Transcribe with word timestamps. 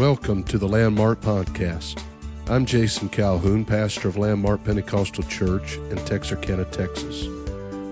Welcome 0.00 0.44
to 0.44 0.56
the 0.56 0.66
Landmark 0.66 1.20
Podcast. 1.20 2.02
I'm 2.48 2.64
Jason 2.64 3.10
Calhoun, 3.10 3.66
pastor 3.66 4.08
of 4.08 4.16
Landmark 4.16 4.64
Pentecostal 4.64 5.24
Church 5.24 5.76
in 5.76 5.96
Texarkana, 6.06 6.64
Texas. 6.64 7.26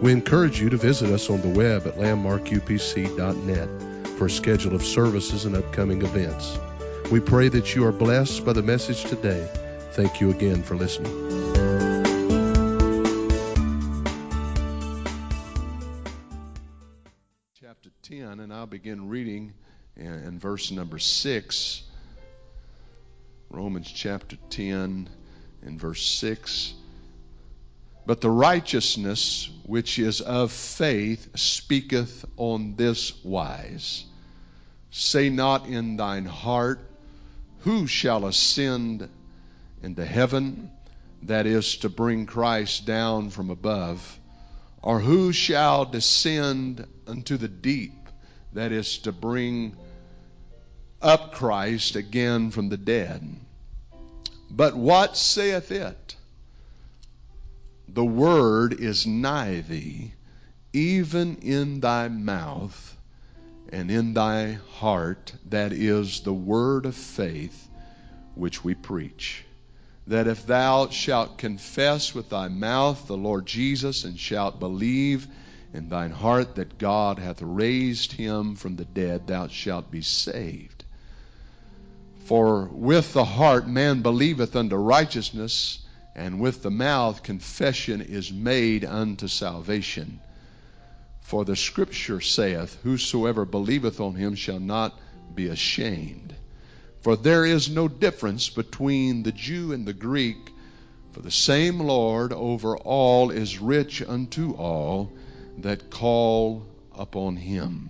We 0.00 0.12
encourage 0.12 0.58
you 0.58 0.70
to 0.70 0.78
visit 0.78 1.10
us 1.10 1.28
on 1.28 1.42
the 1.42 1.50
web 1.50 1.86
at 1.86 1.96
landmarkupc.net 1.96 4.06
for 4.16 4.24
a 4.24 4.30
schedule 4.30 4.74
of 4.74 4.82
services 4.82 5.44
and 5.44 5.54
upcoming 5.54 6.00
events. 6.00 6.58
We 7.12 7.20
pray 7.20 7.50
that 7.50 7.74
you 7.74 7.84
are 7.84 7.92
blessed 7.92 8.46
by 8.46 8.54
the 8.54 8.62
message 8.62 9.04
today. 9.04 9.46
Thank 9.92 10.22
you 10.22 10.30
again 10.30 10.62
for 10.62 10.76
listening. 10.76 11.12
Chapter 17.60 17.90
10, 18.00 18.40
and 18.40 18.50
I'll 18.50 18.64
begin 18.64 19.10
reading 19.10 19.52
in, 19.94 20.38
verse 20.38 20.70
number 20.70 20.98
6. 20.98 21.82
Romans 23.50 23.90
chapter 23.90 24.36
10 24.50 25.08
and 25.62 25.80
verse 25.80 26.04
6. 26.06 26.74
But 28.06 28.20
the 28.20 28.30
righteousness 28.30 29.50
which 29.64 29.98
is 29.98 30.20
of 30.20 30.52
faith 30.52 31.28
speaketh 31.36 32.24
on 32.36 32.76
this 32.76 33.24
wise 33.24 34.04
Say 34.90 35.28
not 35.28 35.66
in 35.66 35.96
thine 35.96 36.24
heart, 36.24 36.80
Who 37.60 37.86
shall 37.86 38.26
ascend 38.26 39.08
into 39.82 40.04
heaven? 40.04 40.70
That 41.22 41.46
is 41.46 41.76
to 41.78 41.88
bring 41.88 42.26
Christ 42.26 42.86
down 42.86 43.30
from 43.30 43.50
above. 43.50 44.18
Or 44.82 45.00
who 45.00 45.32
shall 45.32 45.84
descend 45.84 46.86
unto 47.06 47.36
the 47.36 47.48
deep? 47.48 48.08
That 48.52 48.72
is 48.72 48.98
to 48.98 49.12
bring 49.12 49.76
up 51.02 51.32
Christ 51.32 51.96
again 51.96 52.50
from 52.50 52.68
the 52.68 52.76
dead. 52.76 53.38
But 54.50 54.76
what 54.76 55.16
saith 55.16 55.70
it? 55.70 56.16
The 57.86 58.04
word 58.04 58.72
is 58.80 59.06
nigh 59.06 59.60
thee, 59.60 60.12
even 60.72 61.36
in 61.36 61.80
thy 61.80 62.08
mouth 62.08 62.96
and 63.70 63.90
in 63.90 64.14
thy 64.14 64.52
heart. 64.52 65.34
That 65.48 65.72
is 65.72 66.20
the 66.20 66.32
word 66.32 66.86
of 66.86 66.94
faith 66.94 67.68
which 68.34 68.64
we 68.64 68.74
preach. 68.74 69.44
That 70.06 70.26
if 70.26 70.46
thou 70.46 70.88
shalt 70.88 71.38
confess 71.38 72.14
with 72.14 72.30
thy 72.30 72.48
mouth 72.48 73.06
the 73.06 73.16
Lord 73.16 73.46
Jesus, 73.46 74.04
and 74.04 74.18
shalt 74.18 74.58
believe 74.58 75.28
in 75.74 75.88
thine 75.88 76.12
heart 76.12 76.54
that 76.54 76.78
God 76.78 77.18
hath 77.18 77.42
raised 77.42 78.12
him 78.12 78.54
from 78.54 78.76
the 78.76 78.86
dead, 78.86 79.26
thou 79.26 79.48
shalt 79.48 79.90
be 79.90 80.00
saved. 80.00 80.77
For 82.28 82.66
with 82.66 83.14
the 83.14 83.24
heart 83.24 83.66
man 83.66 84.02
believeth 84.02 84.54
unto 84.54 84.76
righteousness, 84.76 85.78
and 86.14 86.38
with 86.38 86.62
the 86.62 86.70
mouth 86.70 87.22
confession 87.22 88.02
is 88.02 88.30
made 88.30 88.84
unto 88.84 89.28
salvation. 89.28 90.20
For 91.22 91.46
the 91.46 91.56
scripture 91.56 92.20
saith, 92.20 92.76
Whosoever 92.82 93.46
believeth 93.46 93.98
on 93.98 94.16
him 94.16 94.34
shall 94.34 94.60
not 94.60 95.00
be 95.34 95.46
ashamed. 95.46 96.34
For 97.00 97.16
there 97.16 97.46
is 97.46 97.70
no 97.70 97.88
difference 97.88 98.50
between 98.50 99.22
the 99.22 99.32
Jew 99.32 99.72
and 99.72 99.86
the 99.86 99.94
Greek, 99.94 100.52
for 101.12 101.22
the 101.22 101.30
same 101.30 101.80
Lord 101.80 102.34
over 102.34 102.76
all 102.76 103.30
is 103.30 103.58
rich 103.58 104.02
unto 104.02 104.50
all 104.52 105.10
that 105.56 105.88
call 105.88 106.66
upon 106.94 107.36
him. 107.36 107.88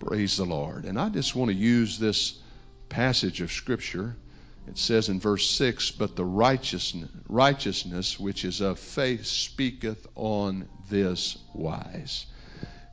Praise 0.00 0.36
the 0.36 0.44
Lord. 0.44 0.84
And 0.84 0.98
I 0.98 1.08
just 1.08 1.36
want 1.36 1.52
to 1.52 1.56
use 1.56 2.00
this 2.00 2.40
passage 2.88 3.40
of 3.40 3.52
Scripture. 3.52 4.16
It 4.66 4.78
says 4.78 5.08
in 5.08 5.20
verse 5.20 5.48
6 5.50 5.92
But 5.92 6.16
the 6.16 6.24
righteousness, 6.24 7.10
righteousness 7.28 8.18
which 8.18 8.44
is 8.44 8.60
of 8.60 8.78
faith 8.78 9.26
speaketh 9.26 10.06
on 10.14 10.68
this 10.90 11.38
wise. 11.54 12.26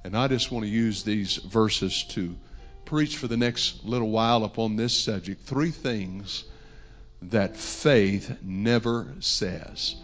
And 0.04 0.16
I 0.16 0.28
just 0.28 0.52
want 0.52 0.66
to 0.66 0.72
use 0.72 1.04
these 1.04 1.38
verses 1.38 2.04
to 2.10 2.36
preach 2.86 3.18
for 3.18 3.28
the 3.28 3.38
next 3.38 3.84
little 3.84 4.10
while 4.10 4.44
upon 4.44 4.76
this 4.76 4.94
subject. 4.98 5.42
Three 5.42 5.72
things 5.72 6.44
that 7.24 7.58
faith 7.58 8.38
never 8.44 9.14
says. 9.20 9.96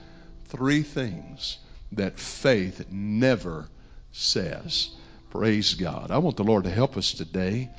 Three 0.46 0.82
things 0.82 1.60
that 1.92 2.20
faith 2.20 2.86
never 2.90 3.70
says. 4.12 4.90
Praise 5.30 5.76
God. 5.76 6.12
I 6.12 6.18
want 6.18 6.38
the 6.38 6.44
Lord 6.44 6.64
to 6.66 6.72
help 6.72 6.98
us 6.98 7.14
today. 7.14 7.70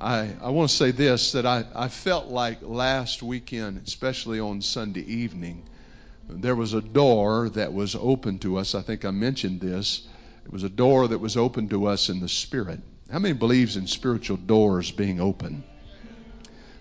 I, 0.00 0.36
I 0.40 0.50
want 0.50 0.70
to 0.70 0.76
say 0.76 0.92
this 0.92 1.32
that 1.32 1.44
I, 1.44 1.64
I 1.74 1.88
felt 1.88 2.28
like 2.28 2.58
last 2.62 3.20
weekend, 3.22 3.82
especially 3.84 4.38
on 4.38 4.62
Sunday 4.62 5.00
evening, 5.00 5.64
there 6.28 6.54
was 6.54 6.72
a 6.72 6.80
door 6.80 7.48
that 7.50 7.72
was 7.72 7.96
open 7.96 8.38
to 8.40 8.58
us. 8.58 8.76
I 8.76 8.82
think 8.82 9.04
I 9.04 9.10
mentioned 9.10 9.60
this. 9.60 10.06
It 10.44 10.52
was 10.52 10.62
a 10.62 10.68
door 10.68 11.08
that 11.08 11.18
was 11.18 11.36
open 11.36 11.68
to 11.70 11.86
us 11.86 12.10
in 12.10 12.20
the 12.20 12.28
Spirit. 12.28 12.80
How 13.10 13.18
many 13.18 13.34
believes 13.34 13.76
in 13.76 13.86
spiritual 13.88 14.36
doors 14.36 14.92
being 14.92 15.20
open? 15.20 15.64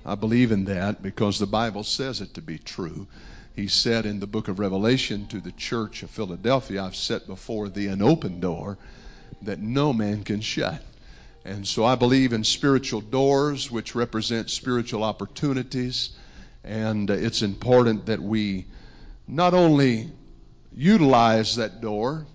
I 0.05 0.13
believe 0.15 0.51
in 0.51 0.65
that 0.65 1.01
because 1.01 1.39
the 1.39 1.47
Bible 1.47 1.83
says 1.83 2.21
it 2.21 2.35
to 2.35 2.41
be 2.41 2.59
true. 2.59 3.07
He 3.55 3.67
said 3.67 4.05
in 4.05 4.19
the 4.19 4.27
book 4.27 4.47
of 4.47 4.59
Revelation 4.59 5.25
to 5.27 5.41
the 5.41 5.51
church 5.53 6.03
of 6.03 6.11
Philadelphia, 6.11 6.83
I've 6.83 6.95
set 6.95 7.25
before 7.25 7.67
thee 7.67 7.87
an 7.87 8.03
open 8.03 8.39
door 8.39 8.77
that 9.41 9.59
no 9.59 9.91
man 9.91 10.23
can 10.23 10.41
shut. 10.41 10.83
And 11.47 11.65
so 11.65 11.85
I 11.85 11.95
believe 11.95 12.33
in 12.33 12.43
spiritual 12.43 12.99
doors, 12.99 13.71
which 13.71 13.95
represent 13.95 14.49
spiritual 14.49 15.01
opportunities. 15.01 16.09
And 16.65 17.09
it's 17.09 17.41
important 17.41 18.07
that 18.07 18.21
we 18.21 18.65
not 19.29 19.53
only 19.53 20.11
utilize 20.75 21.55
that 21.55 21.79
door, 21.79 22.27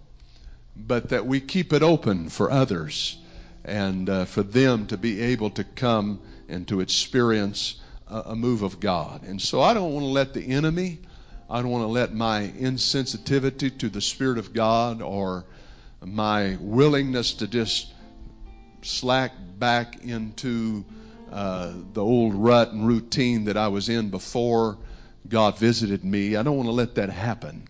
but 0.74 1.10
that 1.10 1.26
we 1.26 1.40
keep 1.40 1.74
it 1.74 1.82
open 1.82 2.30
for 2.30 2.50
others 2.50 3.18
and 3.66 4.08
uh, 4.08 4.24
for 4.24 4.42
them 4.42 4.86
to 4.86 4.96
be 4.96 5.20
able 5.20 5.50
to 5.50 5.64
come 5.64 6.18
and 6.48 6.66
to 6.68 6.80
experience 6.80 7.82
a, 8.08 8.20
a 8.26 8.34
move 8.34 8.62
of 8.62 8.80
God. 8.80 9.24
And 9.24 9.40
so 9.40 9.60
I 9.60 9.74
don't 9.74 9.92
want 9.92 10.04
to 10.04 10.10
let 10.10 10.32
the 10.32 10.42
enemy, 10.42 11.00
I 11.50 11.60
don't 11.60 11.70
want 11.70 11.84
to 11.84 11.92
let 11.92 12.14
my 12.14 12.50
insensitivity 12.58 13.78
to 13.80 13.90
the 13.90 14.00
Spirit 14.00 14.38
of 14.38 14.54
God 14.54 15.02
or 15.02 15.44
my 16.02 16.56
willingness 16.62 17.34
to 17.34 17.46
just 17.46 17.91
slack 18.84 19.32
back 19.58 20.04
into 20.04 20.84
uh, 21.30 21.72
the 21.92 22.02
old 22.02 22.34
rut 22.34 22.72
and 22.72 22.86
routine 22.86 23.44
that 23.44 23.56
I 23.56 23.68
was 23.68 23.88
in 23.88 24.10
before 24.10 24.78
God 25.28 25.58
visited 25.58 26.04
me. 26.04 26.36
I 26.36 26.42
don't 26.42 26.56
want 26.56 26.68
to 26.68 26.72
let 26.72 26.96
that 26.96 27.10
happen. 27.10 27.68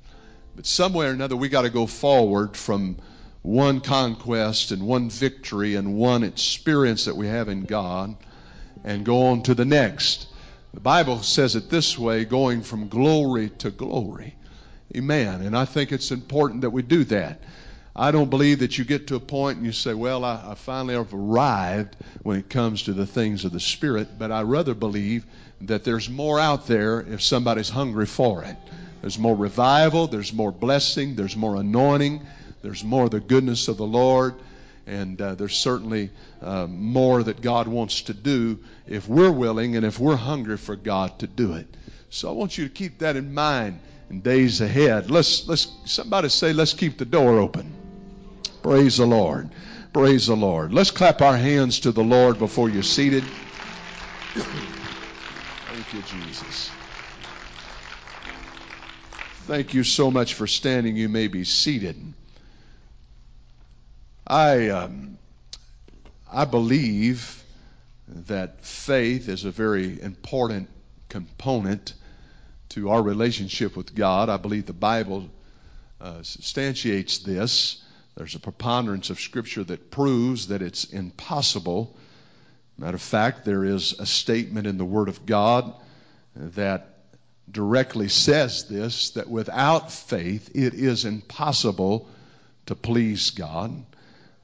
But 0.56 0.66
somewhere 0.66 1.10
or 1.10 1.12
another, 1.12 1.36
we 1.36 1.48
got 1.48 1.62
to 1.62 1.70
go 1.70 1.86
forward 1.86 2.56
from 2.56 2.96
one 3.42 3.80
conquest 3.80 4.70
and 4.70 4.86
one 4.86 5.10
victory 5.10 5.74
and 5.74 5.94
one 5.94 6.22
experience 6.22 7.06
that 7.06 7.16
we 7.16 7.26
have 7.26 7.48
in 7.48 7.64
God 7.64 8.16
and 8.84 9.04
go 9.04 9.26
on 9.26 9.42
to 9.44 9.54
the 9.54 9.64
next. 9.64 10.28
The 10.74 10.80
Bible 10.80 11.22
says 11.22 11.54
it 11.56 11.68
this 11.68 11.98
way 11.98 12.24
going 12.24 12.62
from 12.62 12.88
glory 12.88 13.50
to 13.58 13.70
glory. 13.70 14.34
Amen. 14.96 15.42
And 15.42 15.56
I 15.56 15.64
think 15.64 15.92
it's 15.92 16.10
important 16.10 16.62
that 16.62 16.70
we 16.70 16.82
do 16.82 17.04
that. 17.04 17.42
I 17.94 18.10
don't 18.10 18.30
believe 18.30 18.60
that 18.60 18.78
you 18.78 18.86
get 18.86 19.06
to 19.08 19.16
a 19.16 19.20
point 19.20 19.58
and 19.58 19.66
you 19.66 19.72
say, 19.72 19.92
Well, 19.92 20.24
I, 20.24 20.42
I 20.52 20.54
finally 20.54 20.94
have 20.94 21.12
arrived 21.12 21.96
when 22.22 22.38
it 22.38 22.48
comes 22.48 22.82
to 22.84 22.94
the 22.94 23.06
things 23.06 23.44
of 23.44 23.52
the 23.52 23.60
Spirit, 23.60 24.18
but 24.18 24.32
I 24.32 24.42
rather 24.42 24.74
believe 24.74 25.26
that 25.60 25.84
there's 25.84 26.08
more 26.08 26.40
out 26.40 26.66
there 26.66 27.00
if 27.02 27.22
somebody's 27.22 27.68
hungry 27.68 28.06
for 28.06 28.44
it. 28.44 28.56
There's 29.02 29.18
more 29.18 29.36
revival, 29.36 30.06
there's 30.06 30.32
more 30.32 30.52
blessing, 30.52 31.16
there's 31.16 31.36
more 31.36 31.56
anointing, 31.56 32.24
there's 32.62 32.82
more 32.82 33.04
of 33.04 33.10
the 33.10 33.20
goodness 33.20 33.68
of 33.68 33.76
the 33.76 33.86
Lord, 33.86 34.36
and 34.86 35.20
uh, 35.20 35.34
there's 35.34 35.56
certainly 35.56 36.08
uh, 36.40 36.66
more 36.68 37.22
that 37.22 37.42
God 37.42 37.68
wants 37.68 38.00
to 38.02 38.14
do 38.14 38.58
if 38.86 39.06
we're 39.06 39.30
willing 39.30 39.76
and 39.76 39.84
if 39.84 39.98
we're 39.98 40.16
hungry 40.16 40.56
for 40.56 40.76
God 40.76 41.18
to 41.18 41.26
do 41.26 41.54
it. 41.54 41.66
So 42.08 42.30
I 42.30 42.32
want 42.32 42.56
you 42.56 42.64
to 42.64 42.70
keep 42.72 42.98
that 42.98 43.16
in 43.16 43.34
mind 43.34 43.80
in 44.08 44.22
days 44.22 44.62
ahead. 44.62 45.10
Let's 45.10 45.46
let's 45.46 45.68
somebody 45.84 46.30
say 46.30 46.52
let's 46.52 46.72
keep 46.72 46.96
the 46.96 47.04
door 47.04 47.38
open. 47.38 47.81
Praise 48.62 48.96
the 48.96 49.06
Lord. 49.06 49.50
Praise 49.92 50.28
the 50.28 50.36
Lord. 50.36 50.72
Let's 50.72 50.90
clap 50.90 51.20
our 51.20 51.36
hands 51.36 51.80
to 51.80 51.92
the 51.92 52.04
Lord 52.04 52.38
before 52.38 52.70
you're 52.70 52.82
seated. 52.82 53.24
Thank 54.34 55.92
you, 55.92 56.02
Jesus. 56.02 56.70
Thank 59.46 59.74
you 59.74 59.82
so 59.82 60.10
much 60.10 60.34
for 60.34 60.46
standing. 60.46 60.96
You 60.96 61.08
may 61.08 61.26
be 61.26 61.42
seated. 61.42 61.96
I, 64.26 64.68
um, 64.68 65.18
I 66.32 66.44
believe 66.44 67.42
that 68.06 68.64
faith 68.64 69.28
is 69.28 69.44
a 69.44 69.50
very 69.50 70.00
important 70.00 70.68
component 71.08 71.94
to 72.70 72.90
our 72.90 73.02
relationship 73.02 73.76
with 73.76 73.94
God. 73.94 74.28
I 74.28 74.36
believe 74.36 74.66
the 74.66 74.72
Bible 74.72 75.28
uh, 76.00 76.22
substantiates 76.22 77.18
this. 77.18 77.82
There's 78.14 78.34
a 78.34 78.40
preponderance 78.40 79.10
of 79.10 79.20
Scripture 79.20 79.64
that 79.64 79.90
proves 79.90 80.48
that 80.48 80.62
it's 80.62 80.84
impossible, 80.84 81.96
Matter 82.78 82.96
of 82.96 83.02
fact, 83.02 83.44
there 83.44 83.64
is 83.64 83.92
a 83.98 84.06
statement 84.06 84.66
in 84.66 84.78
the 84.78 84.84
Word 84.84 85.08
of 85.08 85.26
God 85.26 85.72
that 86.34 86.88
directly 87.50 88.08
says 88.08 88.64
this 88.64 89.10
that 89.10 89.28
without 89.28 89.92
faith 89.92 90.50
it 90.54 90.74
is 90.74 91.04
impossible 91.04 92.08
to 92.66 92.74
please 92.74 93.30
God. 93.30 93.84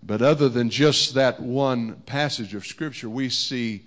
But 0.02 0.22
other 0.22 0.48
than 0.48 0.70
just 0.70 1.14
that 1.14 1.40
one 1.40 1.94
passage 2.06 2.54
of 2.54 2.66
Scripture, 2.66 3.08
we 3.08 3.28
see 3.28 3.86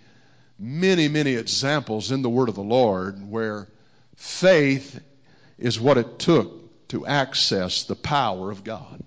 many, 0.58 1.08
many 1.08 1.36
examples 1.36 2.12
in 2.12 2.22
the 2.22 2.30
Word 2.30 2.50
of 2.50 2.56
the 2.56 2.62
Lord 2.62 3.30
where 3.30 3.68
faith 4.16 5.00
is 5.58 5.80
what 5.80 5.98
it 5.98 6.20
took 6.20 6.88
to 6.90 7.06
access 7.06 7.84
the 7.84 7.96
power 7.96 8.52
of 8.52 8.64
God. 8.64 9.04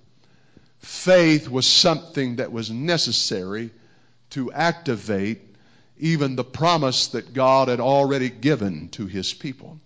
Faith 0.84 1.48
was 1.48 1.66
something 1.66 2.36
that 2.36 2.52
was 2.52 2.70
necessary 2.70 3.70
to 4.28 4.52
activate 4.52 5.40
even 5.96 6.36
the 6.36 6.44
promise 6.44 7.06
that 7.08 7.32
God 7.32 7.68
had 7.68 7.80
already 7.80 8.28
given 8.28 8.90
to 8.90 9.06
His 9.06 9.32
people. 9.32 9.80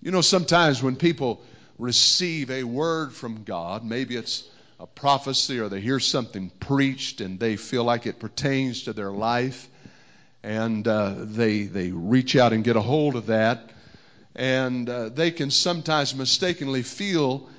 You 0.00 0.10
know, 0.10 0.22
sometimes 0.22 0.82
when 0.82 0.96
people 0.96 1.42
receive 1.78 2.50
a 2.50 2.64
word 2.64 3.12
from 3.12 3.44
God, 3.44 3.84
maybe 3.84 4.16
it's 4.16 4.48
a 4.80 4.86
prophecy 4.86 5.60
or 5.60 5.68
they 5.68 5.82
hear 5.82 6.00
something 6.00 6.50
preached 6.60 7.20
and 7.20 7.38
they 7.38 7.56
feel 7.56 7.84
like 7.84 8.06
it 8.06 8.18
pertains 8.18 8.84
to 8.84 8.94
their 8.94 9.12
life, 9.12 9.68
and 10.42 10.88
uh, 10.88 11.14
they, 11.18 11.64
they 11.64 11.90
reach 11.90 12.36
out 12.36 12.54
and 12.54 12.64
get 12.64 12.76
a 12.76 12.80
hold 12.80 13.16
of 13.16 13.26
that, 13.26 13.70
and 14.34 14.88
uh, 14.88 15.10
they 15.10 15.30
can 15.30 15.50
sometimes 15.50 16.14
mistakenly 16.14 16.82
feel 16.82 17.50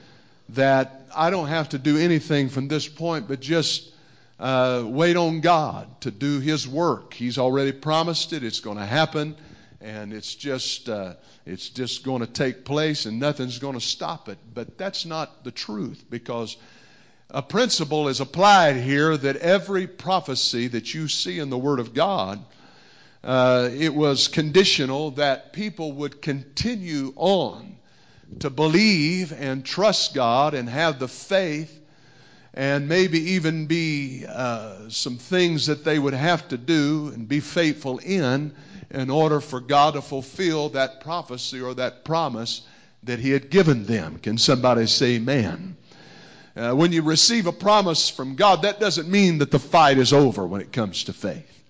that 0.49 1.07
I 1.15 1.29
don't 1.29 1.47
have 1.47 1.69
to 1.69 1.77
do 1.77 1.97
anything 1.97 2.49
from 2.49 2.67
this 2.67 2.87
point 2.87 3.27
but 3.27 3.39
just 3.39 3.93
uh, 4.39 4.83
wait 4.85 5.15
on 5.15 5.41
God 5.41 6.01
to 6.01 6.11
do 6.11 6.39
His 6.39 6.67
work. 6.67 7.13
He's 7.13 7.37
already 7.37 7.71
promised 7.71 8.33
it, 8.33 8.43
it's 8.43 8.59
going 8.59 8.77
to 8.77 8.85
happen, 8.85 9.35
and 9.79 10.11
it's 10.13 10.35
just, 10.35 10.89
uh, 10.89 11.13
it's 11.45 11.69
just 11.69 12.03
going 12.03 12.21
to 12.21 12.27
take 12.27 12.65
place, 12.65 13.05
and 13.05 13.19
nothing's 13.19 13.59
going 13.59 13.75
to 13.75 13.81
stop 13.81 14.29
it. 14.29 14.37
But 14.53 14.77
that's 14.77 15.05
not 15.05 15.43
the 15.43 15.51
truth 15.51 16.03
because 16.09 16.57
a 17.29 17.41
principle 17.41 18.09
is 18.09 18.19
applied 18.19 18.75
here 18.75 19.15
that 19.15 19.37
every 19.37 19.87
prophecy 19.87 20.67
that 20.67 20.93
you 20.93 21.07
see 21.07 21.39
in 21.39 21.49
the 21.49 21.57
Word 21.57 21.79
of 21.79 21.93
God. 21.93 22.43
Uh, 23.23 23.69
it 23.71 23.95
was 23.95 24.27
conditional 24.27 25.11
that 25.11 25.53
people 25.53 25.93
would 25.93 26.21
continue 26.21 27.13
on 27.15 27.77
to 28.39 28.49
believe 28.49 29.31
and 29.33 29.63
trust 29.63 30.13
God 30.13 30.53
and 30.53 30.67
have 30.69 30.99
the 30.99 31.07
faith 31.07 31.79
and 32.53 32.87
maybe 32.87 33.31
even 33.31 33.65
be 33.65 34.25
uh, 34.27 34.89
some 34.89 35.17
things 35.17 35.67
that 35.67 35.83
they 35.83 35.97
would 35.97 36.13
have 36.13 36.47
to 36.49 36.57
do 36.57 37.11
and 37.13 37.27
be 37.27 37.39
faithful 37.39 37.97
in 37.99 38.53
in 38.91 39.09
order 39.09 39.41
for 39.41 39.59
God 39.59 39.95
to 39.95 40.01
fulfill 40.01 40.69
that 40.69 41.01
prophecy 41.01 41.61
or 41.61 41.73
that 41.73 42.05
promise 42.05 42.61
that 43.03 43.19
He 43.19 43.31
had 43.31 43.49
given 43.49 43.85
them. 43.85 44.19
Can 44.19 44.37
somebody 44.37 44.85
say 44.85 45.15
amen? 45.15 45.75
Uh, 46.55 46.73
when 46.73 46.91
you 46.91 47.01
receive 47.01 47.47
a 47.47 47.51
promise 47.51 48.09
from 48.09 48.35
God, 48.35 48.61
that 48.61 48.79
doesn't 48.79 49.09
mean 49.09 49.39
that 49.39 49.49
the 49.49 49.59
fight 49.59 49.97
is 49.97 50.13
over 50.13 50.45
when 50.45 50.61
it 50.61 50.71
comes 50.71 51.05
to 51.05 51.13
faith. 51.13 51.62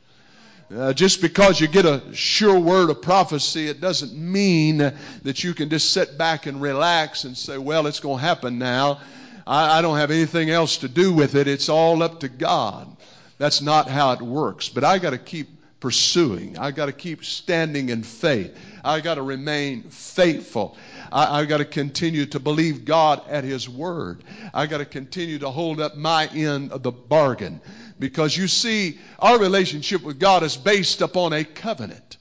Uh, 0.72 0.94
just 0.94 1.22
because 1.22 1.60
you 1.60 1.68
get 1.68 1.86
a 1.86 2.02
sure 2.14 2.60
word 2.60 2.90
of 2.90 3.02
prophecy, 3.02 3.68
it 3.68 3.82
doesn't 3.82 4.14
mean 4.14 4.78
that 4.78 5.44
you 5.44 5.54
can 5.54 5.70
just 5.70 5.92
sit 5.92 6.18
back 6.18 6.46
and 6.46 6.62
relax 6.62 7.26
and 7.26 7.38
say, 7.38 7.58
well, 7.58 7.86
it's 7.86 8.00
going 8.00 8.18
to 8.18 8.24
happen 8.24 8.58
now. 8.58 9.00
I, 9.46 9.80
I 9.80 9.82
don't 9.82 9.98
have 9.98 10.12
anything 10.12 10.50
else 10.50 10.78
to 10.78 10.88
do 10.88 11.14
with 11.14 11.36
it. 11.36 11.48
It's 11.48 11.70
all 11.70 12.02
up 12.02 12.22
to 12.22 12.30
God. 12.30 12.96
That's 13.38 13.62
not 13.62 13.88
how 13.90 14.14
it 14.14 14.22
works. 14.22 14.70
But 14.70 14.84
I 14.84 15.00
got 15.00 15.12
to 15.12 15.18
keep 15.18 15.50
pursuing. 15.80 16.58
I 16.58 16.72
got 16.72 16.86
to 16.86 16.94
keep 16.94 17.26
standing 17.26 17.90
in 17.90 18.04
faith. 18.04 18.58
I 18.86 19.02
got 19.02 19.16
to 19.16 19.22
remain 19.22 19.84
faithful. 19.84 20.78
I, 21.12 21.42
I 21.42 21.46
got 21.46 21.58
to 21.58 21.66
continue 21.66 22.26
to 22.28 22.40
believe 22.40 22.86
God 22.86 23.22
at 23.28 23.44
His 23.44 23.68
word. 23.68 24.24
I 24.54 24.66
got 24.66 24.78
to 24.78 24.86
continue 24.86 25.40
to 25.40 25.50
hold 25.50 25.82
up 25.82 25.98
my 25.98 26.28
end 26.28 26.72
of 26.72 26.84
the 26.84 26.92
bargain. 26.94 27.60
Because 28.00 28.36
you 28.36 28.48
see, 28.48 29.00
our 29.20 29.40
relationship 29.40 30.04
with 30.04 30.20
God 30.20 30.44
is 30.44 30.58
based 30.58 31.02
upon 31.02 31.34
a 31.34 31.44
covenant. 31.44 32.18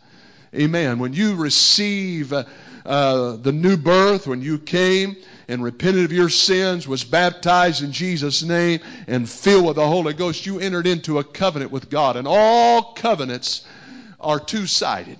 Amen. 0.54 0.98
When 0.98 1.12
you 1.14 1.34
receive 1.34 2.32
uh, 2.32 2.44
uh, 2.84 3.36
the 3.36 3.52
new 3.52 3.76
birth, 3.76 4.26
when 4.26 4.42
you 4.42 4.58
came 4.58 5.16
and 5.48 5.62
repented 5.62 6.04
of 6.04 6.12
your 6.12 6.28
sins, 6.28 6.86
was 6.86 7.04
baptized 7.04 7.82
in 7.82 7.92
Jesus' 7.92 8.42
name, 8.42 8.80
and 9.06 9.28
filled 9.28 9.66
with 9.66 9.76
the 9.76 9.86
Holy 9.86 10.12
Ghost, 10.12 10.46
you 10.46 10.60
entered 10.60 10.86
into 10.86 11.18
a 11.18 11.24
covenant 11.24 11.70
with 11.70 11.88
God. 11.88 12.16
And 12.16 12.28
all 12.28 12.92
covenants 12.92 13.66
are 14.20 14.38
two 14.38 14.66
sided, 14.66 15.18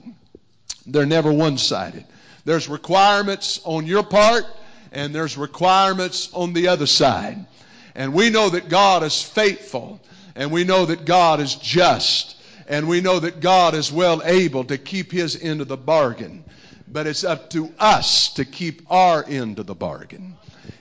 they're 0.87 1.06
never 1.06 1.32
one 1.32 1.58
sided. 1.58 2.05
There's 2.44 2.69
requirements 2.69 3.60
on 3.64 3.87
your 3.87 4.02
part, 4.02 4.44
and 4.90 5.14
there's 5.14 5.38
requirements 5.38 6.28
on 6.32 6.52
the 6.52 6.69
other 6.69 6.87
side. 6.87 7.46
And 7.94 8.12
we 8.12 8.31
know 8.31 8.50
that 8.50 8.69
God 8.69 9.02
is 9.02 9.22
faithful 9.22 10.00
and 10.34 10.50
we 10.50 10.64
know 10.64 10.87
that 10.87 11.05
God 11.05 11.40
is 11.40 11.55
just. 11.56 12.37
And 12.69 12.88
we 12.88 13.00
know 13.00 13.19
that 13.19 13.40
God 13.40 13.75
is 13.75 13.93
well 13.93 14.23
able 14.25 14.64
to 14.64 14.79
keep 14.79 15.11
his 15.11 15.37
end 15.43 15.61
of 15.61 15.69
the 15.69 15.76
bargain. 15.76 16.44
But 16.88 17.06
it's 17.06 17.25
up 17.25 17.50
to 17.50 17.73
us 17.79 18.32
to 18.34 18.44
keep 18.44 18.82
our 18.90 19.25
end 19.26 19.58
of 19.58 19.67
the 19.67 19.75
bargain. 19.75 20.37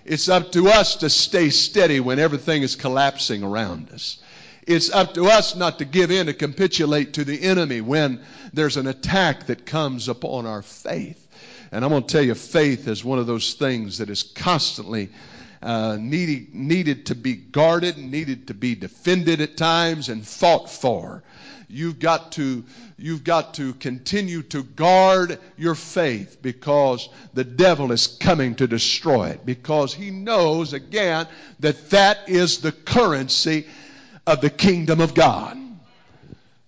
It's 0.05 0.29
up 0.29 0.51
to 0.51 0.67
us 0.67 0.95
to 0.97 1.09
stay 1.09 1.49
steady 1.49 1.99
when 1.99 2.19
everything 2.19 2.63
is 2.63 2.75
collapsing 2.75 3.43
around 3.43 3.89
us. 3.91 4.19
It's 4.67 4.91
up 4.91 5.13
to 5.15 5.25
us 5.25 5.55
not 5.55 5.79
to 5.79 5.85
give 5.85 6.11
in 6.11 6.27
to 6.27 6.33
capitulate 6.33 7.13
to 7.13 7.23
the 7.23 7.41
enemy 7.41 7.81
when 7.81 8.21
there's 8.53 8.77
an 8.77 8.87
attack 8.87 9.47
that 9.47 9.65
comes 9.65 10.07
upon 10.07 10.45
our 10.45 10.61
faith. 10.61 11.27
And 11.71 11.83
I'm 11.83 11.91
going 11.91 12.03
to 12.03 12.07
tell 12.07 12.23
you, 12.23 12.35
faith 12.35 12.87
is 12.87 13.03
one 13.03 13.19
of 13.19 13.27
those 13.27 13.53
things 13.53 13.97
that 13.97 14.09
is 14.09 14.23
constantly 14.23 15.09
uh, 15.61 15.97
needed, 15.99 16.53
needed 16.53 17.05
to 17.07 17.15
be 17.15 17.35
guarded, 17.35 17.97
needed 17.97 18.47
to 18.47 18.53
be 18.53 18.75
defended 18.75 19.41
at 19.41 19.57
times, 19.57 20.09
and 20.09 20.25
fought 20.25 20.69
for. 20.69 21.23
You've 21.69 21.99
got 21.99 22.33
to, 22.33 22.65
you've 22.97 23.23
got 23.23 23.53
to 23.53 23.73
continue 23.75 24.41
to 24.43 24.63
guard 24.63 25.39
your 25.57 25.75
faith 25.75 26.39
because 26.41 27.07
the 27.33 27.45
devil 27.45 27.93
is 27.93 28.07
coming 28.07 28.55
to 28.55 28.67
destroy 28.67 29.29
it. 29.29 29.45
Because 29.45 29.93
he 29.93 30.11
knows, 30.11 30.73
again, 30.73 31.27
that 31.61 31.89
that 31.91 32.27
is 32.27 32.59
the 32.59 32.73
currency 32.73 33.67
of 34.27 34.41
the 34.41 34.49
kingdom 34.49 34.99
of 34.99 35.13
God. 35.13 35.57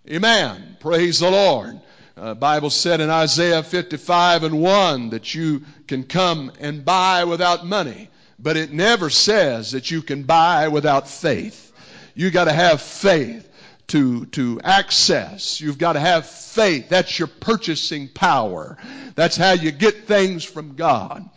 Amen. 0.09 0.77
Praise 0.79 1.19
the 1.19 1.31
Lord. 1.31 1.81
Uh, 2.15 2.33
Bible 2.33 2.69
said 2.69 3.01
in 3.01 3.09
Isaiah 3.09 3.63
55 3.63 4.43
and 4.43 4.61
1 4.61 5.09
that 5.09 5.33
you 5.33 5.63
can 5.87 6.03
come 6.03 6.51
and 6.59 6.85
buy 6.85 7.23
without 7.23 7.65
money. 7.65 8.09
But 8.39 8.57
it 8.57 8.73
never 8.73 9.09
says 9.09 9.71
that 9.71 9.91
you 9.91 10.01
can 10.01 10.23
buy 10.23 10.67
without 10.67 11.07
faith. 11.07 11.71
You 12.15 12.31
got 12.31 12.45
to 12.45 12.53
have 12.53 12.81
faith 12.81 13.49
to, 13.87 14.25
to 14.27 14.59
access. 14.63 15.61
You've 15.61 15.77
got 15.77 15.93
to 15.93 15.99
have 15.99 16.25
faith. 16.25 16.89
That's 16.89 17.19
your 17.19 17.27
purchasing 17.27 18.09
power. 18.09 18.77
That's 19.15 19.37
how 19.37 19.51
you 19.53 19.71
get 19.71 20.07
things 20.07 20.43
from 20.43 20.75
God. 20.75 21.29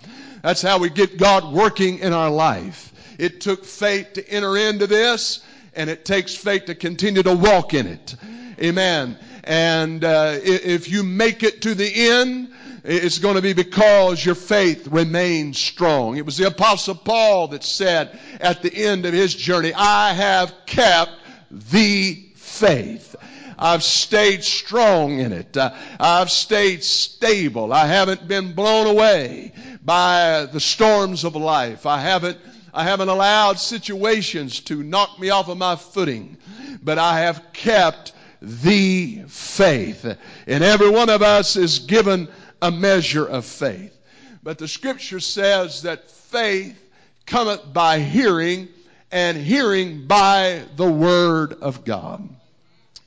That's 0.43 0.63
how 0.63 0.79
we 0.79 0.91
get 0.91 1.19
God 1.19 1.53
working 1.53 1.99
in 1.99 2.13
our 2.13 2.31
life. 2.31 2.93
It 3.19 3.41
took 3.41 3.65
faith 3.65 4.13
to 4.15 4.29
enter 4.29 4.57
into 4.57 4.87
this, 4.87 5.41
and 5.75 5.91
it 5.91 6.05
takes 6.05 6.35
faith 6.35 6.67
to 6.67 6.75
continue 6.75 7.23
to 7.23 7.35
walk 7.35 7.75
in 7.75 7.87
it. 7.87 8.15
Amen. 8.61 9.19
And 9.45 10.05
uh, 10.05 10.39
if 10.43 10.91
you 10.91 11.03
make 11.03 11.43
it 11.43 11.63
to 11.63 11.75
the 11.75 11.91
end, 11.95 12.53
it's 12.89 13.19
going 13.19 13.35
to 13.35 13.43
be 13.43 13.53
because 13.53 14.25
your 14.25 14.37
faith 14.37 14.87
remains 14.87 15.59
strong. 15.59 16.17
It 16.17 16.25
was 16.25 16.37
the 16.37 16.47
Apostle 16.47 16.95
Paul 16.95 17.49
that 17.49 17.65
said 17.65 18.19
at 18.41 18.63
the 18.63 18.73
end 18.73 19.07
of 19.07 19.13
his 19.13 19.35
journey, 19.35 19.75
I 19.75 20.13
have 20.13 20.55
kept 20.67 21.11
the 21.51 22.15
faith. 22.37 23.17
I've 23.59 23.83
stayed 23.83 24.45
strong 24.45 25.19
in 25.19 25.33
it. 25.33 25.57
Uh, 25.57 25.75
I've 25.99 26.31
stayed 26.31 26.85
stable. 26.85 27.73
I 27.73 27.87
haven't 27.87 28.29
been 28.29 28.53
blown 28.53 28.87
away 28.87 29.53
by 29.85 30.47
the 30.53 30.61
storms 30.61 31.25
of 31.25 31.35
life. 31.35 31.87
I 31.87 32.01
haven't, 32.01 32.39
I 32.73 32.85
haven't 32.85 33.09
allowed 33.09 33.59
situations 33.59 34.61
to 34.61 34.85
knock 34.85 35.19
me 35.19 35.31
off 35.31 35.49
of 35.49 35.59
my 35.59 35.75
footing, 35.75 36.37
but 36.83 36.99
I 36.99 37.21
have 37.21 37.53
kept 37.53 38.13
the 38.41 39.25
faith. 39.27 40.05
And 40.47 40.63
every 40.63 40.91
one 40.91 41.09
of 41.09 41.23
us 41.23 41.57
is 41.57 41.81
given 41.81 42.29
a 42.63 42.71
measure 42.71 43.27
of 43.27 43.45
faith. 43.45 43.97
But 44.43 44.59
the 44.59 44.69
scripture 44.69 45.21
says 45.21 45.83
that 45.83 46.11
faith 46.11 46.81
cometh 47.27 47.73
by 47.73 47.99
hearing, 47.99 48.69
and 49.11 49.37
hearing 49.37 50.07
by 50.07 50.63
the 50.77 50.91
word 50.91 51.55
of 51.55 51.85
God. 51.85 52.29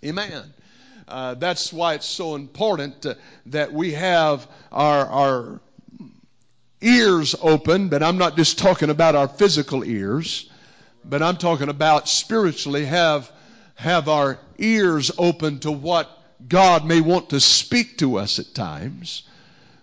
Amen. 0.03 0.53
Uh, 1.07 1.33
that's 1.35 1.73
why 1.73 1.95
it's 1.95 2.05
so 2.05 2.35
important 2.35 3.05
uh, 3.05 3.15
that 3.47 3.71
we 3.71 3.91
have 3.93 4.47
our, 4.71 5.05
our 5.07 5.59
ears 6.81 7.35
open, 7.41 7.89
but 7.89 8.03
I'm 8.03 8.17
not 8.17 8.37
just 8.37 8.59
talking 8.59 8.89
about 8.89 9.15
our 9.15 9.27
physical 9.27 9.83
ears, 9.83 10.49
but 11.05 11.23
I'm 11.23 11.37
talking 11.37 11.69
about 11.69 12.07
spiritually 12.07 12.85
have, 12.85 13.31
have 13.75 14.07
our 14.07 14.39
ears 14.57 15.11
open 15.17 15.59
to 15.59 15.71
what 15.71 16.09
God 16.47 16.85
may 16.85 17.01
want 17.01 17.29
to 17.31 17.39
speak 17.39 17.97
to 17.97 18.17
us 18.17 18.37
at 18.39 18.53
times 18.53 19.23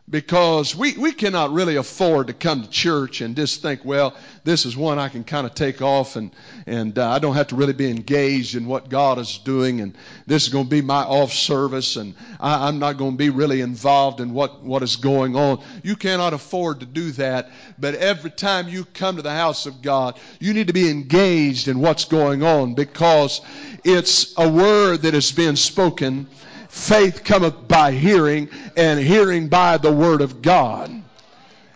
because 0.08 0.76
we, 0.76 0.96
we 0.96 1.12
cannot 1.12 1.52
really 1.52 1.76
afford 1.76 2.28
to 2.28 2.32
come 2.32 2.62
to 2.62 2.70
church 2.70 3.22
and 3.22 3.34
just 3.34 3.60
think, 3.60 3.84
well, 3.84 4.14
this 4.44 4.64
is 4.64 4.76
one 4.76 5.00
I 5.00 5.08
can 5.08 5.24
kind 5.24 5.44
of 5.44 5.54
take 5.54 5.82
off 5.82 6.14
and, 6.14 6.30
and 6.66 6.96
uh, 6.96 7.10
I 7.10 7.18
don't 7.18 7.34
have 7.34 7.48
to 7.48 7.56
really 7.56 7.72
be 7.72 7.90
engaged 7.90 8.54
in 8.54 8.66
what 8.66 8.88
God 8.88 9.18
is 9.18 9.38
doing 9.38 9.80
and 9.80 9.96
this 10.26 10.44
is 10.44 10.48
going 10.48 10.66
to 10.66 10.70
be 10.70 10.80
my 10.80 11.02
off 11.02 11.32
service 11.32 11.96
and 11.96 12.14
I, 12.38 12.68
I'm 12.68 12.78
not 12.78 12.98
going 12.98 13.12
to 13.12 13.16
be 13.16 13.30
really 13.30 13.62
involved 13.62 14.20
in 14.20 14.32
what, 14.32 14.62
what 14.62 14.84
is 14.84 14.94
going 14.94 15.34
on. 15.34 15.60
You 15.82 15.96
cannot 15.96 16.32
afford 16.32 16.78
to 16.80 16.86
do 16.86 17.10
that, 17.12 17.50
but 17.80 17.96
every 17.96 18.30
time 18.30 18.68
you 18.68 18.84
come 18.84 19.16
to 19.16 19.22
the 19.22 19.30
house 19.30 19.66
of 19.66 19.82
God, 19.82 20.20
you 20.38 20.54
need 20.54 20.68
to 20.68 20.72
be 20.72 20.88
engaged 20.88 21.66
in 21.66 21.80
what's 21.80 22.04
going 22.04 22.44
on 22.44 22.74
because 22.74 23.40
it's 23.82 24.34
a 24.38 24.48
word 24.48 25.02
that 25.02 25.14
is 25.14 25.32
being 25.32 25.56
spoken 25.56 26.28
faith 26.76 27.24
cometh 27.24 27.66
by 27.66 27.90
hearing, 27.90 28.48
and 28.76 29.00
hearing 29.00 29.48
by 29.48 29.78
the 29.78 29.90
word 29.90 30.20
of 30.20 30.42
God. 30.42 30.90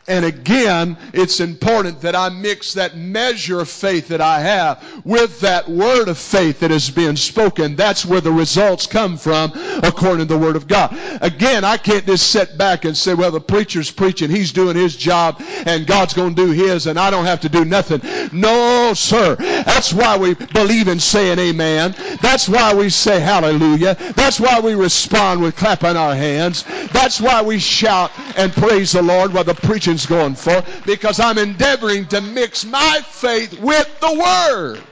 And 0.09 0.25
again, 0.25 0.97
it's 1.13 1.41
important 1.41 2.01
that 2.01 2.17
I 2.17 2.31
mix 2.31 2.75
that 2.75 2.97
measure 2.97 3.61
of 3.61 3.69
faith 3.69 4.09
that 4.09 4.21
I 4.21 4.41
have 4.41 4.83
with 5.05 5.41
that 5.41 5.69
word 5.69 6.09
of 6.09 6.19
faith 6.19 6.61
that 6.61 6.71
is 6.71 6.91
being 6.91 7.17
spoken. 7.17 7.77
That's 7.77 8.05
where 8.05 8.21
the 8.21 8.33
results 8.33 8.87
come 8.87 9.17
from 9.17 9.53
according 9.85 10.27
to 10.27 10.35
the 10.35 10.39
word 10.39 10.57
of 10.57 10.67
God. 10.67 10.99
Again, 11.21 11.65
I 11.65 11.77
can't 11.77 12.07
just 12.07 12.31
sit 12.31 12.59
back 12.59 12.85
and 12.85 12.97
say, 12.97 13.15
well, 13.15 13.31
the 13.31 13.41
preacher's 13.41 13.91
preaching, 13.91 14.31
he's 14.31 14.53
doing 14.53 14.75
his 14.75 14.97
job, 14.97 15.41
and 15.67 15.87
God's 15.87 16.15
going 16.15 16.35
to 16.35 16.47
do 16.47 16.51
his, 16.51 16.87
and 16.87 16.99
I 16.99 17.11
don't 17.11 17.27
have 17.27 17.43
to 17.43 17.49
do 17.49 17.65
nothing. 17.65 18.01
No, 18.33 18.95
sir. 18.95 19.37
That's 19.37 19.93
why 19.93 20.17
we 20.17 20.35
believe 20.35 20.89
in 20.89 20.99
saying 20.99 21.39
amen. 21.39 21.95
That's 22.21 22.49
why 22.49 22.75
we 22.75 22.89
say 22.89 23.21
hallelujah. 23.21 23.97
That's 24.17 24.41
why 24.41 24.61
we 24.61 24.75
respond 24.75 25.43
with 25.43 25.57
clapping 25.57 25.97
our 25.97 26.15
hands. 26.15 26.65
That's 26.93 27.21
why 27.21 27.43
we 27.43 27.59
shout 27.59 28.11
and 28.37 28.53
praise 28.53 28.93
the 28.93 29.03
Lord 29.03 29.33
while 29.33 29.45
the 29.45 29.55
preaching 29.91 30.07
going 30.07 30.35
for 30.35 30.63
because 30.87 31.19
I'm 31.19 31.39
endeavoring 31.39 32.07
to 32.09 32.21
mix 32.21 32.65
my 32.65 33.01
faith 33.05 33.59
with 33.61 34.01
the 34.01 34.15
word 34.15 34.85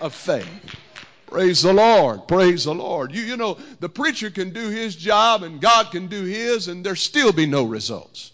of 0.00 0.14
faith. 0.14 0.48
Praise 1.26 1.62
the 1.62 1.72
Lord. 1.72 2.26
Praise 2.26 2.64
the 2.64 2.74
Lord. 2.74 3.14
You, 3.14 3.22
you 3.22 3.36
know, 3.36 3.58
the 3.80 3.88
preacher 3.88 4.30
can 4.30 4.50
do 4.50 4.68
his 4.68 4.96
job 4.96 5.42
and 5.42 5.60
God 5.60 5.90
can 5.90 6.06
do 6.06 6.24
his 6.24 6.68
and 6.68 6.84
there 6.84 6.96
still 6.96 7.32
be 7.32 7.46
no 7.46 7.64
results. 7.64 8.32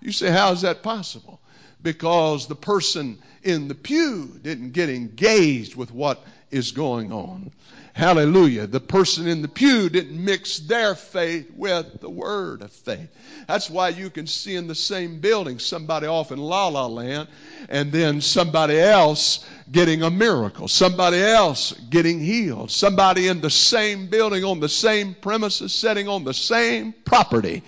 You 0.00 0.12
say, 0.12 0.30
how 0.30 0.52
is 0.52 0.62
that 0.62 0.82
possible? 0.82 1.40
Because 1.82 2.46
the 2.46 2.54
person 2.54 3.18
in 3.42 3.68
the 3.68 3.74
pew 3.74 4.38
didn't 4.42 4.72
get 4.72 4.88
engaged 4.88 5.74
with 5.74 5.92
what 5.92 6.24
is 6.50 6.72
going 6.72 7.12
on. 7.12 7.50
Hallelujah. 7.92 8.66
The 8.66 8.80
person 8.80 9.26
in 9.26 9.42
the 9.42 9.48
pew 9.48 9.88
didn't 9.88 10.24
mix 10.24 10.58
their 10.60 10.94
faith 10.94 11.50
with 11.54 12.00
the 12.00 12.08
word 12.08 12.62
of 12.62 12.70
faith. 12.72 13.08
That's 13.48 13.68
why 13.68 13.88
you 13.88 14.10
can 14.10 14.26
see 14.26 14.54
in 14.54 14.68
the 14.68 14.74
same 14.74 15.20
building 15.20 15.58
somebody 15.58 16.06
off 16.06 16.30
in 16.30 16.38
La 16.38 16.68
La 16.68 16.86
Land 16.86 17.28
and 17.68 17.90
then 17.90 18.20
somebody 18.20 18.78
else 18.78 19.44
getting 19.72 20.02
a 20.02 20.10
miracle, 20.10 20.68
somebody 20.68 21.20
else 21.20 21.72
getting 21.90 22.20
healed, 22.20 22.70
somebody 22.70 23.28
in 23.28 23.40
the 23.40 23.50
same 23.50 24.06
building 24.06 24.44
on 24.44 24.60
the 24.60 24.68
same 24.68 25.14
premises, 25.14 25.72
sitting 25.72 26.08
on 26.08 26.22
the 26.24 26.34
same 26.34 26.94
property. 27.04 27.62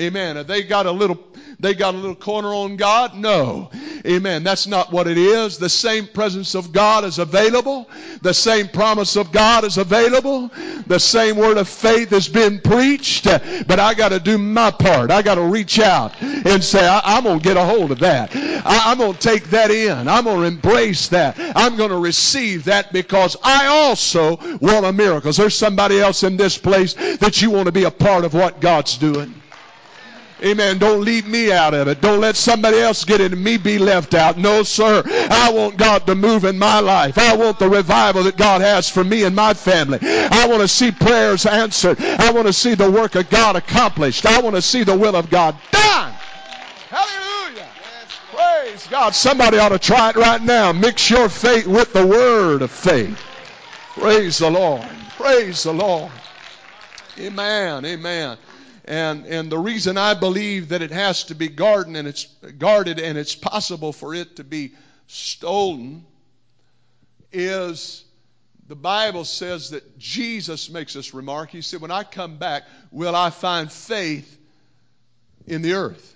Amen. 0.00 0.44
They 0.46 0.62
got 0.62 0.86
a 0.86 0.90
little 0.90 1.22
they 1.58 1.74
got 1.74 1.94
a 1.94 1.96
little 1.96 2.14
corner 2.14 2.48
on 2.48 2.76
God? 2.76 3.14
No. 3.14 3.70
Amen. 4.06 4.44
That's 4.44 4.66
not 4.66 4.92
what 4.92 5.06
it 5.06 5.16
is. 5.16 5.56
The 5.56 5.70
same 5.70 6.06
presence 6.06 6.54
of 6.54 6.70
God 6.70 7.04
is 7.04 7.18
available. 7.18 7.88
The 8.20 8.34
same 8.34 8.68
promise 8.68 9.16
of 9.16 9.32
God 9.32 9.64
is 9.64 9.78
available. 9.78 10.50
The 10.86 11.00
same 11.00 11.36
word 11.36 11.56
of 11.56 11.68
faith 11.68 12.10
has 12.10 12.28
been 12.28 12.60
preached. 12.60 13.24
But 13.24 13.80
I 13.80 13.94
got 13.94 14.10
to 14.10 14.20
do 14.20 14.36
my 14.36 14.70
part. 14.70 15.10
I 15.10 15.22
got 15.22 15.36
to 15.36 15.42
reach 15.42 15.78
out 15.80 16.20
and 16.20 16.62
say, 16.62 16.86
I- 16.86 17.16
am 17.16 17.24
going 17.24 17.38
to 17.40 17.44
get 17.44 17.56
a 17.56 17.64
hold 17.64 17.90
of 17.90 18.00
that. 18.00 18.36
I- 18.36 18.90
I'm 18.92 18.98
going 18.98 19.14
to 19.14 19.18
take 19.18 19.44
that 19.44 19.70
in. 19.70 20.08
I'm 20.08 20.24
going 20.24 20.40
to 20.40 20.46
embrace 20.46 21.08
that. 21.08 21.36
I'm 21.56 21.76
going 21.76 21.90
to 21.90 21.98
receive 21.98 22.64
that 22.64 22.92
because 22.92 23.36
I 23.42 23.66
also 23.66 24.36
want 24.58 24.84
a 24.84 24.92
miracle. 24.92 25.30
Is 25.30 25.38
there 25.38 25.50
somebody 25.50 26.00
else 26.00 26.22
in 26.22 26.36
this 26.36 26.58
place 26.58 26.94
that 27.16 27.40
you 27.40 27.50
want 27.50 27.66
to 27.66 27.72
be 27.72 27.84
a 27.84 27.90
part 27.90 28.24
of 28.24 28.34
what 28.34 28.60
God's 28.60 28.98
doing? 28.98 29.34
Amen. 30.44 30.78
Don't 30.78 31.02
leave 31.02 31.26
me 31.26 31.50
out 31.50 31.72
of 31.72 31.88
it. 31.88 32.02
Don't 32.02 32.20
let 32.20 32.36
somebody 32.36 32.78
else 32.78 33.04
get 33.04 33.22
it 33.22 33.32
and 33.32 33.42
me 33.42 33.56
be 33.56 33.78
left 33.78 34.14
out. 34.14 34.36
No, 34.36 34.62
sir. 34.62 35.02
I 35.30 35.50
want 35.50 35.78
God 35.78 36.06
to 36.06 36.14
move 36.14 36.44
in 36.44 36.58
my 36.58 36.78
life. 36.80 37.16
I 37.16 37.34
want 37.34 37.58
the 37.58 37.68
revival 37.68 38.22
that 38.24 38.36
God 38.36 38.60
has 38.60 38.88
for 38.88 39.02
me 39.02 39.24
and 39.24 39.34
my 39.34 39.54
family. 39.54 39.98
I 40.02 40.46
want 40.46 40.60
to 40.60 40.68
see 40.68 40.90
prayers 40.90 41.46
answered. 41.46 41.98
I 42.00 42.32
want 42.32 42.46
to 42.46 42.52
see 42.52 42.74
the 42.74 42.90
work 42.90 43.14
of 43.14 43.30
God 43.30 43.56
accomplished. 43.56 44.26
I 44.26 44.40
want 44.42 44.56
to 44.56 44.62
see 44.62 44.82
the 44.82 44.96
will 44.96 45.16
of 45.16 45.30
God 45.30 45.56
done. 45.70 46.12
Hallelujah. 46.90 47.68
Praise 48.34 48.86
God. 48.88 49.14
Somebody 49.14 49.56
ought 49.56 49.70
to 49.70 49.78
try 49.78 50.10
it 50.10 50.16
right 50.16 50.42
now. 50.42 50.70
Mix 50.70 51.08
your 51.08 51.30
faith 51.30 51.66
with 51.66 51.94
the 51.94 52.06
word 52.06 52.60
of 52.60 52.70
faith. 52.70 53.18
Praise 53.94 54.36
the 54.36 54.50
Lord. 54.50 54.86
Praise 55.16 55.62
the 55.62 55.72
Lord. 55.72 56.12
Amen. 57.18 57.86
Amen. 57.86 58.36
And, 58.86 59.26
and 59.26 59.50
the 59.50 59.58
reason 59.58 59.98
I 59.98 60.14
believe 60.14 60.68
that 60.68 60.80
it 60.80 60.92
has 60.92 61.24
to 61.24 61.34
be 61.34 61.48
guarded 61.48 61.96
and 61.96 62.06
it's 62.06 62.26
guarded 62.58 63.00
and 63.00 63.18
it's 63.18 63.34
possible 63.34 63.92
for 63.92 64.14
it 64.14 64.36
to 64.36 64.44
be 64.44 64.74
stolen 65.08 66.04
is 67.32 68.04
the 68.68 68.76
Bible 68.76 69.24
says 69.24 69.70
that 69.70 69.98
Jesus 69.98 70.70
makes 70.70 70.94
this 70.94 71.14
remark. 71.14 71.50
He 71.50 71.62
said, 71.62 71.80
When 71.80 71.90
I 71.90 72.04
come 72.04 72.36
back, 72.38 72.62
will 72.92 73.14
I 73.14 73.30
find 73.30 73.70
faith 73.70 74.38
in 75.46 75.62
the 75.62 75.74
earth? 75.74 76.14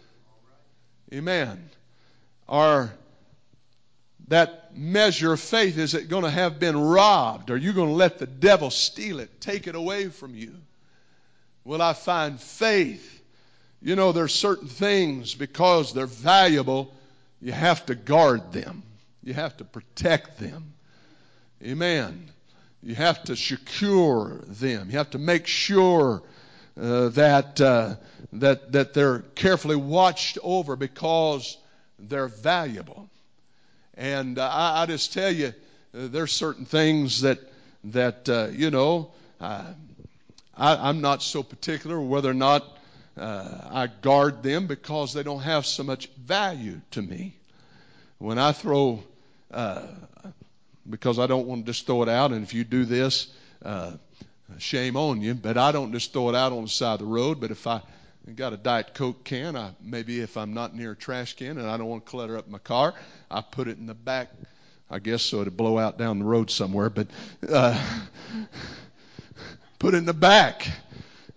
Amen. 1.13 1.71
Or 2.47 2.93
that 4.29 4.77
measure 4.77 5.33
of 5.33 5.41
faith, 5.41 5.77
is 5.77 5.95
it 5.95 6.09
going 6.09 6.23
to 6.23 6.31
have 6.31 6.61
been 6.61 6.79
robbed? 6.81 7.51
Are 7.51 7.57
you 7.57 7.73
going 7.73 7.89
to 7.89 7.95
let 7.95 8.19
the 8.19 8.27
devil 8.27 8.71
steal 8.71 9.19
it, 9.19 9.41
take 9.41 9.67
it 9.67 9.75
away 9.75 10.09
from 10.09 10.37
you? 10.37 10.55
Will 11.65 11.83
I 11.83 11.93
find 11.93 12.41
faith? 12.41 13.23
You 13.83 13.97
know, 13.97 14.13
there's 14.13 14.35
certain 14.35 14.69
things 14.69 15.35
because 15.35 15.93
they're 15.93 16.07
valuable, 16.07 16.93
you 17.41 17.53
have 17.53 17.87
to 17.87 17.95
guard 17.95 18.53
them. 18.53 18.83
You 19.23 19.35
have 19.35 19.57
to 19.59 19.65
protect 19.65 20.39
them. 20.39 20.73
Amen. 21.63 22.29
You 22.83 22.95
have 22.95 23.23
to 23.25 23.37
secure 23.37 24.41
them. 24.47 24.91
You 24.91 24.99
have 24.99 25.11
to 25.11 25.19
make 25.19 25.47
sure 25.47 26.23
uh, 26.81 27.09
that 27.11 27.61
uh, 27.61 27.97
that 28.33 28.73
that 28.73 28.95
they're 28.95 29.21
carefully 29.35 29.77
watched 29.77 30.39
over 30.43 30.77
because 30.77 31.59
they're 31.99 32.29
valuable. 32.29 33.09
And 33.95 34.39
uh, 34.39 34.49
I, 34.49 34.83
I, 34.83 34.87
just 34.87 35.13
tell 35.13 35.31
you, 35.31 35.49
uh, 35.49 36.09
there's 36.09 36.33
certain 36.33 36.65
things 36.65 37.21
that 37.23 37.39
that 37.85 38.29
uh, 38.29 38.49
you 38.53 38.71
know. 38.71 39.13
Uh, 40.61 40.77
I, 40.79 40.91
am 40.91 41.01
not 41.01 41.23
so 41.23 41.43
particular 41.43 41.99
whether 41.99 42.31
or 42.31 42.35
not 42.35 42.77
uh, 43.17 43.61
I 43.71 43.87
guard 43.87 44.43
them 44.43 44.67
because 44.67 45.15
they 45.15 45.23
don't 45.23 45.41
have 45.41 45.65
so 45.65 45.83
much 45.83 46.09
value 46.19 46.83
to 46.91 47.01
me. 47.01 47.35
When 48.19 48.39
I 48.39 48.53
throw, 48.53 49.03
uh, 49.51 49.87
because 50.89 51.19
I 51.19 51.27
don't 51.27 51.47
want 51.47 51.65
to 51.65 51.73
just 51.73 51.87
throw 51.87 52.03
it 52.03 52.11
out, 52.11 52.33
and 52.33 52.43
if 52.43 52.53
you 52.53 52.65
do 52.65 52.85
this, 52.85 53.29
uh, 53.65 53.93
shame 54.59 54.99
on 54.99 55.23
you, 55.23 55.33
but 55.33 55.57
I 55.57 55.73
don't 55.73 55.93
just 55.93 56.13
throw 56.13 56.29
it 56.29 56.35
out 56.35 56.53
on 56.53 56.65
the 56.65 56.69
side 56.69 56.95
of 56.95 56.99
the 57.01 57.07
road. 57.07 57.41
But 57.41 57.51
if 57.51 57.67
I 57.67 57.81
got 58.35 58.53
a 58.53 58.59
Diet 58.59 58.93
Coke 58.93 59.25
can, 59.25 59.57
I, 59.57 59.71
maybe 59.81 60.21
if 60.21 60.37
I'm 60.37 60.53
not 60.53 60.77
near 60.77 60.93
a 60.93 60.97
trash 60.97 61.37
can 61.37 61.57
and 61.57 61.67
I 61.67 61.79
don't 61.79 61.87
want 61.87 62.05
to 62.05 62.11
clutter 62.11 62.37
up 62.37 62.49
my 62.49 62.59
car, 62.59 62.93
I 63.31 63.41
put 63.41 63.67
it 63.67 63.79
in 63.79 63.87
the 63.87 63.95
back, 63.95 64.29
I 64.91 64.99
guess, 64.99 65.23
so 65.23 65.41
it'd 65.41 65.57
blow 65.57 65.79
out 65.79 65.97
down 65.97 66.19
the 66.19 66.27
road 66.27 66.51
somewhere. 66.51 66.91
But. 66.91 67.07
Put 69.81 69.95
in 69.95 70.05
the 70.05 70.13
back 70.13 70.71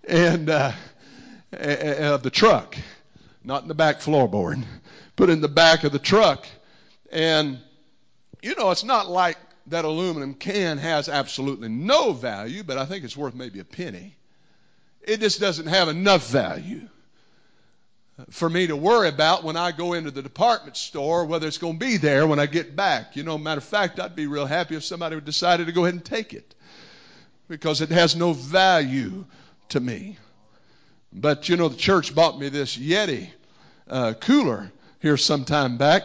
and 0.05 0.49
uh, 0.49 0.73
of 1.53 2.23
the 2.23 2.29
truck, 2.29 2.75
not 3.41 3.61
in 3.61 3.69
the 3.69 3.73
back 3.73 4.01
floorboard. 4.01 4.65
Put 5.15 5.29
in 5.29 5.39
the 5.39 5.47
back 5.47 5.85
of 5.85 5.93
the 5.93 5.99
truck, 5.99 6.45
and 7.09 7.57
you 8.41 8.53
know 8.55 8.69
it's 8.71 8.83
not 8.83 9.09
like 9.09 9.37
that 9.67 9.85
aluminum 9.85 10.33
can 10.33 10.77
has 10.77 11.07
absolutely 11.07 11.69
no 11.69 12.11
value, 12.11 12.63
but 12.63 12.77
I 12.77 12.85
think 12.85 13.05
it's 13.05 13.15
worth 13.15 13.33
maybe 13.33 13.59
a 13.59 13.63
penny. 13.63 14.13
It 15.01 15.21
just 15.21 15.39
doesn't 15.39 15.67
have 15.67 15.87
enough 15.87 16.29
value 16.29 16.81
for 18.29 18.49
me 18.49 18.67
to 18.67 18.75
worry 18.75 19.07
about 19.07 19.45
when 19.45 19.55
I 19.55 19.71
go 19.71 19.93
into 19.93 20.11
the 20.11 20.21
department 20.21 20.75
store, 20.75 21.23
whether 21.23 21.47
it's 21.47 21.57
going 21.57 21.79
to 21.79 21.85
be 21.85 21.95
there 21.95 22.27
when 22.27 22.39
I 22.39 22.47
get 22.47 22.75
back. 22.75 23.15
You 23.15 23.23
know, 23.23 23.37
matter 23.37 23.59
of 23.59 23.63
fact, 23.63 24.01
I'd 24.01 24.17
be 24.17 24.27
real 24.27 24.45
happy 24.45 24.75
if 24.75 24.83
somebody 24.83 25.15
would 25.15 25.23
decided 25.23 25.67
to 25.67 25.71
go 25.71 25.85
ahead 25.85 25.93
and 25.93 26.03
take 26.03 26.33
it 26.33 26.53
because 27.47 27.81
it 27.81 27.89
has 27.89 28.15
no 28.15 28.33
value 28.33 29.25
to 29.69 29.79
me. 29.79 30.17
But 31.11 31.49
you 31.49 31.57
know, 31.57 31.69
the 31.69 31.77
church 31.77 32.13
bought 32.15 32.39
me 32.39 32.49
this 32.49 32.77
Yeti 32.77 33.29
uh, 33.87 34.13
cooler 34.19 34.71
here 34.99 35.17
some 35.17 35.45
time 35.45 35.77
back. 35.77 36.03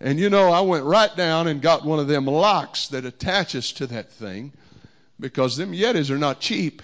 And 0.00 0.18
you 0.20 0.30
know, 0.30 0.50
I 0.50 0.60
went 0.60 0.84
right 0.84 1.14
down 1.16 1.48
and 1.48 1.62
got 1.62 1.84
one 1.84 1.98
of 1.98 2.08
them 2.08 2.26
locks 2.26 2.88
that 2.88 3.04
attaches 3.04 3.72
to 3.72 3.86
that 3.88 4.10
thing. 4.10 4.52
because 5.20 5.56
them 5.56 5.72
Yetis 5.72 6.10
are 6.10 6.18
not 6.18 6.40
cheap. 6.40 6.82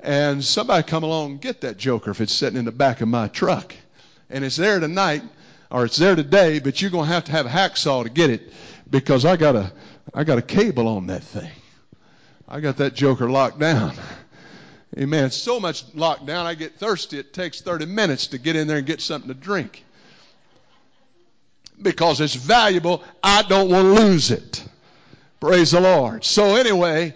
And 0.00 0.44
somebody 0.44 0.82
come 0.82 1.02
along 1.02 1.32
and 1.32 1.40
get 1.40 1.62
that 1.62 1.78
joker 1.78 2.10
if 2.10 2.20
it's 2.20 2.32
sitting 2.32 2.58
in 2.58 2.64
the 2.64 2.72
back 2.72 3.00
of 3.00 3.08
my 3.08 3.28
truck. 3.28 3.74
And 4.30 4.44
it's 4.44 4.56
there 4.56 4.78
tonight 4.78 5.22
or 5.70 5.84
it's 5.84 5.96
there 5.96 6.14
today, 6.14 6.58
but 6.60 6.80
you're 6.80 6.90
going 6.90 7.06
to 7.06 7.12
have 7.12 7.24
to 7.24 7.32
have 7.32 7.46
a 7.46 7.48
hacksaw 7.48 8.04
to 8.04 8.10
get 8.10 8.30
it 8.30 8.52
because 8.90 9.24
I 9.24 9.36
got 9.36 9.56
a 9.56 9.72
I 10.14 10.22
got 10.24 10.38
a 10.38 10.42
cable 10.42 10.86
on 10.86 11.08
that 11.08 11.22
thing. 11.24 11.50
I 12.48 12.60
got 12.60 12.76
that 12.76 12.94
joker 12.94 13.28
locked 13.28 13.58
down. 13.58 13.94
Amen. 14.96 15.30
So 15.30 15.58
much 15.58 15.84
locked 15.94 16.26
down, 16.26 16.46
I 16.46 16.54
get 16.54 16.76
thirsty. 16.76 17.18
It 17.18 17.32
takes 17.32 17.60
30 17.60 17.86
minutes 17.86 18.28
to 18.28 18.38
get 18.38 18.56
in 18.56 18.66
there 18.66 18.78
and 18.78 18.86
get 18.86 19.00
something 19.00 19.28
to 19.28 19.34
drink. 19.34 19.84
Because 21.82 22.20
it's 22.20 22.34
valuable, 22.34 23.02
I 23.22 23.42
don't 23.42 23.70
want 23.70 23.84
to 23.84 24.02
lose 24.02 24.30
it. 24.30 24.64
Praise 25.40 25.72
the 25.72 25.80
Lord. 25.80 26.24
So, 26.24 26.56
anyway, 26.56 27.14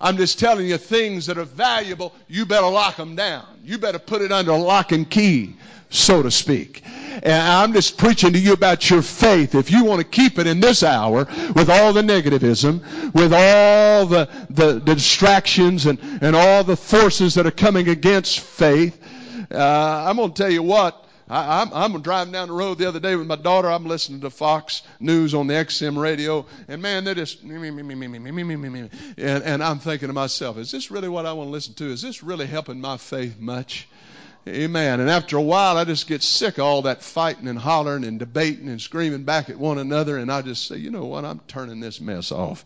I'm 0.00 0.16
just 0.16 0.38
telling 0.38 0.66
you 0.66 0.76
things 0.76 1.24
that 1.26 1.38
are 1.38 1.44
valuable, 1.44 2.14
you 2.28 2.44
better 2.44 2.66
lock 2.66 2.96
them 2.96 3.16
down. 3.16 3.46
You 3.64 3.78
better 3.78 3.98
put 3.98 4.20
it 4.20 4.32
under 4.32 4.52
lock 4.52 4.92
and 4.92 5.08
key, 5.08 5.56
so 5.88 6.22
to 6.22 6.30
speak. 6.30 6.82
And 7.22 7.40
I'm 7.40 7.72
just 7.72 7.98
preaching 7.98 8.32
to 8.32 8.38
you 8.38 8.52
about 8.52 8.90
your 8.90 9.00
faith. 9.00 9.54
If 9.54 9.70
you 9.70 9.84
want 9.84 10.00
to 10.00 10.06
keep 10.06 10.38
it 10.40 10.48
in 10.48 10.58
this 10.58 10.82
hour 10.82 11.26
with 11.54 11.70
all 11.70 11.92
the 11.92 12.02
negativism, 12.02 13.14
with 13.14 13.32
all 13.32 14.06
the, 14.06 14.28
the, 14.50 14.80
the 14.80 14.94
distractions 14.94 15.86
and, 15.86 16.00
and 16.20 16.34
all 16.34 16.64
the 16.64 16.76
forces 16.76 17.34
that 17.34 17.46
are 17.46 17.52
coming 17.52 17.88
against 17.88 18.40
faith, 18.40 19.00
uh, 19.52 20.04
I'm 20.08 20.16
going 20.16 20.32
to 20.32 20.42
tell 20.42 20.50
you 20.50 20.64
what, 20.64 21.06
I, 21.28 21.62
am 21.62 21.72
I'm, 21.72 21.94
I'm 21.94 22.02
driving 22.02 22.32
down 22.32 22.48
the 22.48 22.54
road 22.54 22.78
the 22.78 22.88
other 22.88 22.98
day 22.98 23.14
with 23.14 23.26
my 23.26 23.36
daughter. 23.36 23.70
I'm 23.70 23.86
listening 23.86 24.20
to 24.22 24.30
Fox 24.30 24.82
News 24.98 25.32
on 25.32 25.46
the 25.46 25.54
XM 25.54 25.96
radio, 25.96 26.44
and 26.66 26.82
man, 26.82 27.04
they're 27.04 27.14
just 27.14 27.44
me, 27.44 27.56
me, 27.56 27.70
me, 27.70 27.82
me, 27.82 27.94
me, 27.94 28.18
me, 28.18 28.32
me, 28.32 28.42
me, 28.42 28.56
me, 28.56 28.68
me. 28.68 28.90
And, 29.16 29.44
and 29.44 29.62
I'm 29.62 29.78
thinking 29.78 30.08
to 30.08 30.12
myself, 30.12 30.58
is 30.58 30.72
this 30.72 30.90
really 30.90 31.08
what 31.08 31.24
I 31.24 31.32
want 31.32 31.46
to 31.46 31.52
listen 31.52 31.74
to? 31.74 31.84
Is 31.84 32.02
this 32.02 32.22
really 32.22 32.46
helping 32.46 32.80
my 32.80 32.96
faith 32.96 33.38
much? 33.38 33.86
Amen. 34.48 34.98
And 34.98 35.08
after 35.08 35.36
a 35.36 35.42
while, 35.42 35.76
I 35.76 35.84
just 35.84 36.08
get 36.08 36.20
sick 36.20 36.58
of 36.58 36.64
all 36.64 36.82
that 36.82 37.00
fighting 37.00 37.46
and 37.46 37.56
hollering 37.56 38.02
and 38.02 38.18
debating 38.18 38.68
and 38.68 38.80
screaming 38.80 39.22
back 39.22 39.48
at 39.48 39.56
one 39.56 39.78
another. 39.78 40.18
And 40.18 40.32
I 40.32 40.42
just 40.42 40.66
say, 40.66 40.78
you 40.78 40.90
know 40.90 41.04
what? 41.04 41.24
I'm 41.24 41.38
turning 41.46 41.78
this 41.78 42.00
mess 42.00 42.32
off. 42.32 42.64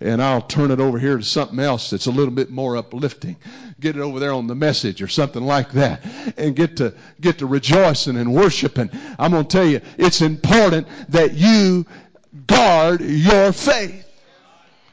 And 0.00 0.22
I'll 0.22 0.42
turn 0.42 0.70
it 0.70 0.78
over 0.78 1.00
here 1.00 1.16
to 1.16 1.24
something 1.24 1.58
else 1.58 1.90
that's 1.90 2.06
a 2.06 2.12
little 2.12 2.32
bit 2.32 2.50
more 2.50 2.76
uplifting. 2.76 3.34
Get 3.80 3.96
it 3.96 4.02
over 4.02 4.20
there 4.20 4.32
on 4.32 4.46
the 4.46 4.54
message 4.54 5.02
or 5.02 5.08
something 5.08 5.42
like 5.42 5.72
that. 5.72 6.04
And 6.36 6.54
get 6.54 6.76
to, 6.76 6.94
get 7.20 7.38
to 7.38 7.46
rejoicing 7.46 8.16
and 8.16 8.32
worshiping. 8.32 8.88
I'm 9.18 9.32
going 9.32 9.46
to 9.46 9.48
tell 9.48 9.66
you, 9.66 9.80
it's 9.98 10.22
important 10.22 10.86
that 11.08 11.34
you 11.34 11.86
guard 12.46 13.00
your 13.00 13.52
faith. 13.52 14.04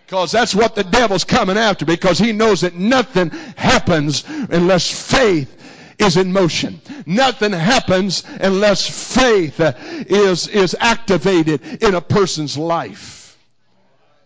Because 0.07 0.31
that's 0.31 0.55
what 0.55 0.73
the 0.73 0.83
devil's 0.83 1.25
coming 1.25 1.57
after 1.57 1.85
because 1.85 2.17
he 2.17 2.31
knows 2.31 2.61
that 2.61 2.73
nothing 2.73 3.29
happens 3.55 4.23
unless 4.27 4.89
faith 4.89 5.59
is 5.99 6.17
in 6.17 6.31
motion. 6.31 6.81
Nothing 7.05 7.51
happens 7.51 8.23
unless 8.39 9.15
faith 9.15 9.59
is, 9.59 10.47
is 10.47 10.75
activated 10.79 11.83
in 11.83 11.95
a 11.95 12.01
person's 12.01 12.57
life. 12.57 13.37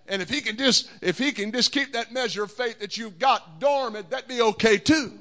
And 0.07 0.21
if 0.21 0.29
he 0.29 0.41
can 0.41 0.57
just 0.57 0.89
if 1.01 1.17
he 1.17 1.33
can 1.33 1.51
just 1.51 1.73
keep 1.73 1.93
that 1.93 2.13
measure 2.13 2.43
of 2.43 2.51
faith 2.51 2.79
that 2.79 2.97
you've 2.97 3.19
got 3.19 3.59
dormant, 3.59 4.09
that'd 4.09 4.27
be 4.27 4.41
okay 4.41 4.77
too. 4.77 5.11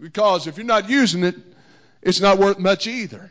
Because 0.00 0.46
if 0.46 0.56
you're 0.56 0.66
not 0.66 0.88
using 0.88 1.22
it, 1.22 1.36
it's 2.02 2.20
not 2.20 2.38
worth 2.38 2.58
much 2.58 2.86
either. 2.86 3.30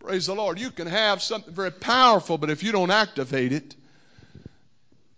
Praise 0.00 0.26
the 0.26 0.34
Lord. 0.34 0.58
You 0.58 0.70
can 0.70 0.86
have 0.86 1.22
something 1.22 1.54
very 1.54 1.70
powerful, 1.70 2.38
but 2.38 2.50
if 2.50 2.62
you 2.62 2.72
don't 2.72 2.90
activate 2.90 3.52
it, 3.52 3.76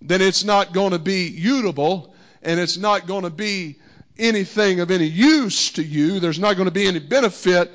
then 0.02 0.20
it's 0.20 0.44
not 0.44 0.74
going 0.74 0.90
to 0.90 0.98
be 0.98 1.28
usable 1.28 2.14
and 2.42 2.60
it's 2.60 2.76
not 2.76 3.06
going 3.06 3.22
to 3.22 3.30
be 3.30 3.76
anything 4.18 4.80
of 4.80 4.90
any 4.90 5.06
use 5.06 5.72
to 5.72 5.82
you, 5.82 6.20
there's 6.20 6.38
not 6.38 6.56
going 6.56 6.66
to 6.66 6.72
be 6.72 6.86
any 6.86 6.98
benefit 6.98 7.70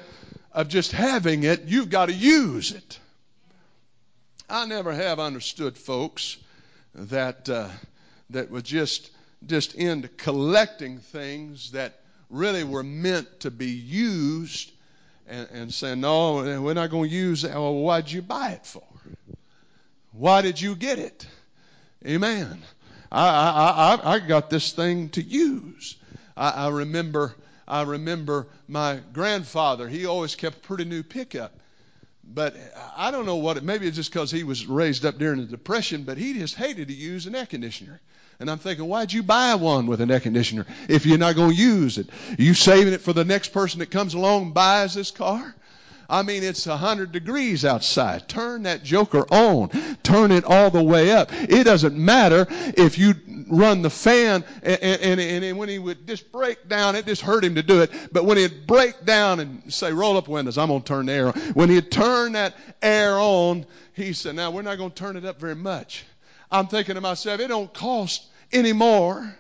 of 0.51 0.67
just 0.67 0.91
having 0.91 1.43
it. 1.43 1.63
You've 1.65 1.89
got 1.89 2.07
to 2.07 2.13
use 2.13 2.71
it. 2.71 2.99
I 4.49 4.65
never 4.65 4.93
have 4.93 5.19
understood 5.19 5.77
folks 5.77 6.37
that 6.95 7.47
uh, 7.49 7.69
that 8.31 8.49
were 8.49 8.61
just 8.61 9.11
just 9.45 9.75
into 9.75 10.07
collecting 10.07 10.97
things 10.97 11.71
that 11.71 11.99
really 12.29 12.63
were 12.63 12.83
meant 12.83 13.39
to 13.41 13.51
be 13.51 13.69
used 13.69 14.71
and, 15.27 15.47
and 15.51 15.73
saying, 15.73 16.01
no, 16.01 16.35
we're 16.61 16.73
not 16.73 16.89
going 16.89 17.09
to 17.09 17.15
use 17.15 17.43
it. 17.43 17.51
Well, 17.51 17.75
why'd 17.75 18.11
you 18.11 18.21
buy 18.21 18.49
it 18.51 18.65
for? 18.65 18.83
Why 20.11 20.41
did 20.41 20.59
you 20.59 20.75
get 20.75 20.99
it? 20.99 21.25
Amen. 22.05 22.61
I, 23.11 23.27
I, 23.27 23.95
I, 23.95 24.13
I 24.15 24.19
got 24.19 24.49
this 24.49 24.71
thing 24.71 25.09
to 25.09 25.21
use. 25.21 25.95
I, 26.39 26.49
I 26.51 26.69
remember 26.69 27.35
I 27.67 27.83
remember 27.83 28.47
my 28.67 28.99
grandfather. 29.13 29.87
He 29.87 30.07
always 30.07 30.33
kept 30.35 30.57
a 30.57 30.61
pretty 30.61 30.85
new 30.85 31.03
pickup. 31.03 31.53
But 32.23 32.55
I 32.95 33.11
don't 33.11 33.25
know 33.25 33.37
what 33.37 33.57
it 33.57 33.63
maybe 33.63 33.87
it's 33.87 33.95
just 33.95 34.11
because 34.11 34.31
he 34.31 34.43
was 34.43 34.65
raised 34.65 35.05
up 35.05 35.17
during 35.17 35.39
the 35.39 35.45
depression, 35.45 36.03
but 36.03 36.17
he 36.17 36.33
just 36.33 36.55
hated 36.55 36.87
to 36.87 36.93
use 36.93 37.25
an 37.25 37.35
air 37.35 37.45
conditioner. 37.45 38.01
And 38.39 38.49
I'm 38.49 38.57
thinking, 38.57 38.87
why'd 38.87 39.11
you 39.11 39.21
buy 39.21 39.55
one 39.55 39.87
with 39.87 39.99
an 39.99 40.09
air 40.09 40.19
conditioner 40.19 40.65
if 40.87 41.05
you're 41.05 41.17
not 41.17 41.35
going 41.35 41.55
to 41.55 41.61
use 41.61 41.97
it? 41.97 42.09
Are 42.09 42.41
you 42.41 42.53
saving 42.53 42.93
it 42.93 43.01
for 43.01 43.13
the 43.13 43.25
next 43.25 43.49
person 43.49 43.79
that 43.79 43.91
comes 43.91 44.13
along 44.13 44.43
and 44.43 44.53
buys 44.53 44.93
this 44.93 45.11
car? 45.11 45.55
I 46.09 46.23
mean, 46.23 46.43
it's 46.43 46.65
a 46.65 46.71
100 46.71 47.11
degrees 47.11 47.63
outside. 47.63 48.27
Turn 48.27 48.63
that 48.63 48.83
joker 48.83 49.25
on. 49.31 49.69
Turn 50.03 50.31
it 50.31 50.43
all 50.43 50.71
the 50.71 50.83
way 50.83 51.11
up. 51.11 51.29
It 51.31 51.65
doesn't 51.65 51.95
matter 51.95 52.47
if 52.49 52.97
you 52.97 53.13
run 53.47 53.81
the 53.81 53.89
fan 53.89 54.43
and, 54.63 54.81
and, 54.81 55.19
and, 55.21 55.43
and 55.43 55.57
when 55.57 55.69
he 55.69 55.77
would 55.79 56.07
just 56.07 56.31
break 56.31 56.67
down, 56.67 56.95
it 56.95 57.05
just 57.05 57.21
hurt 57.21 57.43
him 57.43 57.55
to 57.55 57.63
do 57.63 57.81
it. 57.81 57.91
But 58.11 58.25
when 58.25 58.37
he'd 58.37 58.65
break 58.65 59.05
down 59.05 59.39
and 59.39 59.71
say, 59.71 59.93
roll 59.93 60.17
up 60.17 60.27
windows, 60.27 60.57
I'm 60.57 60.69
going 60.69 60.81
to 60.81 60.87
turn 60.87 61.05
the 61.05 61.13
air 61.13 61.27
on. 61.27 61.33
When 61.53 61.69
he'd 61.69 61.91
turn 61.91 62.33
that 62.33 62.55
air 62.81 63.19
on, 63.19 63.65
he 63.93 64.13
said, 64.13 64.35
now 64.35 64.49
we're 64.49 64.63
not 64.63 64.77
going 64.77 64.91
to 64.91 64.95
turn 64.95 65.15
it 65.15 65.25
up 65.25 65.39
very 65.39 65.55
much. 65.55 66.05
I'm 66.51 66.67
thinking 66.67 66.95
to 66.95 67.01
myself, 67.01 67.39
it 67.39 67.47
don't 67.47 67.71
cost 67.73 68.27
any 68.51 68.73
more 68.73 69.35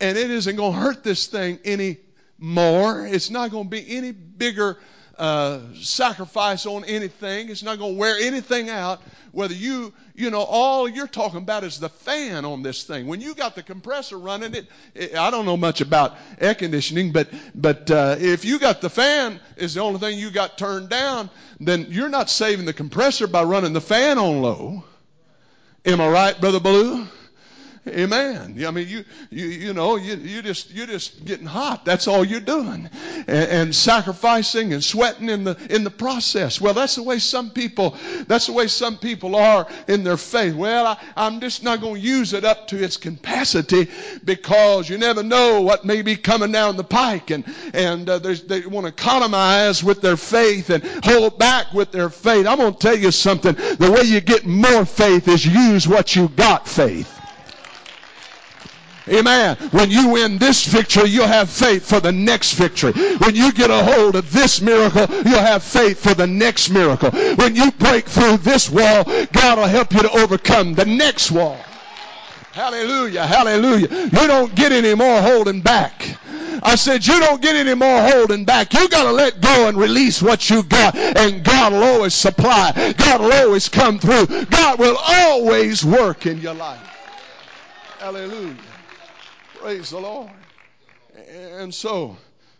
and 0.00 0.16
it 0.16 0.30
isn't 0.30 0.56
going 0.56 0.72
to 0.72 0.78
hurt 0.78 1.02
this 1.02 1.26
thing 1.26 1.58
any 1.64 1.98
more. 2.38 3.06
It's 3.06 3.30
not 3.30 3.50
going 3.50 3.64
to 3.64 3.70
be 3.70 3.96
any 3.96 4.12
bigger 4.12 4.78
uh, 5.20 5.60
sacrifice 5.74 6.64
on 6.64 6.82
anything. 6.84 7.50
It's 7.50 7.62
not 7.62 7.78
going 7.78 7.92
to 7.92 7.98
wear 7.98 8.16
anything 8.18 8.70
out. 8.70 9.02
Whether 9.32 9.52
you, 9.52 9.92
you 10.14 10.30
know, 10.30 10.40
all 10.40 10.88
you're 10.88 11.06
talking 11.06 11.38
about 11.38 11.62
is 11.62 11.78
the 11.78 11.90
fan 11.90 12.46
on 12.46 12.62
this 12.62 12.84
thing. 12.84 13.06
When 13.06 13.20
you 13.20 13.34
got 13.34 13.54
the 13.54 13.62
compressor 13.62 14.18
running, 14.18 14.54
it, 14.54 14.66
it 14.94 15.14
I 15.14 15.30
don't 15.30 15.44
know 15.44 15.58
much 15.58 15.82
about 15.82 16.16
air 16.40 16.54
conditioning, 16.54 17.12
but 17.12 17.28
but 17.54 17.90
uh, 17.90 18.16
if 18.18 18.46
you 18.46 18.58
got 18.58 18.80
the 18.80 18.88
fan 18.88 19.38
is 19.58 19.74
the 19.74 19.82
only 19.82 20.00
thing 20.00 20.18
you 20.18 20.30
got 20.30 20.56
turned 20.56 20.88
down, 20.88 21.28
then 21.60 21.86
you're 21.90 22.08
not 22.08 22.30
saving 22.30 22.64
the 22.64 22.72
compressor 22.72 23.26
by 23.26 23.42
running 23.42 23.74
the 23.74 23.80
fan 23.80 24.18
on 24.18 24.40
low. 24.40 24.84
Am 25.84 26.00
I 26.00 26.08
right, 26.08 26.40
brother 26.40 26.60
Blue? 26.60 27.06
Amen. 27.88 28.62
I 28.66 28.70
mean, 28.72 28.86
you, 28.86 29.04
you, 29.30 29.46
you 29.46 29.72
know, 29.72 29.96
you, 29.96 30.14
you 30.16 30.42
just, 30.42 30.70
you're 30.70 30.86
just 30.86 31.24
getting 31.24 31.46
hot. 31.46 31.86
That's 31.86 32.06
all 32.06 32.22
you're 32.22 32.38
doing. 32.38 32.90
And, 33.26 33.50
and, 33.50 33.74
sacrificing 33.74 34.74
and 34.74 34.84
sweating 34.84 35.30
in 35.30 35.44
the, 35.44 35.56
in 35.70 35.82
the 35.82 35.90
process. 35.90 36.60
Well, 36.60 36.74
that's 36.74 36.96
the 36.96 37.02
way 37.02 37.18
some 37.18 37.48
people, 37.50 37.96
that's 38.26 38.48
the 38.48 38.52
way 38.52 38.66
some 38.66 38.98
people 38.98 39.34
are 39.34 39.66
in 39.88 40.04
their 40.04 40.18
faith. 40.18 40.54
Well, 40.54 40.88
I, 40.88 40.98
I'm 41.16 41.40
just 41.40 41.62
not 41.62 41.80
going 41.80 41.94
to 41.94 42.00
use 42.00 42.34
it 42.34 42.44
up 42.44 42.68
to 42.68 42.84
its 42.84 42.98
capacity 42.98 43.88
because 44.24 44.90
you 44.90 44.98
never 44.98 45.22
know 45.22 45.62
what 45.62 45.86
may 45.86 46.02
be 46.02 46.16
coming 46.16 46.52
down 46.52 46.76
the 46.76 46.84
pike. 46.84 47.30
And, 47.30 47.44
and 47.72 48.10
uh, 48.10 48.18
they 48.18 48.60
want 48.66 48.88
to 48.88 48.92
economize 48.92 49.82
with 49.82 50.02
their 50.02 50.18
faith 50.18 50.68
and 50.68 50.84
hold 51.02 51.38
back 51.38 51.72
with 51.72 51.92
their 51.92 52.10
faith. 52.10 52.46
I'm 52.46 52.58
going 52.58 52.74
to 52.74 52.78
tell 52.78 52.96
you 52.96 53.10
something. 53.10 53.54
The 53.54 53.90
way 53.90 54.06
you 54.06 54.20
get 54.20 54.44
more 54.44 54.84
faith 54.84 55.28
is 55.28 55.46
use 55.46 55.88
what 55.88 56.14
you 56.14 56.28
got 56.28 56.68
faith. 56.68 57.19
Amen. 59.08 59.56
When 59.70 59.90
you 59.90 60.10
win 60.10 60.38
this 60.38 60.66
victory, 60.66 61.08
you'll 61.08 61.26
have 61.26 61.50
faith 61.50 61.88
for 61.88 62.00
the 62.00 62.12
next 62.12 62.52
victory. 62.52 62.92
When 62.92 63.34
you 63.34 63.52
get 63.52 63.70
a 63.70 63.82
hold 63.82 64.14
of 64.14 64.32
this 64.32 64.60
miracle, 64.60 65.06
you'll 65.24 65.40
have 65.40 65.62
faith 65.62 66.00
for 66.02 66.14
the 66.14 66.26
next 66.26 66.70
miracle. 66.70 67.10
When 67.10 67.56
you 67.56 67.72
break 67.72 68.06
through 68.06 68.38
this 68.38 68.70
wall, 68.70 69.04
God 69.32 69.58
will 69.58 69.66
help 69.66 69.92
you 69.92 70.02
to 70.02 70.10
overcome 70.10 70.74
the 70.74 70.84
next 70.84 71.30
wall. 71.30 71.58
Hallelujah. 72.52 73.26
Hallelujah. 73.26 73.88
You 73.88 74.26
don't 74.26 74.54
get 74.54 74.72
any 74.72 74.94
more 74.94 75.20
holding 75.22 75.60
back. 75.60 76.18
I 76.62 76.74
said, 76.74 77.06
you 77.06 77.18
don't 77.20 77.40
get 77.40 77.56
any 77.56 77.74
more 77.74 78.02
holding 78.02 78.44
back. 78.44 78.74
You 78.74 78.88
got 78.88 79.04
to 79.04 79.12
let 79.12 79.40
go 79.40 79.68
and 79.68 79.78
release 79.78 80.20
what 80.20 80.50
you 80.50 80.62
got. 80.64 80.94
And 80.94 81.42
God 81.44 81.72
will 81.72 81.84
always 81.84 82.14
supply. 82.14 82.94
God 82.98 83.20
will 83.20 83.32
always 83.32 83.68
come 83.68 83.98
through. 83.98 84.26
God 84.46 84.78
will 84.78 84.96
always 84.98 85.84
work 85.84 86.26
in 86.26 86.40
your 86.40 86.54
life. 86.54 86.80
Hallelujah. 87.98 88.69
Praise 89.60 89.90
the 89.90 90.00
Lord. 90.00 90.30
And 91.28 91.74
so, 91.74 92.16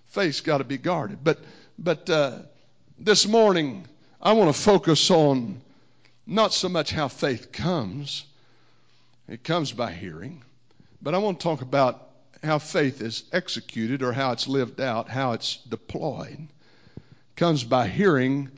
faith's 0.09 0.43
got 0.43 0.59
to 0.59 0.65
be 0.65 0.77
guarded. 0.77 1.25
But, 1.25 1.39
but 1.79 2.11
uh, 2.11 2.41
this 2.99 3.27
morning, 3.27 3.87
I 4.21 4.35
want 4.35 4.55
to 4.55 4.63
focus 4.63 5.11
on 5.11 5.63
not 6.27 6.53
so 6.53 6.69
much 6.69 6.91
how 6.91 7.09
faith 7.09 7.53
comes. 7.53 8.27
It 9.29 9.43
comes 9.45 9.73
by 9.73 9.93
hearing. 9.93 10.43
But 11.01 11.15
I 11.15 11.19
want 11.19 11.41
to 11.41 11.43
talk 11.43 11.63
about 11.63 12.07
how 12.43 12.59
faith 12.59 13.01
is 13.01 13.25
executed 13.33 14.03
or 14.03 14.13
how 14.13 14.33
it's 14.33 14.47
lived 14.47 14.79
out, 14.79 15.09
how 15.09 15.33
it's 15.33 15.57
deployed. 15.57 16.49
It 16.97 17.37
comes 17.37 17.65
by 17.65 17.89
hearing, 17.89 18.51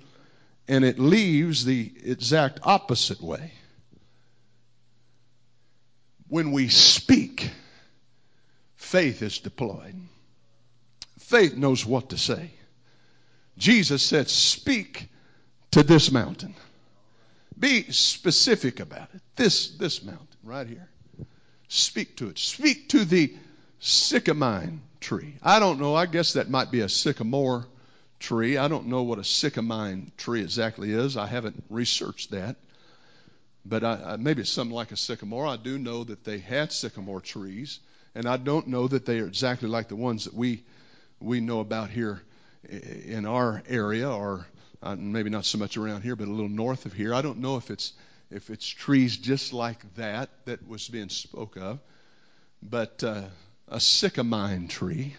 and 0.66 0.84
it 0.84 0.98
leaves 0.98 1.64
the 1.64 1.92
exact 2.02 2.58
opposite 2.64 3.22
way. 3.22 3.52
When 6.26 6.50
we 6.50 6.66
speak, 6.66 7.52
faith 8.82 9.22
is 9.22 9.38
deployed. 9.38 9.94
Faith 11.18 11.56
knows 11.56 11.86
what 11.86 12.10
to 12.10 12.18
say. 12.18 12.50
Jesus 13.56 14.02
said, 14.02 14.28
Speak 14.28 15.08
to 15.70 15.82
this 15.82 16.10
mountain. 16.10 16.54
Be 17.58 17.84
specific 17.90 18.80
about 18.80 19.08
it. 19.14 19.20
This, 19.36 19.70
this 19.70 20.02
mountain 20.02 20.26
right 20.42 20.66
here. 20.66 20.88
Speak 21.68 22.16
to 22.16 22.28
it. 22.28 22.38
Speak 22.38 22.88
to 22.90 23.04
the 23.04 23.34
sycamine 23.80 24.80
tree. 25.00 25.36
I 25.42 25.58
don't 25.58 25.80
know. 25.80 25.94
I 25.94 26.06
guess 26.06 26.34
that 26.34 26.50
might 26.50 26.70
be 26.70 26.80
a 26.80 26.88
sycamore 26.88 27.66
tree. 28.18 28.56
I 28.56 28.68
don't 28.68 28.86
know 28.86 29.02
what 29.02 29.18
a 29.18 29.22
sycamine 29.22 30.10
tree 30.16 30.40
exactly 30.40 30.92
is. 30.92 31.16
I 31.16 31.26
haven't 31.26 31.64
researched 31.70 32.32
that. 32.32 32.56
But 33.64 33.84
I, 33.84 34.02
I, 34.04 34.16
maybe 34.16 34.42
it's 34.42 34.50
something 34.50 34.74
like 34.74 34.92
a 34.92 34.96
sycamore. 34.96 35.46
I 35.46 35.56
do 35.56 35.78
know 35.78 36.04
that 36.04 36.24
they 36.24 36.38
had 36.38 36.72
sycamore 36.72 37.20
trees, 37.20 37.78
and 38.14 38.26
I 38.26 38.36
don't 38.36 38.68
know 38.68 38.88
that 38.88 39.06
they 39.06 39.20
are 39.20 39.26
exactly 39.26 39.68
like 39.68 39.88
the 39.88 39.96
ones 39.96 40.24
that 40.24 40.34
we 40.34 40.62
we 41.20 41.40
know 41.40 41.60
about 41.60 41.90
here 41.90 42.22
in 42.68 43.26
our 43.26 43.62
area, 43.68 44.10
or 44.10 44.46
uh, 44.82 44.96
maybe 44.96 45.30
not 45.30 45.44
so 45.44 45.58
much 45.58 45.76
around 45.76 46.02
here, 46.02 46.16
but 46.16 46.28
a 46.28 46.30
little 46.30 46.48
north 46.48 46.86
of 46.86 46.92
here. 46.92 47.14
I 47.14 47.22
don't 47.22 47.38
know 47.38 47.56
if 47.56 47.70
it's 47.70 47.92
if 48.30 48.50
it's 48.50 48.66
trees 48.66 49.16
just 49.16 49.52
like 49.52 49.94
that 49.96 50.30
that 50.46 50.66
was 50.68 50.88
being 50.88 51.08
spoke 51.08 51.56
of, 51.56 51.78
but 52.62 53.02
uh, 53.04 53.22
a 53.68 53.76
sycamine 53.76 54.68
tree. 54.68 55.16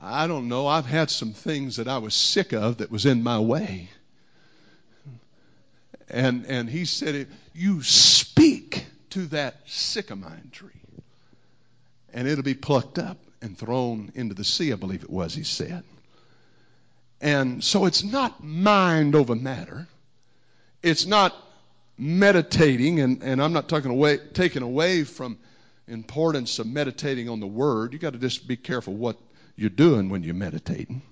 I 0.00 0.26
don't 0.26 0.48
know. 0.48 0.66
I've 0.66 0.86
had 0.86 1.10
some 1.10 1.34
things 1.34 1.76
that 1.76 1.88
I 1.88 1.98
was 1.98 2.14
sick 2.14 2.52
of 2.52 2.78
that 2.78 2.90
was 2.90 3.04
in 3.04 3.22
my 3.22 3.38
way. 3.38 3.90
And 6.08 6.46
and 6.46 6.70
he 6.70 6.86
said, 6.86 7.28
"You 7.54 7.82
speak 7.82 8.86
to 9.10 9.26
that 9.26 9.66
sycamine 9.66 10.50
tree, 10.52 10.77
and 12.12 12.26
it'll 12.28 12.44
be 12.44 12.54
plucked 12.54 12.98
up 12.98 13.18
and 13.42 13.56
thrown 13.56 14.10
into 14.14 14.34
the 14.34 14.44
sea." 14.44 14.72
I 14.72 14.76
believe 14.76 15.02
it 15.02 15.10
was. 15.10 15.34
He 15.34 15.44
said. 15.44 15.84
And 17.20 17.62
so 17.64 17.86
it's 17.86 18.04
not 18.04 18.44
mind 18.44 19.14
over 19.14 19.34
matter. 19.34 19.88
It's 20.82 21.06
not 21.06 21.34
meditating, 21.98 23.00
and, 23.00 23.22
and 23.22 23.42
I'm 23.42 23.52
not 23.52 23.68
talking 23.68 23.90
away, 23.90 24.18
taking 24.32 24.62
away 24.62 25.02
from 25.02 25.36
importance 25.88 26.60
of 26.60 26.66
meditating 26.68 27.28
on 27.28 27.40
the 27.40 27.46
Word. 27.46 27.92
You've 27.92 28.02
got 28.02 28.12
to 28.12 28.18
just 28.18 28.46
be 28.46 28.56
careful 28.56 28.94
what 28.94 29.16
you're 29.56 29.70
doing 29.70 30.08
when 30.08 30.22
you're 30.22 30.34
meditating, 30.34 31.02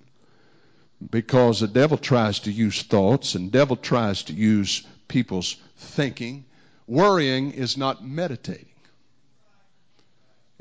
because 1.10 1.58
the 1.58 1.66
devil 1.66 1.98
tries 1.98 2.38
to 2.40 2.52
use 2.52 2.82
thoughts, 2.84 3.34
and 3.34 3.50
devil 3.50 3.74
tries 3.74 4.22
to 4.24 4.32
use 4.32 4.86
people's 5.08 5.56
thinking. 5.76 6.44
Worrying 6.86 7.50
is 7.50 7.76
not 7.76 8.04
meditating. 8.04 8.68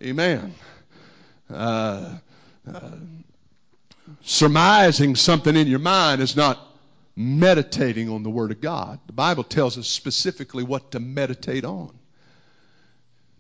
Amen. 0.02 0.54
Uh, 1.50 2.18
uh, 2.72 2.92
surmising 4.22 5.16
something 5.16 5.56
in 5.56 5.68
your 5.68 5.80
mind 5.80 6.22
is 6.22 6.36
not 6.36 6.60
meditating 7.16 8.10
on 8.10 8.24
the 8.24 8.30
Word 8.30 8.52
of 8.52 8.60
God. 8.60 9.00
The 9.08 9.14
Bible 9.14 9.44
tells 9.44 9.78
us 9.78 9.88
specifically 9.88 10.64
what 10.64 10.92
to 10.92 11.00
meditate 11.00 11.64
on. 11.64 11.98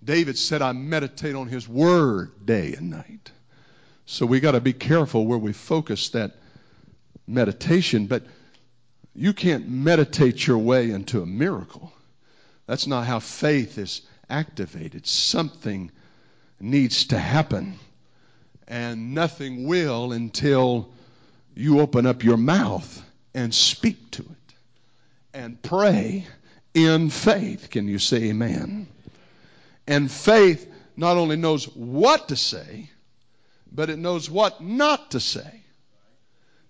David 0.03 0.37
said, 0.37 0.61
I 0.61 0.71
meditate 0.71 1.35
on 1.35 1.47
His 1.47 1.67
Word 1.67 2.45
day 2.45 2.73
and 2.73 2.89
night. 2.89 3.31
So 4.05 4.25
we 4.25 4.39
got 4.39 4.51
to 4.51 4.61
be 4.61 4.71
careful 4.71 5.25
where 5.25 5.37
we 5.37 5.51
focus 5.51 6.09
that 6.09 6.35
meditation, 7.27 8.05
but 8.05 8.23
you 9.13 9.33
can't 9.33 9.67
meditate 9.67 10.47
your 10.47 10.59
way 10.59 10.91
into 10.91 11.21
a 11.21 11.25
miracle. 11.25 11.91
That's 12.67 12.87
not 12.87 13.05
how 13.07 13.19
faith 13.19 13.77
is 13.77 14.03
activated. 14.29 15.05
Something 15.05 15.91
needs 16.59 17.05
to 17.07 17.19
happen, 17.19 17.77
and 18.67 19.13
nothing 19.13 19.67
will 19.67 20.13
until 20.13 20.89
you 21.55 21.79
open 21.79 22.05
up 22.05 22.23
your 22.23 22.37
mouth 22.37 23.03
and 23.33 23.53
speak 23.53 24.11
to 24.11 24.21
it 24.21 24.55
and 25.33 25.61
pray 25.61 26.25
in 26.73 27.09
faith. 27.09 27.69
Can 27.69 27.87
you 27.87 27.99
say 27.99 28.29
amen? 28.29 28.87
And 29.87 30.09
faith 30.09 30.71
not 30.97 31.17
only 31.17 31.35
knows 31.35 31.65
what 31.75 32.29
to 32.29 32.35
say, 32.35 32.89
but 33.71 33.89
it 33.89 33.99
knows 33.99 34.29
what 34.29 34.61
not 34.61 35.11
to 35.11 35.19
say. 35.19 35.61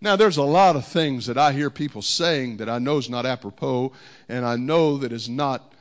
Now, 0.02 0.16
there's 0.16 0.38
a 0.38 0.44
lot 0.44 0.76
of 0.76 0.86
things 0.86 1.26
that 1.28 1.38
I 1.38 1.52
hear 1.54 1.70
people 1.70 2.02
saying 2.02 2.58
that 2.58 2.70
I 2.70 2.80
know 2.80 2.98
is 2.98 3.10
not 3.10 3.26
apropos, 3.26 3.94
and 4.28 4.46
I 4.46 4.56
know 4.56 4.98
that 4.98 5.12
is 5.12 5.30
not 5.30 5.74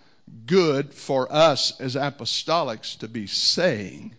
good 0.47 0.93
for 0.93 1.31
us 1.33 1.81
as 1.81 1.97
apostolics 1.97 2.99
to 2.99 3.09
be 3.09 3.27
saying. 3.27 4.15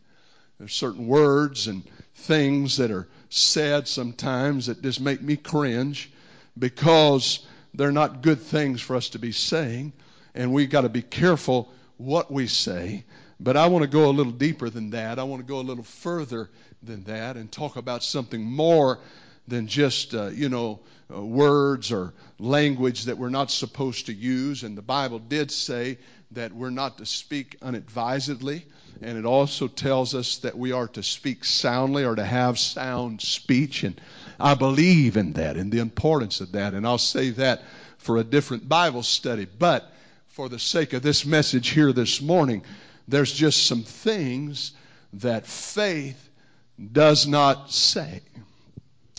There's 0.58 0.74
certain 0.74 1.08
words 1.08 1.68
and 1.68 1.84
things 2.14 2.78
that 2.78 2.92
are 2.92 3.08
said 3.30 3.88
sometimes 3.88 4.68
that 4.68 4.82
just 4.82 5.02
make 5.02 5.22
me 5.22 5.36
cringe 5.36 6.12
because 6.58 7.46
they're 7.74 7.92
not 7.92 8.22
good 8.22 8.40
things 8.40 8.82
for 8.82 8.96
us 8.96 9.10
to 9.10 9.20
be 9.20 9.32
saying, 9.32 9.92
and 10.34 10.54
we've 10.54 10.70
got 10.70 10.82
to 10.82 10.90
be 10.90 11.02
careful 11.02 11.72
what 11.98 12.32
we 12.32 12.48
say. 12.48 13.04
But 13.40 13.58
I 13.58 13.68
want 13.68 13.84
to 13.84 13.90
go 13.90 14.10
a 14.10 14.12
little 14.12 14.32
deeper 14.32 14.70
than 14.70 14.90
that. 14.92 15.20
I 15.20 15.24
want 15.24 15.42
to 15.42 15.48
go 15.48 15.60
a 15.60 15.62
little 15.62 15.84
further 15.84 16.50
than 16.82 17.04
that 17.04 17.36
and 17.36 17.52
talk 17.52 17.76
about 17.76 18.04
something 18.04 18.42
more 18.44 19.00
than 19.48 19.68
just, 19.68 20.14
uh, 20.14 20.28
you 20.28 20.50
know, 20.50 20.80
uh, 21.14 21.22
words 21.24 21.92
or 21.92 22.14
language 22.40 23.06
that 23.06 23.18
we're 23.18 23.30
not 23.30 23.52
supposed 23.52 24.08
to 24.08 24.14
use. 24.14 24.64
And 24.64 24.78
the 24.78 24.82
Bible 24.82 25.20
did 25.20 25.52
say 25.52 25.98
that 26.32 26.52
we're 26.52 26.70
not 26.72 26.98
to 26.98 27.06
speak 27.06 27.58
unadvisedly. 27.62 28.66
And 29.02 29.18
it 29.18 29.26
also 29.26 29.68
tells 29.68 30.16
us 30.16 30.38
that 30.38 30.58
we 30.58 30.72
are 30.72 30.88
to 30.90 31.04
speak 31.04 31.44
soundly 31.44 32.06
or 32.06 32.16
to 32.16 32.26
have 32.26 32.58
sound 32.58 33.22
speech. 33.22 33.84
And 33.84 34.00
I 34.40 34.56
believe 34.56 35.18
in 35.18 35.34
that 35.34 35.58
and 35.58 35.72
the 35.72 35.80
importance 35.80 36.42
of 36.42 36.54
that. 36.54 36.74
And 36.74 36.88
I'll 36.88 36.98
say 36.98 37.30
that 37.32 37.64
for 37.98 38.18
a 38.18 38.24
different 38.24 38.68
Bible 38.68 39.04
study. 39.04 39.46
But 39.46 39.92
for 40.28 40.50
the 40.50 40.60
sake 40.60 40.94
of 40.94 41.02
this 41.02 41.26
message 41.26 41.70
here 41.70 41.94
this 41.94 42.22
morning, 42.22 42.64
there's 43.08 43.34
just 43.34 43.68
some 43.68 43.84
things 43.84 44.72
that 45.14 45.46
faith 45.46 46.30
does 46.92 47.28
not 47.28 47.72
say. 47.72 48.22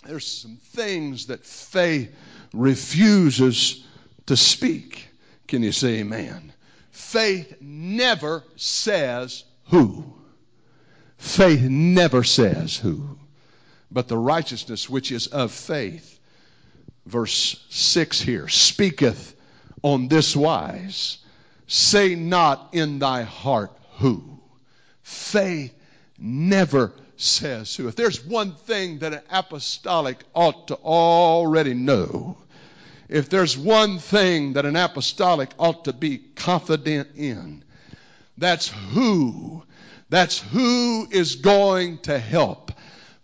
There's 0.06 0.26
some 0.26 0.56
things 0.56 1.26
that 1.26 1.44
faith 1.44 2.14
refuses 2.52 3.84
to 4.26 4.36
speak. 4.36 5.08
Can 5.48 5.62
you 5.62 5.72
say 5.72 6.00
amen? 6.00 6.52
Faith 6.90 7.56
never 7.60 8.44
says 8.56 9.44
who. 9.66 10.04
Faith 11.18 11.62
never 11.62 12.22
says 12.22 12.76
who 12.76 13.16
but 13.90 14.08
the 14.08 14.18
righteousness 14.18 14.90
which 14.90 15.12
is 15.12 15.26
of 15.28 15.52
faith. 15.52 16.20
Verse 17.06 17.64
6 17.70 18.20
here 18.20 18.48
speaketh 18.48 19.34
on 19.82 20.08
this 20.08 20.34
wise 20.34 21.18
say 21.68 22.14
not 22.14 22.68
in 22.72 22.98
thy 22.98 23.22
heart 23.22 23.72
who. 23.98 24.40
Faith 25.02 25.74
never 26.18 26.92
says 27.16 27.74
who. 27.74 27.88
If 27.88 27.96
there's 27.96 28.24
one 28.24 28.52
thing 28.52 28.98
that 28.98 29.12
an 29.12 29.22
apostolic 29.30 30.24
ought 30.34 30.68
to 30.68 30.74
already 30.76 31.74
know, 31.74 32.36
if 33.08 33.28
there's 33.28 33.56
one 33.56 33.98
thing 33.98 34.54
that 34.54 34.66
an 34.66 34.76
apostolic 34.76 35.50
ought 35.58 35.84
to 35.84 35.92
be 35.92 36.18
confident 36.34 37.08
in, 37.16 37.62
that's 38.38 38.68
who. 38.68 39.62
That's 40.08 40.38
who 40.38 41.08
is 41.10 41.36
going 41.36 41.98
to 41.98 42.18
help. 42.18 42.72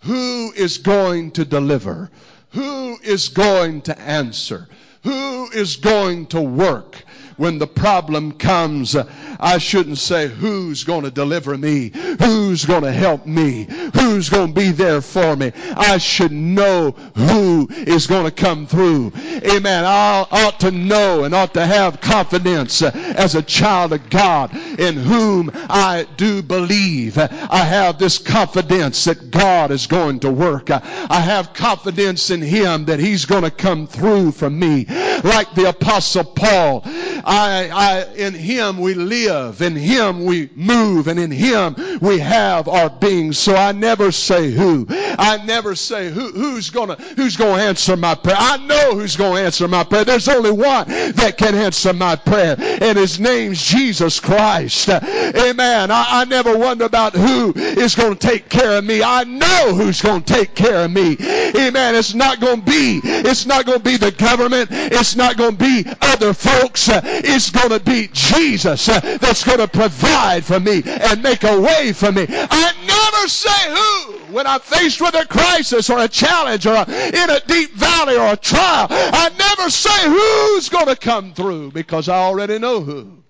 Who 0.00 0.52
is 0.52 0.78
going 0.78 1.32
to 1.32 1.44
deliver? 1.44 2.10
Who 2.50 2.98
is 3.02 3.28
going 3.28 3.82
to 3.82 3.98
answer? 4.00 4.68
Who 5.04 5.48
is 5.50 5.76
going 5.76 6.26
to 6.26 6.40
work? 6.40 7.04
when 7.36 7.58
the 7.58 7.66
problem 7.66 8.32
comes, 8.32 8.96
I 9.42 9.58
shouldn't 9.58 9.98
say, 9.98 10.28
Who's 10.28 10.84
going 10.84 11.02
to 11.02 11.10
deliver 11.10 11.58
me? 11.58 11.90
Who's 12.20 12.64
going 12.64 12.84
to 12.84 12.92
help 12.92 13.26
me? 13.26 13.66
Who's 13.94 14.28
going 14.28 14.54
to 14.54 14.60
be 14.60 14.70
there 14.70 15.00
for 15.00 15.34
me? 15.34 15.52
I 15.76 15.98
should 15.98 16.30
know 16.30 16.92
who 16.92 17.68
is 17.70 18.06
going 18.06 18.24
to 18.24 18.30
come 18.30 18.68
through. 18.68 19.12
Amen. 19.44 19.84
I 19.84 20.26
ought 20.30 20.60
to 20.60 20.70
know 20.70 21.24
and 21.24 21.34
ought 21.34 21.54
to 21.54 21.66
have 21.66 22.00
confidence 22.00 22.82
as 22.82 23.34
a 23.34 23.42
child 23.42 23.92
of 23.92 24.08
God 24.08 24.54
in 24.78 24.94
whom 24.94 25.50
I 25.54 26.06
do 26.16 26.42
believe. 26.42 27.18
I 27.18 27.64
have 27.64 27.98
this 27.98 28.18
confidence 28.18 29.04
that 29.04 29.32
God 29.32 29.72
is 29.72 29.88
going 29.88 30.20
to 30.20 30.30
work. 30.30 30.70
I 30.70 31.20
have 31.20 31.52
confidence 31.52 32.30
in 32.30 32.42
Him 32.42 32.84
that 32.84 33.00
He's 33.00 33.24
going 33.24 33.42
to 33.42 33.50
come 33.50 33.88
through 33.88 34.32
for 34.32 34.48
me. 34.48 34.86
Like 35.24 35.54
the 35.54 35.68
apostle 35.68 36.24
Paul. 36.24 36.82
I, 36.84 37.70
I, 37.72 38.14
in 38.14 38.34
him 38.34 38.78
we 38.78 38.94
live, 38.94 39.62
in 39.62 39.76
him 39.76 40.24
we 40.24 40.50
move, 40.54 41.08
and 41.08 41.18
in 41.18 41.30
him 41.30 41.76
we 42.00 42.18
have 42.18 42.68
our 42.68 42.90
being. 42.90 43.32
So 43.32 43.54
I 43.54 43.72
never 43.72 44.12
say 44.12 44.50
who. 44.50 44.86
I 44.90 45.42
never 45.44 45.74
say 45.74 46.10
who, 46.10 46.28
who's 46.32 46.70
gonna, 46.70 46.96
who's 47.16 47.36
gonna 47.36 47.62
answer 47.62 47.96
my 47.96 48.14
prayer. 48.14 48.36
I 48.38 48.56
know 48.66 48.94
who's 48.94 49.16
gonna 49.16 49.40
answer 49.40 49.68
my 49.68 49.84
prayer. 49.84 50.04
There's 50.04 50.28
only 50.28 50.50
one 50.50 50.88
that 50.88 51.34
can 51.38 51.54
answer 51.54 51.92
my 51.92 52.16
prayer, 52.16 52.56
and 52.58 52.98
his 52.98 53.20
name's 53.20 53.62
Jesus 53.62 54.20
Christ. 54.20 54.88
Amen. 54.88 55.90
I, 55.90 56.06
I 56.08 56.24
never 56.24 56.56
wonder 56.56 56.84
about 56.84 57.14
who 57.14 57.52
is 57.56 57.94
gonna 57.94 58.14
take 58.16 58.48
care 58.48 58.78
of 58.78 58.84
me. 58.84 59.02
I 59.02 59.24
know 59.24 59.74
who's 59.74 60.00
gonna 60.02 60.22
take 60.22 60.54
care 60.54 60.84
of 60.84 60.90
me. 60.90 61.16
Amen. 61.20 61.94
It's 61.94 62.14
not 62.14 62.40
gonna 62.40 62.62
be, 62.62 63.00
it's 63.04 63.46
not 63.46 63.66
gonna 63.66 63.78
be 63.78 63.96
the 63.96 64.10
government. 64.12 64.70
It's 64.72 65.11
not 65.16 65.36
gonna 65.36 65.56
be 65.56 65.84
other 66.00 66.32
folks. 66.32 66.88
It's 66.92 67.50
gonna 67.50 67.80
be 67.80 68.08
Jesus 68.12 68.86
that's 68.86 69.44
gonna 69.44 69.68
provide 69.68 70.44
for 70.44 70.60
me 70.60 70.82
and 70.84 71.22
make 71.22 71.44
a 71.44 71.60
way 71.60 71.92
for 71.92 72.12
me. 72.12 72.26
I 72.28 72.72
never 72.86 73.28
say 73.28 73.70
who 73.70 74.32
when 74.32 74.46
I'm 74.46 74.60
faced 74.60 75.00
with 75.00 75.14
a 75.14 75.26
crisis 75.26 75.90
or 75.90 75.98
a 75.98 76.08
challenge 76.08 76.66
or 76.66 76.74
a, 76.74 76.84
in 76.88 77.30
a 77.30 77.40
deep 77.40 77.72
valley 77.72 78.16
or 78.16 78.32
a 78.32 78.36
trial. 78.36 78.86
I 78.90 79.30
never 79.38 79.70
say 79.70 80.08
who's 80.08 80.68
going 80.68 80.86
to 80.86 80.96
come 80.96 81.34
through 81.34 81.72
because 81.72 82.08
I 82.08 82.16
already 82.16 82.58
know 82.58 82.80
who. 82.80 83.22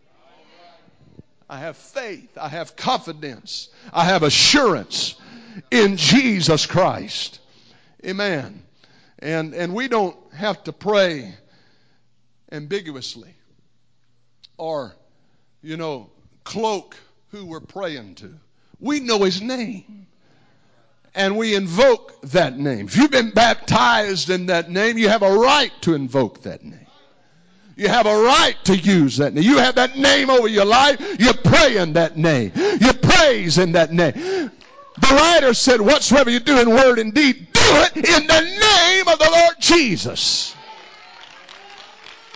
I 1.49 1.59
have 1.59 1.77
faith. 1.77 2.39
I 2.39 2.49
have 2.49 2.77
confidence. 2.77 3.69
I 3.93 4.05
have 4.07 4.23
assurance 4.23 5.17
in 5.71 5.97
Jesus 5.97 6.65
Christ. 6.65 7.41
Amen. 8.07 8.63
And, 9.19 9.55
and 9.55 9.75
we 9.75 9.89
don't 9.89 10.17
have 10.33 10.65
to 10.65 10.73
pray 10.73 11.35
ambiguously 12.53 13.35
or, 14.59 14.95
you 15.63 15.77
know, 15.77 16.11
cloak 16.45 16.97
who 17.31 17.47
we're 17.47 17.61
praying 17.61 18.15
to. 18.17 18.33
We 18.79 19.01
know 19.01 19.25
his 19.25 19.43
name. 19.43 20.07
And 21.15 21.37
we 21.37 21.55
invoke 21.55 22.21
that 22.23 22.59
name. 22.59 22.87
If 22.87 22.97
you've 22.97 23.11
been 23.11 23.33
baptized 23.33 24.31
in 24.31 24.47
that 24.47 24.71
name, 24.71 24.97
you 24.97 25.11
have 25.11 25.23
a 25.23 25.37
right 25.37 25.73
to 25.83 25.95
invoke 25.95 26.43
that 26.43 26.65
name. 26.65 26.87
You 27.77 27.89
have 27.89 28.07
a 28.07 28.23
right 28.23 28.57
to 28.65 28.77
use 28.77 29.19
that 29.19 29.35
name. 29.35 29.45
You 29.45 29.59
have 29.59 29.75
that 29.75 29.99
name 29.99 30.31
over 30.31 30.49
your 30.49 30.65
life. 30.65 31.01
You 31.21 31.33
pray 31.35 31.77
in 31.77 31.95
that 31.95 32.17
name. 32.17 32.53
You 32.55 32.93
praise 32.95 33.59
in 33.59 33.73
that 33.73 33.93
name. 33.93 34.15
The 34.15 35.09
writer 35.11 35.53
said, 35.53 35.81
Whatsoever 35.81 36.31
you 36.31 36.41
do 36.41 36.61
in 36.61 36.71
word 36.71 36.99
and 36.99 37.13
deed, 37.13 37.53
do 37.53 37.61
it 37.63 37.97
in 37.97 38.27
the 38.27 38.41
name 38.41 39.09
of 39.09 39.19
the 39.19 39.31
Lord 39.31 39.57
Jesus. 39.59 40.55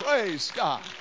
Praise 0.06 0.52
God. 0.52 0.95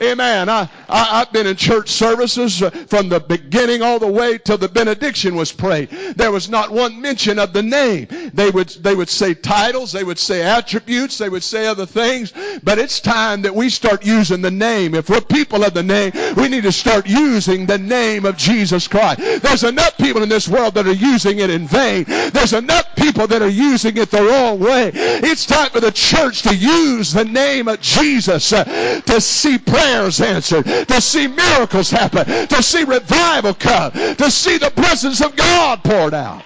Amen. 0.00 0.48
I, 0.48 0.68
I, 0.88 1.18
have 1.18 1.32
been 1.32 1.46
in 1.46 1.56
church 1.56 1.90
services 1.90 2.58
from 2.86 3.08
the 3.08 3.20
beginning 3.20 3.82
all 3.82 3.98
the 3.98 4.06
way 4.06 4.38
till 4.38 4.56
the 4.56 4.68
benediction 4.68 5.34
was 5.34 5.52
prayed. 5.52 5.90
There 6.16 6.32
was 6.32 6.48
not 6.48 6.70
one 6.70 7.00
mention 7.00 7.38
of 7.38 7.52
the 7.52 7.62
name. 7.62 8.06
They 8.32 8.50
would, 8.50 8.70
they 8.70 8.94
would 8.94 9.10
say 9.10 9.34
titles, 9.34 9.92
they 9.92 10.04
would 10.04 10.18
say 10.18 10.42
attributes, 10.42 11.18
they 11.18 11.28
would 11.28 11.42
say 11.42 11.66
other 11.66 11.84
things, 11.86 12.32
but 12.62 12.78
it's 12.78 13.00
time 13.00 13.42
that 13.42 13.54
we 13.54 13.68
start 13.68 14.04
using 14.04 14.40
the 14.40 14.50
name. 14.50 14.94
If 14.94 15.10
we're 15.10 15.20
people 15.20 15.62
of 15.64 15.74
the 15.74 15.82
name, 15.82 16.12
we 16.36 16.48
need 16.48 16.62
to 16.62 16.72
start 16.72 17.06
using 17.06 17.66
the 17.66 17.78
name 17.78 18.24
of 18.24 18.36
Jesus 18.36 18.88
Christ. 18.88 19.20
There's 19.42 19.64
enough 19.64 19.98
people 19.98 20.22
in 20.22 20.28
this 20.28 20.48
world 20.48 20.74
that 20.74 20.86
are 20.86 20.92
using 20.92 21.40
it 21.40 21.50
in 21.50 21.66
vain. 21.66 22.04
There's 22.04 22.54
enough 22.54 22.96
people 22.96 23.26
that 23.26 23.42
are 23.42 23.48
using 23.48 23.96
it 23.96 24.10
the 24.10 24.22
wrong 24.22 24.58
way. 24.58 24.90
It's 24.94 25.46
time 25.46 25.70
for 25.70 25.80
the 25.80 25.92
church 25.92 26.42
to 26.42 26.54
use 26.54 27.12
the 27.12 27.24
name 27.24 27.68
of 27.68 27.80
Jesus 27.80 28.52
uh, 28.52 28.64
to 29.06 29.20
see 29.20 29.58
prayers 29.82 30.20
answered, 30.20 30.64
to 30.64 31.00
see 31.00 31.26
miracles 31.26 31.90
happen, 31.90 32.24
to 32.48 32.62
see 32.62 32.84
revival 32.84 33.54
come, 33.54 33.92
to 33.92 34.30
see 34.30 34.58
the 34.58 34.70
presence 34.70 35.20
of 35.20 35.34
God 35.36 35.82
poured 35.82 36.14
out. 36.14 36.44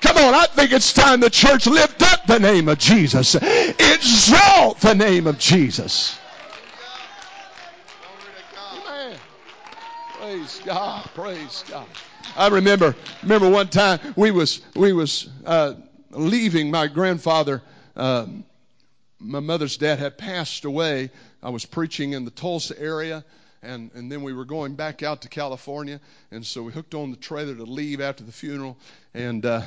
Come 0.00 0.16
on, 0.16 0.34
I 0.34 0.46
think 0.46 0.72
it's 0.72 0.92
time 0.92 1.20
the 1.20 1.30
church 1.30 1.66
lift 1.66 2.02
up 2.02 2.26
the 2.26 2.38
name 2.38 2.68
of 2.68 2.78
Jesus. 2.78 3.34
Exalt 3.34 4.80
the 4.80 4.94
name 4.94 5.26
of 5.26 5.38
Jesus. 5.38 6.18
Praise 10.18 10.62
God. 10.64 11.04
Praise 11.14 11.64
God. 11.68 11.86
I 12.36 12.48
remember 12.48 12.96
remember 13.22 13.50
one 13.50 13.68
time 13.68 14.00
we 14.16 14.30
was 14.30 14.62
we 14.74 14.92
was 14.92 15.28
uh, 15.44 15.74
leaving 16.10 16.70
my 16.70 16.86
grandfather. 16.86 17.60
Uh, 17.94 18.26
my 19.18 19.40
mother's 19.40 19.76
dad 19.76 19.98
had 19.98 20.16
passed 20.16 20.64
away 20.64 21.10
I 21.42 21.50
was 21.50 21.66
preaching 21.66 22.12
in 22.12 22.24
the 22.24 22.30
Tulsa 22.30 22.80
area, 22.80 23.24
and, 23.62 23.90
and 23.94 24.10
then 24.10 24.22
we 24.22 24.32
were 24.32 24.44
going 24.44 24.74
back 24.74 25.02
out 25.02 25.22
to 25.22 25.28
California, 25.28 26.00
and 26.30 26.46
so 26.46 26.62
we 26.62 26.72
hooked 26.72 26.94
on 26.94 27.10
the 27.10 27.16
trailer 27.16 27.54
to 27.54 27.64
leave 27.64 28.00
after 28.00 28.22
the 28.22 28.30
funeral, 28.30 28.76
and 29.12 29.44
uh, 29.44 29.62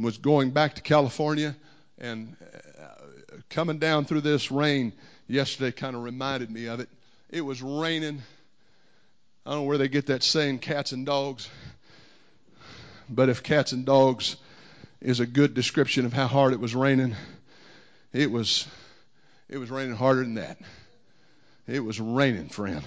was 0.00 0.18
going 0.18 0.50
back 0.50 0.74
to 0.76 0.82
California, 0.82 1.56
and 1.98 2.36
uh, 2.80 2.86
coming 3.50 3.78
down 3.78 4.04
through 4.04 4.20
this 4.20 4.52
rain 4.52 4.92
yesterday 5.26 5.72
kind 5.72 5.96
of 5.96 6.04
reminded 6.04 6.50
me 6.50 6.66
of 6.66 6.78
it. 6.78 6.88
It 7.30 7.40
was 7.40 7.62
raining. 7.62 8.22
I 9.44 9.50
don't 9.50 9.60
know 9.60 9.64
where 9.64 9.78
they 9.78 9.88
get 9.88 10.06
that 10.06 10.22
saying, 10.22 10.60
cats 10.60 10.92
and 10.92 11.04
dogs, 11.04 11.48
but 13.08 13.28
if 13.28 13.42
cats 13.42 13.72
and 13.72 13.84
dogs 13.84 14.36
is 15.00 15.18
a 15.18 15.26
good 15.26 15.54
description 15.54 16.06
of 16.06 16.12
how 16.12 16.28
hard 16.28 16.52
it 16.52 16.60
was 16.60 16.74
raining, 16.74 17.16
it 18.12 18.30
was 18.30 18.68
it 19.48 19.58
was 19.58 19.70
raining 19.70 19.94
harder 19.94 20.22
than 20.22 20.34
that. 20.34 20.58
It 21.66 21.84
was 21.84 22.00
raining, 22.00 22.48
friend. 22.48 22.82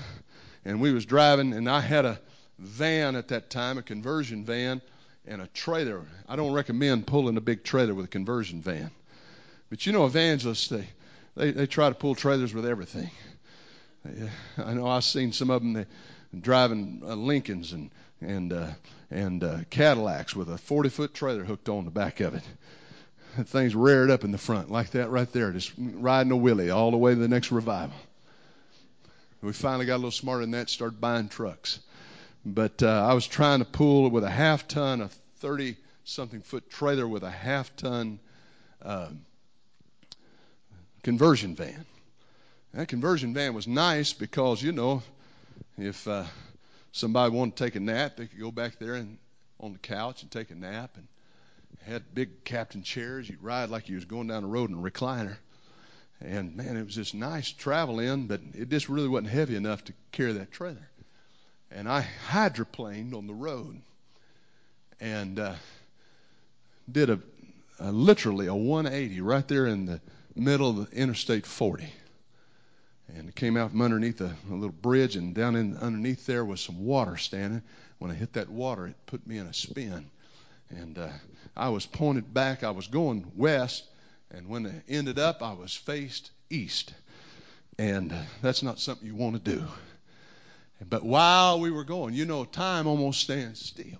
And 0.64 0.80
we 0.80 0.92
was 0.92 1.06
driving, 1.06 1.54
and 1.54 1.70
I 1.70 1.82
had 1.82 2.06
a 2.06 2.20
van 2.58 3.16
at 3.16 3.28
that 3.30 3.50
time, 3.50 3.78
a 3.78 3.82
conversion 3.82 4.46
van, 4.46 4.82
and 5.26 5.42
a 5.42 5.48
trailer. 5.48 6.06
I 6.28 6.36
don't 6.36 6.54
recommend 6.54 7.08
pulling 7.08 7.38
a 7.38 7.42
big 7.42 7.64
trailer 7.64 7.94
with 7.94 8.06
a 8.06 8.10
conversion 8.10 8.62
van. 8.62 8.92
But 9.70 9.86
you 9.86 9.92
know, 9.92 10.06
evangelists, 10.06 10.70
they, 10.70 10.88
they, 11.36 11.52
they 11.52 11.68
try 11.68 11.90
to 11.90 11.96
pull 11.96 12.16
trailers 12.16 12.54
with 12.54 12.66
everything. 12.66 13.12
I 14.58 14.74
know 14.74 14.88
I've 14.88 15.04
seen 15.04 15.32
some 15.34 15.50
of 15.50 15.62
them 15.62 15.74
they, 15.74 15.86
driving 16.40 17.02
uh, 17.06 17.16
Lincolns 17.16 17.74
and, 17.74 17.92
and, 18.22 18.54
uh, 18.54 18.68
and 19.12 19.44
uh, 19.44 19.58
Cadillacs 19.70 20.36
with 20.36 20.50
a 20.50 20.58
40 20.58 20.90
foot 20.90 21.14
trailer 21.14 21.44
hooked 21.44 21.70
on 21.70 21.86
the 21.86 21.92
back 21.92 22.20
of 22.22 22.34
it. 22.34 22.44
Thing's 23.46 23.76
reared 23.76 24.10
up 24.10 24.24
in 24.24 24.32
the 24.32 24.38
front, 24.38 24.72
like 24.72 24.92
that 24.92 25.10
right 25.10 25.32
there, 25.32 25.52
just 25.52 25.74
riding 25.78 26.32
a 26.32 26.38
willy 26.38 26.72
all 26.72 26.92
the 26.92 26.98
way 26.98 27.14
to 27.14 27.20
the 27.20 27.28
next 27.28 27.52
revival. 27.52 27.96
We 29.42 29.54
finally 29.54 29.86
got 29.86 29.96
a 29.96 29.98
little 29.98 30.12
smarter 30.12 30.42
than 30.42 30.52
that, 30.52 30.70
started 30.70 31.00
buying 31.00 31.30
trucks. 31.30 31.80
But 32.46 32.84
uh, 32.84 33.08
I 33.08 33.14
was 33.14 33.28
trying 33.28 33.60
to 33.60 33.66
pull 33.66 34.10
with 34.10 34.24
a 34.24 34.30
half 34.30 34.68
ton, 34.68 35.02
a 35.02 35.10
30 35.38 35.76
something 36.04 36.42
foot 36.42 36.70
trailer 36.70 37.08
with 37.08 37.24
a 37.24 37.30
half 37.30 37.76
ton 37.76 38.20
uh, 38.82 39.10
conversion 41.04 41.56
van. 41.56 41.86
That 42.74 42.88
conversion 42.88 43.34
van 43.34 43.54
was 43.54 43.68
nice 43.68 44.14
because, 44.14 44.62
you 44.62 44.72
know, 44.72 45.02
if 45.78 46.08
uh, 46.08 46.26
somebody 46.92 47.34
wanted 47.34 47.56
to 47.56 47.64
take 47.64 47.76
a 47.76 47.80
nap, 47.80 48.18
they 48.18 48.28
could 48.28 48.40
go 48.40 48.52
back 48.52 48.78
there 48.80 48.96
and 48.96 49.18
on 49.60 49.74
the 49.74 49.80
couch 49.80 50.22
and 50.22 50.32
take 50.32 50.52
a 50.52 50.56
nap. 50.56 50.92
And 50.96 51.08
had 51.86 52.14
big 52.14 52.44
captain 52.44 52.84
chairs. 52.84 53.30
You'd 53.30 53.42
ride 53.42 53.70
like 53.70 53.90
you 53.90 53.96
was 53.96 54.06
going 54.06 54.28
down 54.28 54.44
the 54.44 54.50
road 54.50 54.70
in 54.70 54.78
a 54.78 54.82
recliner. 54.82 55.38
And 56.22 56.56
man, 56.56 56.76
it 56.76 56.84
was 56.84 56.96
just 56.96 57.16
nice 57.16 57.52
travel 57.52 58.00
in, 58.00 58.28
but 58.28 58.42
it 58.54 58.70
just 58.70 58.90
really 58.90 59.08
wasn't 59.08 59.30
heavy 59.30 59.56
enough 59.56 59.84
to 59.86 59.94
carry 60.12 60.34
that 60.34 60.52
trailer. 60.52 60.90
And 61.72 61.88
I 61.88 62.06
hydroplaned 62.28 63.14
on 63.14 63.28
the 63.28 63.34
road 63.34 63.82
and 65.00 65.40
uh, 65.40 65.54
did 66.92 67.10
a, 67.10 67.20
a 67.80 67.92
literally 67.92 68.48
a 68.48 68.56
180 68.56 69.22
right 69.22 69.48
there 69.48 69.68
in 69.68 69.86
the 69.86 70.02
middle 70.36 70.70
of 70.70 70.90
the 70.90 70.96
Interstate 70.98 71.46
40 71.46 71.88
and 73.16 73.30
it 73.30 73.36
came 73.36 73.58
out 73.58 73.72
from 73.72 73.82
underneath 73.82 74.22
a, 74.22 74.36
a, 74.50 74.54
little 74.54 74.70
bridge, 74.70 75.16
and 75.16 75.34
down 75.34 75.56
in 75.56 75.78
underneath 75.78 76.26
there 76.26 76.46
was 76.46 76.62
some 76.62 76.86
water 76.86 77.18
standing. 77.18 77.62
When 77.98 78.12
I 78.12 78.14
hit 78.14 78.34
that 78.34 78.50
water, 78.50 78.88
it 78.88 78.96
put 79.06 79.26
me 79.28 79.38
in 79.38 79.48
a 79.48 79.54
spin, 79.54 80.10
and 80.70 80.98
uh, 80.98 81.10
I 81.56 81.70
was 81.70 81.86
pointed 81.86 82.34
back. 82.34 82.64
I 82.64 82.72
was 82.72 82.88
going 82.88 83.32
west, 83.36 83.84
and 84.32 84.48
when 84.48 84.66
it 84.66 84.84
ended 84.88 85.20
up, 85.20 85.42
I 85.42 85.54
was 85.54 85.74
faced 85.74 86.32
east. 86.50 86.94
And 87.78 88.14
that's 88.42 88.62
not 88.62 88.80
something 88.80 89.08
you 89.08 89.16
want 89.16 89.44
to 89.44 89.56
do. 89.58 89.64
But 90.88 91.04
while 91.04 91.60
we 91.60 91.72
were 91.72 91.84
going, 91.84 92.14
you 92.14 92.26
know, 92.26 92.46
time 92.46 92.88
almost 92.88 93.22
stands 93.22 93.60
still 93.66 94.00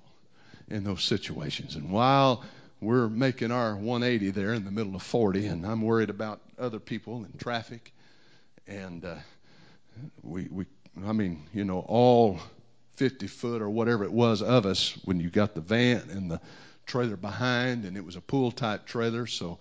in 0.70 0.84
those 0.84 1.04
situations. 1.04 1.76
And 1.76 1.92
while 1.92 2.44
we're 2.82 3.10
making 3.10 3.52
our 3.52 3.76
180 3.76 4.32
there 4.32 4.54
in 4.54 4.64
the 4.64 4.72
middle 4.72 4.96
of 4.96 5.02
40, 5.02 5.48
and 5.48 5.66
I'm 5.66 5.82
worried 5.82 6.10
about 6.10 6.42
other 6.58 6.80
people 6.80 7.18
and 7.24 7.40
traffic, 7.40 7.92
and 8.68 9.04
uh, 9.04 9.16
we, 10.24 10.48
we, 10.50 10.66
I 11.06 11.12
mean, 11.12 11.44
you 11.54 11.66
know, 11.66 11.80
all 11.88 12.40
50 12.96 13.28
foot 13.28 13.62
or 13.62 13.70
whatever 13.70 14.04
it 14.04 14.12
was 14.12 14.42
of 14.42 14.66
us 14.66 14.98
when 15.06 15.20
you 15.20 15.30
got 15.30 15.56
the 15.56 15.62
van 15.62 16.10
and 16.12 16.30
the 16.30 16.40
trailer 16.86 17.18
behind, 17.18 17.86
and 17.86 17.98
it 17.98 18.06
was 18.06 18.16
a 18.16 18.22
pool 18.22 18.52
type 18.52 18.86
trailer, 18.86 19.26
so 19.26 19.60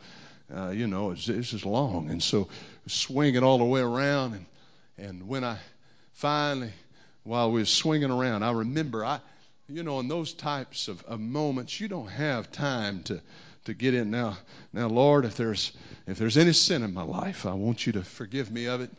uh, 0.55 0.71
you 0.71 0.87
know, 0.87 1.11
it's, 1.11 1.29
it's 1.29 1.51
just 1.51 1.67
long. 1.67 2.11
And 2.11 2.23
so 2.23 2.49
swinging 2.87 3.43
all 3.43 3.59
the 3.59 3.65
way 3.65 3.81
around. 3.81 4.35
And, 4.35 4.47
and 4.99 5.29
when 5.29 5.45
I 5.45 5.59
finally, 6.13 6.73
while 7.25 7.51
we 7.53 7.61
were 7.61 7.67
swinging 7.67 8.11
around, 8.11 8.43
I 8.43 8.53
remember, 8.53 9.05
I, 9.05 9.21
you 9.69 9.83
know, 9.83 10.01
in 10.01 10.09
those 10.09 10.33
types 10.33 10.89
of, 10.89 11.03
of 11.05 11.21
moments, 11.21 11.81
you 11.81 11.89
don't 11.89 12.09
have 12.09 12.51
time 12.51 13.03
to, 13.05 13.21
to 13.67 13.75
get 13.75 13.95
in 13.95 14.11
now. 14.11 14.39
Now, 14.73 14.89
Lord, 14.89 15.25
if 15.25 15.37
there's 15.37 15.73
if 16.07 16.17
there's 16.17 16.39
any 16.39 16.55
sin 16.55 16.83
in 16.83 16.95
my 16.95 17.03
life, 17.03 17.45
I 17.45 17.53
want 17.53 17.87
you 17.87 17.93
to 17.93 18.03
forgive 18.03 18.51
me 18.51 18.65
of 18.65 18.81
it, 18.81 18.91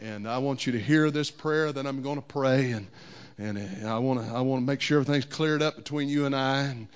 and 0.00 0.28
I 0.28 0.38
want 0.38 0.66
you 0.66 0.72
to 0.72 0.80
hear 0.80 1.12
this 1.12 1.30
prayer 1.30 1.70
that 1.70 1.86
I'm 1.86 2.02
going 2.02 2.16
to 2.16 2.22
pray, 2.22 2.72
and 2.72 2.88
and 3.38 3.86
I 3.86 3.98
want 3.98 4.20
to 4.20 4.34
I 4.34 4.40
want 4.40 4.62
to 4.62 4.66
make 4.66 4.80
sure 4.80 5.00
everything's 5.00 5.26
cleared 5.26 5.62
up 5.62 5.76
between 5.76 6.08
you 6.08 6.26
and 6.26 6.34
I, 6.34 6.62
and, 6.62 6.88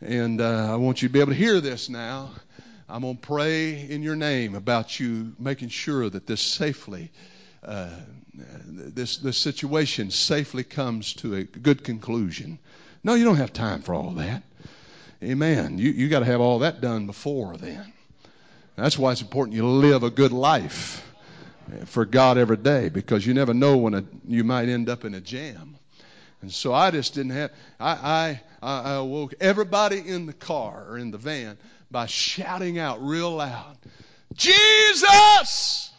and 0.00 0.40
uh, 0.40 0.72
I 0.72 0.76
want 0.76 1.02
you 1.02 1.08
to 1.08 1.12
be 1.12 1.20
able 1.20 1.32
to 1.32 1.38
hear 1.38 1.60
this 1.60 1.90
now. 1.90 2.30
I'm 2.92 3.00
going 3.00 3.16
to 3.16 3.26
pray 3.26 3.88
in 3.88 4.02
your 4.02 4.16
name 4.16 4.54
about 4.54 5.00
you 5.00 5.32
making 5.38 5.70
sure 5.70 6.10
that 6.10 6.26
this 6.26 6.42
safely, 6.42 7.10
uh, 7.64 7.88
this 8.34 9.16
this 9.16 9.38
situation 9.38 10.10
safely 10.10 10.62
comes 10.62 11.14
to 11.14 11.36
a 11.36 11.44
good 11.44 11.84
conclusion. 11.84 12.58
No, 13.02 13.14
you 13.14 13.24
don't 13.24 13.36
have 13.36 13.54
time 13.54 13.80
for 13.80 13.94
all 13.94 14.10
that. 14.10 14.42
Amen. 15.22 15.78
You 15.78 15.90
you 15.90 16.10
got 16.10 16.18
to 16.18 16.26
have 16.26 16.42
all 16.42 16.58
that 16.58 16.82
done 16.82 17.06
before 17.06 17.56
then. 17.56 17.94
That's 18.76 18.98
why 18.98 19.12
it's 19.12 19.22
important 19.22 19.56
you 19.56 19.66
live 19.66 20.02
a 20.02 20.10
good 20.10 20.32
life 20.32 21.02
for 21.86 22.04
God 22.04 22.36
every 22.36 22.58
day 22.58 22.90
because 22.90 23.26
you 23.26 23.32
never 23.32 23.54
know 23.54 23.78
when 23.78 23.94
a, 23.94 24.04
you 24.28 24.44
might 24.44 24.68
end 24.68 24.90
up 24.90 25.06
in 25.06 25.14
a 25.14 25.20
jam. 25.22 25.76
And 26.42 26.52
so 26.52 26.74
I 26.74 26.90
just 26.90 27.14
didn't 27.14 27.32
have. 27.32 27.52
I 27.80 28.38
I 28.62 28.68
I 28.70 29.00
woke 29.00 29.32
everybody 29.40 30.06
in 30.06 30.26
the 30.26 30.34
car 30.34 30.84
or 30.90 30.98
in 30.98 31.10
the 31.10 31.16
van 31.16 31.56
by 31.92 32.06
shouting 32.06 32.78
out 32.78 33.02
real 33.02 33.30
loud, 33.36 33.76
Jesus! 34.34 35.90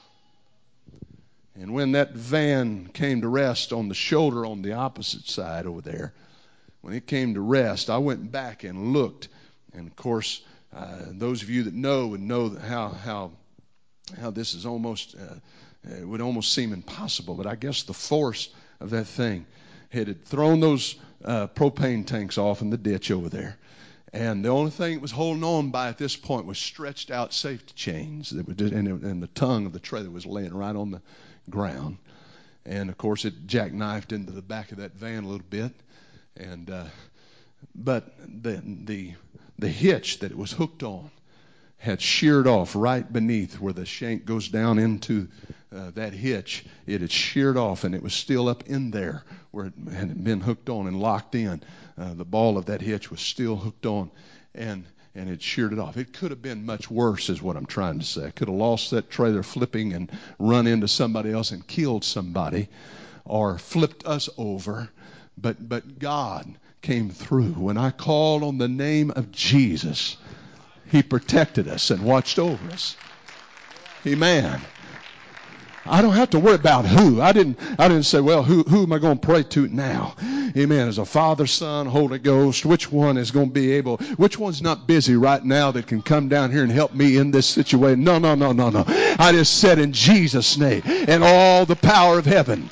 And 1.56 1.73
when 1.73 1.91
that 1.91 2.13
van 2.13 2.88
came 2.88 3.21
to 3.21 3.27
rest 3.27 3.71
on 3.71 3.88
the 3.88 3.95
shoulder 3.95 4.45
on 4.45 4.63
the 4.63 4.73
opposite 4.73 5.27
side 5.27 5.67
over 5.67 5.82
there, 5.82 6.13
when 6.82 6.93
it 6.93 7.06
came 7.06 7.36
to 7.36 7.41
rest, 7.41 7.89
I 7.89 7.99
went 7.99 8.32
back 8.32 8.63
and 8.63 8.91
looked. 8.91 9.29
And 9.73 9.88
of 9.88 9.95
course, 9.95 10.41
uh, 10.75 10.97
those 11.12 11.43
of 11.43 11.49
you 11.49 11.63
that 11.63 11.73
know 11.73 12.08
would 12.08 12.21
know 12.21 12.49
how 12.49 12.89
how 12.89 13.32
how 14.19 14.32
this 14.32 14.53
is 14.53 14.65
almost 14.65 15.15
uh, 15.15 15.36
it 15.89 16.08
would 16.08 16.21
almost 16.21 16.53
seem 16.53 16.73
impossible. 16.73 17.36
But 17.36 17.47
I 17.47 17.56
guess 17.56 17.84
the 17.84 17.93
force 17.93 18.49
of 18.79 18.89
that 18.89 19.06
thing 19.06 19.45
had 19.89 20.25
thrown 20.25 20.60
those 20.60 20.95
uh, 21.23 21.47
propane 21.47 22.06
tanks 22.06 22.38
off 22.38 22.62
in 22.62 22.69
the 22.69 22.77
ditch 22.77 23.12
over 23.12 23.29
there. 23.29 23.58
And 24.13 24.45
the 24.45 24.49
only 24.49 24.69
thing 24.69 24.93
it 24.93 25.02
was 25.02 25.12
holding 25.12 25.43
on 25.43 25.71
by 25.71 25.89
at 25.89 25.97
this 25.97 26.15
point 26.15 26.45
was 26.45 26.60
stretched 26.60 27.10
out 27.10 27.34
safety 27.34 27.73
chains 27.76 28.30
that 28.30 28.47
were, 28.47 28.54
and, 28.54 28.88
and 29.04 29.23
the 29.23 29.28
tongue 29.28 29.65
of 29.65 29.73
the 29.73 29.80
trailer 29.80 30.12
was 30.12 30.28
laying 30.28 30.54
right 30.54 30.76
on 30.76 30.91
the 30.91 31.02
ground. 31.49 31.97
And 32.63 32.89
of 32.89 32.97
course, 32.97 33.26
it 33.26 33.47
jackknifed 33.47 34.12
into 34.13 34.32
the 34.32 34.43
back 34.43 34.71
of 34.71 34.78
that 34.78 34.93
van 34.93 35.23
a 35.23 35.28
little 35.28 35.45
bit. 35.49 35.71
And 36.38 36.69
uh, 36.69 36.86
but 37.73 38.13
the 38.19 38.62
the 38.63 39.13
the 39.58 39.67
hitch 39.67 40.19
that 40.19 40.32
it 40.32 40.38
was 40.38 40.52
hooked 40.52 40.84
on 40.84 41.10
had 41.78 41.99
sheared 41.99 42.47
off 42.47 42.76
right 42.76 43.12
beneath 43.12 43.60
where 43.60 43.73
the 43.73 43.86
shank 43.86 44.26
goes 44.26 44.47
down 44.47 44.80
into 44.80 45.28
uh, 45.76 45.91
that 45.91 46.13
hitch. 46.13 46.65
It 46.86 47.02
had 47.02 47.12
sheared 47.12 47.58
off, 47.58 47.84
and 47.84 47.93
it 47.93 48.02
was 48.02 48.13
still 48.13 48.47
up 48.47 48.63
in 48.67 48.91
there 48.91 49.23
where 49.52 49.65
it 49.65 49.73
had 49.93 50.23
been 50.23 50.39
hooked 50.39 50.69
on 50.69 50.88
and 50.88 50.99
locked 50.99 51.36
in. 51.36 51.62
Uh, 51.97 52.13
the 52.13 52.25
ball 52.25 52.58
of 52.58 52.65
that 52.65 52.82
hitch 52.82 53.12
was 53.12 53.19
still 53.19 53.56
hooked 53.56 53.86
on, 53.86 54.10
and 54.56 54.86
and 55.15 55.29
it 55.29 55.41
sheared 55.41 55.73
it 55.73 55.79
off. 55.79 55.95
It 55.95 56.12
could 56.12 56.32
have 56.32 56.41
been 56.41 56.65
much 56.65 56.89
worse, 56.89 57.29
is 57.29 57.41
what 57.41 57.56
I'm 57.56 57.67
trying 57.67 57.99
to 57.99 58.06
say. 58.06 58.25
I 58.25 58.32
could 58.32 58.47
have 58.47 58.58
lost 58.58 58.89
that 58.91 59.12
trailer 59.12 59.43
flipping 59.43 59.93
and 59.93 60.12
run 60.39 60.65
into 60.65 60.88
somebody 60.88 61.32
else 61.32 61.51
and 61.51 61.65
killed 61.67 62.03
somebody, 62.03 62.67
or 63.25 63.60
flipped 63.60 64.06
us 64.06 64.29
over. 64.38 64.89
But 65.38 65.69
but 65.69 65.99
God 65.99 66.56
came 66.82 67.10
through 67.10 67.53
when 67.53 67.77
I 67.77 67.91
called 67.91 68.43
on 68.43 68.58
the 68.58 68.67
name 68.67 69.12
of 69.12 69.32
Jesus. 69.32 70.17
He 70.91 71.01
protected 71.01 71.67
us 71.67 71.91
and 71.91 72.03
watched 72.03 72.39
over 72.39 72.71
us. 72.71 72.95
Amen. 74.06 74.62
I 75.86 76.02
don't 76.02 76.13
have 76.13 76.30
to 76.32 76.39
worry 76.39 76.56
about 76.56 76.86
who. 76.86 77.22
I 77.22 77.34
didn't. 77.34 77.60
I 77.78 77.88
didn't 77.88 78.06
say, 78.06 78.22
well, 78.22 78.43
who 78.43 78.63
who 78.63 78.84
am 78.84 78.93
I 78.93 79.00
going 79.00 79.17
to 79.17 79.26
pray 79.26 79.43
to 79.43 79.67
now? 79.67 80.15
Amen. 80.56 80.88
As 80.88 80.98
a 80.98 81.06
Father, 81.06 81.46
Son, 81.46 81.88
Holy 81.88 82.19
Ghost, 82.19 82.65
which 82.65 82.91
one 82.91 83.17
is 83.17 83.32
going 83.32 83.48
to 83.48 83.54
be 83.54 83.74
able? 83.74 83.98
Which 84.17 84.38
one's 84.38 84.62
not 84.62 84.88
busy 84.88 85.15
right 85.15 85.43
now 85.43 85.72
that 85.72 85.88
can 85.88 86.02
come 86.02 86.30
down 86.30 86.52
here 86.52 86.63
and 86.63 86.72
help 86.72 86.93
me 86.93 87.17
in 87.17 87.32
this 87.32 87.48
situation? 87.48 88.04
No, 88.04 88.19
no, 88.19 88.36
no, 88.36 88.52
no, 88.54 88.69
no. 88.69 88.86
I 88.88 89.32
just 89.34 89.60
said 89.60 89.80
in 89.80 89.91
Jesus' 89.91 90.58
name, 90.58 90.84
and 90.86 91.24
all 91.24 91.65
the 91.65 91.76
power 91.76 92.17
of 92.17 92.26
heaven 92.26 92.69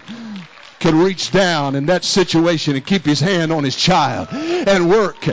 can 0.79 0.97
reach 0.97 1.31
down 1.31 1.75
in 1.75 1.85
that 1.87 2.03
situation 2.03 2.75
and 2.75 2.85
keep 2.85 3.03
his 3.03 3.19
hand 3.19 3.51
on 3.51 3.63
his 3.63 3.75
child 3.75 4.29
and 4.31 4.89
work 4.89 5.27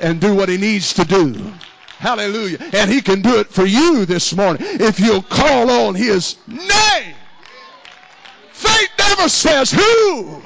and 0.00 0.20
do 0.20 0.34
what 0.34 0.48
he 0.48 0.56
needs 0.56 0.94
to 0.94 1.04
do. 1.04 1.34
Hallelujah. 1.98 2.58
And 2.74 2.90
he 2.90 3.00
can 3.00 3.22
do 3.22 3.38
it 3.38 3.48
for 3.48 3.64
you 3.64 4.04
this 4.04 4.34
morning 4.34 4.62
if 4.62 5.00
you'll 5.00 5.22
call 5.22 5.70
on 5.70 5.94
his 5.94 6.36
name. 6.46 7.13
Never 9.16 9.28
says 9.28 9.70
who. 9.70 10.40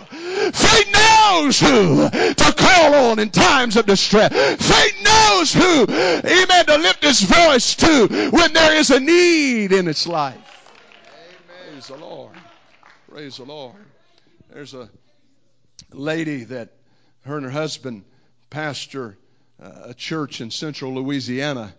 Faith 0.52 0.92
knows 0.92 1.58
who 1.58 2.10
to 2.10 2.54
call 2.54 2.94
on 2.94 3.18
in 3.18 3.30
times 3.30 3.76
of 3.76 3.86
distress. 3.86 4.30
Faith 4.30 5.02
knows 5.02 5.54
who, 5.54 5.84
amen, 5.84 6.66
to 6.66 6.76
lift 6.76 7.02
his 7.02 7.22
voice 7.22 7.74
to 7.76 8.30
when 8.30 8.52
there 8.52 8.74
is 8.74 8.90
a 8.90 9.00
need 9.00 9.72
in 9.72 9.88
its 9.88 10.06
life. 10.06 10.70
Amen. 11.06 11.72
Praise 11.72 11.86
the 11.86 11.96
Lord. 11.96 12.36
Praise 13.10 13.36
the 13.38 13.44
Lord. 13.44 13.86
There's 14.52 14.74
a 14.74 14.90
lady 15.90 16.44
that 16.44 16.68
her 17.22 17.36
and 17.36 17.46
her 17.46 17.50
husband 17.50 18.04
pastor 18.50 19.16
a 19.58 19.94
church 19.94 20.42
in 20.42 20.50
central 20.50 20.94
Louisiana 20.94 21.74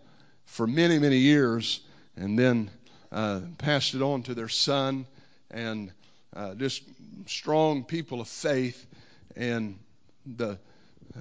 for 0.45 0.65
many, 0.65 0.97
many 0.97 1.17
years 1.17 1.81
and 2.15 2.37
then 2.37 2.71
uh, 3.11 3.41
passed 3.59 3.93
it 3.93 4.01
on 4.01 4.23
to 4.23 4.33
their 4.33 4.49
son 4.49 5.05
and 5.51 5.91
uh, 6.35 6.55
just 6.55 6.83
strong 7.25 7.83
people 7.83 8.21
of 8.21 8.27
faith. 8.27 8.85
And 9.35 9.79
the 10.25 10.57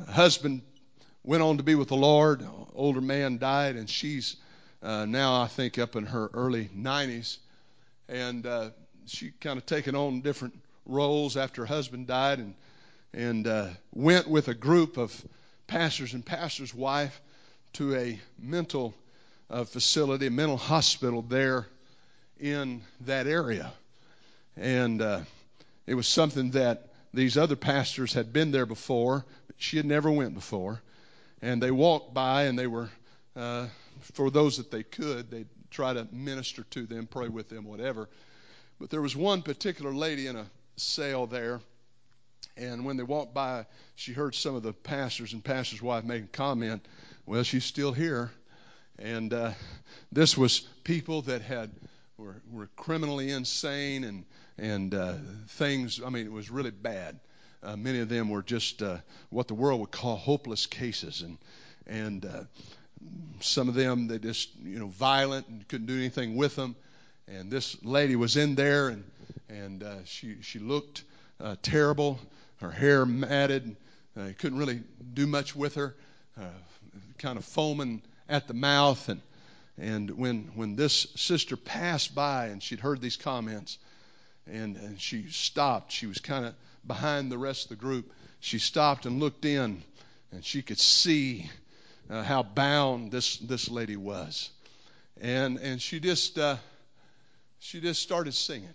husband 0.09 0.63
went 1.25 1.43
on 1.43 1.57
to 1.59 1.63
be 1.63 1.75
with 1.75 1.89
the 1.89 1.97
Lord. 1.97 2.47
Older 2.75 3.01
man 3.01 3.39
died, 3.39 3.77
and 3.77 3.89
she's 3.89 4.37
uh, 4.83 5.05
now, 5.07 5.43
I 5.43 5.47
think, 5.47 5.79
up 5.79 5.97
in 5.97 6.07
her 6.07 6.31
early 6.33 6.69
90s. 6.77 7.39
And 8.09 8.47
uh, 8.47 8.71
she 9.07 9.33
kind 9.41 9.59
of 9.59 9.67
taken 9.67 9.95
on 9.95 10.21
different 10.21 10.55
roles 10.87 11.37
after 11.37 11.63
her 11.63 11.67
husband 11.67 12.07
died 12.07 12.39
and, 12.39 12.55
and 13.13 13.47
uh, 13.47 13.69
went 13.93 14.29
with 14.29 14.49
a 14.49 14.55
group 14.55 14.97
of 14.97 15.25
pastors 15.67 16.15
and 16.15 16.25
pastor's 16.25 16.75
wife 16.75 17.21
to 17.75 17.95
a 17.95 18.19
mental 18.39 18.95
uh, 19.51 19.65
facility, 19.65 20.27
a 20.27 20.31
mental 20.31 20.57
hospital 20.57 21.23
there 21.23 21.67
in 22.41 22.83
that 23.03 23.27
area. 23.27 23.73
And 24.59 25.01
uh, 25.01 25.21
it 25.87 25.95
was 25.95 26.09
something 26.09 26.51
that 26.51 26.89
these 27.15 27.37
other 27.37 27.57
pastors 27.57 28.13
had 28.13 28.33
been 28.33 28.51
there 28.51 28.67
before, 28.67 29.25
but 29.47 29.57
she 29.59 29.77
had 29.77 29.87
never 29.87 30.11
went 30.11 30.35
before. 30.35 30.83
And 31.41 31.63
they 31.63 31.71
walked 31.71 32.13
by 32.13 32.45
and 32.45 32.59
they 32.59 32.67
were, 32.67 32.91
uh, 33.37 33.69
for 34.01 34.31
those 34.31 34.57
that 34.57 34.71
they 34.71 34.83
could, 34.83 35.31
they'd 35.31 35.49
try 35.71 35.93
to 35.93 36.09
minister 36.13 36.65
to 36.71 36.87
them, 36.87 37.07
pray 37.07 37.29
with 37.29 37.49
them, 37.49 37.65
whatever. 37.65 38.09
But 38.81 38.91
there 38.91 39.03
was 39.03 39.15
one 39.15 39.43
particular 39.43 39.93
lady 39.93 40.27
in 40.27 40.37
a 40.37 40.47
cell 40.77 41.27
there 41.27 41.61
and 42.59 42.85
when 42.85 42.97
they 42.97 43.05
walked 43.05 43.35
by, 43.35 43.67
she 43.95 44.13
heard 44.13 44.35
some 44.35 44.57
of 44.57 44.65
the 44.65 44.73
pastors 44.73 45.33
and 45.33 45.45
pastors' 45.45 45.81
wife 45.81 46.05
making 46.05 46.29
comment, 46.33 46.87
well, 47.25 47.45
she's 47.45 47.65
still 47.65 47.93
here. 47.93 48.33
And 48.99 49.33
uh, 49.33 49.53
this 50.11 50.37
was 50.37 50.61
people 50.83 51.23
that 51.23 51.43
had 51.43 51.71
were, 52.19 52.43
were 52.51 52.69
criminally 52.77 53.31
insane 53.31 54.05
and 54.05 54.25
and 54.59 54.93
uh, 54.93 55.15
things. 55.51 56.01
I 56.05 56.11
mean, 56.11 56.27
it 56.27 56.33
was 56.33 56.51
really 56.51 56.73
bad. 56.73 57.21
Uh, 57.63 57.77
many 57.77 58.01
of 58.01 58.09
them 58.09 58.29
were 58.29 58.43
just 58.43 58.83
uh, 58.83 58.99
what 59.31 59.47
the 59.47 59.55
world 59.55 59.81
would 59.81 59.93
call 59.93 60.17
hopeless 60.17 60.67
cases, 60.67 61.23
and 61.23 61.39
and 61.87 62.27
uh, 62.27 62.43
some 63.41 63.69
of 63.69 63.75
them 63.75 64.09
they 64.09 64.19
just 64.19 64.51
you 64.63 64.81
know 64.81 64.89
violent 64.89 65.47
and 65.49 65.67
couldn't 65.69 65.87
do 65.87 65.97
anything 65.97 66.37
with 66.37 66.57
them. 66.57 66.75
And 67.29 67.51
this 67.51 67.83
lady 67.85 68.17
was 68.17 68.37
in 68.37 68.57
there, 68.57 68.89
and 68.89 69.05
and 69.49 69.83
uh, 69.85 70.05
she 70.05 70.37
she 70.43 70.59
looked 70.59 71.05
uh, 71.41 71.55
terrible 71.63 72.19
her 72.61 72.71
hair 72.73 73.07
matted. 73.07 73.77
Uh, 74.19 74.31
couldn't 74.39 74.59
really 74.59 74.83
do 75.15 75.29
much 75.29 75.55
with 75.55 75.77
her, 75.77 75.95
kind 77.19 77.39
of 77.39 77.45
foaming 77.45 78.03
at 78.29 78.49
the 78.49 78.55
mouth. 78.55 79.09
And, 79.09 79.21
and 79.81 80.11
when, 80.11 80.51
when 80.55 80.77
this 80.77 81.07
sister 81.15 81.57
passed 81.57 82.15
by 82.15 82.47
and 82.47 82.63
she'd 82.63 82.81
heard 82.81 83.01
these 83.01 83.17
comments, 83.17 83.79
and, 84.47 84.77
and 84.77 85.01
she 85.01 85.27
stopped, 85.31 85.93
she 85.93 86.07
was 86.07 86.19
kind 86.19 86.47
of 86.47 86.55
behind 86.87 87.31
the 87.31 87.39
rest 87.39 87.65
of 87.65 87.69
the 87.71 87.77
group. 87.77 88.13
She 88.41 88.59
stopped 88.59 89.07
and 89.07 89.21
looked 89.21 89.45
in, 89.45 89.83
and 90.33 90.45
she 90.45 90.63
could 90.63 90.79
see 90.79 91.51
uh, 92.11 92.23
how 92.23 92.43
bound 92.43 93.13
this, 93.13 93.37
this 93.39 93.69
lady 93.69 93.97
was. 93.97 94.51
and 95.21 95.59
and 95.59 95.81
she 95.81 96.01
just 96.01 96.39
uh, 96.39 96.57
she 97.59 97.81
just 97.81 98.03
started 98.03 98.35
singing, 98.35 98.75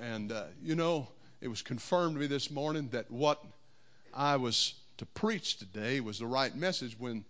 and 0.00 0.32
uh, 0.32 0.44
you 0.62 0.74
know 0.74 1.08
it 1.40 1.48
was 1.48 1.62
confirmed 1.62 2.14
to 2.14 2.20
me 2.20 2.26
this 2.26 2.50
morning 2.50 2.88
that 2.92 3.10
what 3.10 3.42
I 4.14 4.36
was 4.36 4.74
to 4.98 5.06
preach 5.06 5.56
today 5.56 6.00
was 6.00 6.18
the 6.18 6.26
right 6.26 6.54
message 6.54 6.96
when 6.98 7.24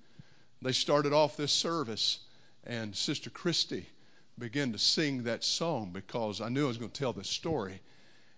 they 0.61 0.73
started 0.73 1.13
off 1.13 1.37
this 1.37 1.53
service 1.53 2.19
and 2.65 2.95
Sister 2.95 3.31
Christy 3.31 3.87
began 4.39 4.73
to 4.73 4.79
sing 4.79 5.25
that 5.25 5.45
song 5.45 5.91
because 5.93 6.41
I 6.41 6.49
knew 6.49 6.65
I 6.65 6.69
was 6.69 6.79
going 6.79 6.91
to 6.91 6.99
tell 6.99 7.13
this 7.13 7.29
story. 7.29 7.81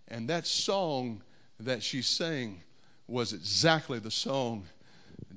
And 0.09 0.29
that 0.29 0.47
song 0.47 1.23
that 1.61 1.83
she 1.83 2.03
sang 2.03 2.63
was 3.07 3.33
exactly 3.33 3.99
the 3.99 4.11
song 4.11 4.65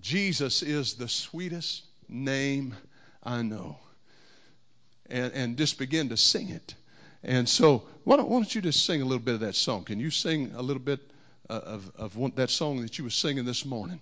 Jesus 0.02 0.62
is 0.62 0.94
the 0.94 1.08
sweetest 1.08 1.84
name 2.08 2.76
I 3.24 3.42
know. 3.42 3.78
And, 5.10 5.34
and 5.34 5.58
just 5.58 5.78
begin 5.78 6.10
to 6.10 6.18
sing 6.18 6.50
it. 6.50 6.76
And 7.24 7.48
so, 7.48 7.84
why 8.04 8.18
don't, 8.18 8.30
why 8.30 8.38
don't 8.38 8.54
you 8.54 8.62
just 8.62 8.86
sing 8.86 9.02
a 9.02 9.06
little 9.06 9.24
bit 9.24 9.36
of 9.36 9.40
that 9.42 9.56
song? 9.56 9.84
Can 9.84 10.00
you 10.00 10.12
sing 10.12 10.52
a 10.56 10.62
little 10.62 10.82
bit 10.82 11.00
uh, 11.50 11.62
of, 11.64 11.92
of 11.96 12.16
one, 12.16 12.34
that 12.36 12.50
song 12.50 12.82
that 12.82 12.98
you 12.98 13.04
were 13.04 13.10
singing 13.10 13.46
this 13.46 13.66
morning? 13.66 14.00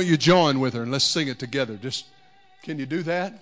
Don't 0.00 0.08
you 0.08 0.16
join 0.16 0.60
with 0.60 0.72
her 0.72 0.82
and 0.82 0.90
let's 0.90 1.04
sing 1.04 1.28
it 1.28 1.38
together? 1.38 1.76
Just 1.76 2.06
can 2.62 2.78
you 2.78 2.86
do 2.86 3.02
that? 3.02 3.34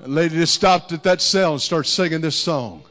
A 0.00 0.08
lady 0.08 0.36
just 0.36 0.54
stopped 0.54 0.90
at 0.92 1.02
that 1.02 1.20
cell 1.20 1.52
and 1.52 1.60
started 1.60 1.86
singing 1.86 2.22
this 2.22 2.34
song. 2.34 2.82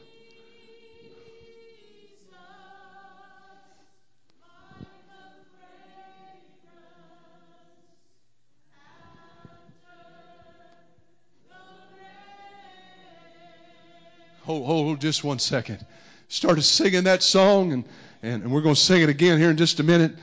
Hold, 14.44 14.66
hold 14.66 15.00
just 15.00 15.24
one 15.24 15.40
second 15.40 15.84
started 16.32 16.62
singing 16.62 17.04
that 17.04 17.22
song, 17.22 17.72
and, 17.72 17.84
and, 18.22 18.44
and 18.44 18.50
we're 18.50 18.62
going 18.62 18.74
to 18.74 18.80
sing 18.80 19.02
it 19.02 19.10
again 19.10 19.38
here 19.38 19.50
in 19.50 19.56
just 19.58 19.80
a 19.80 19.82
minute. 19.82 20.16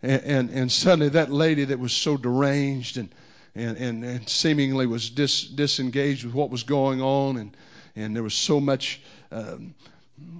And, 0.00 0.22
and, 0.22 0.50
and 0.50 0.72
suddenly 0.72 1.08
that 1.08 1.32
lady 1.32 1.64
that 1.64 1.78
was 1.80 1.92
so 1.92 2.16
deranged 2.16 2.98
and, 2.98 3.12
and, 3.56 3.76
and, 3.76 4.04
and 4.04 4.28
seemingly 4.28 4.86
was 4.86 5.10
dis, 5.10 5.42
disengaged 5.42 6.24
with 6.24 6.34
what 6.34 6.50
was 6.50 6.62
going 6.62 7.02
on, 7.02 7.38
and, 7.38 7.56
and 7.96 8.14
there 8.14 8.22
was 8.22 8.34
so 8.34 8.60
much 8.60 9.00
um, 9.32 9.74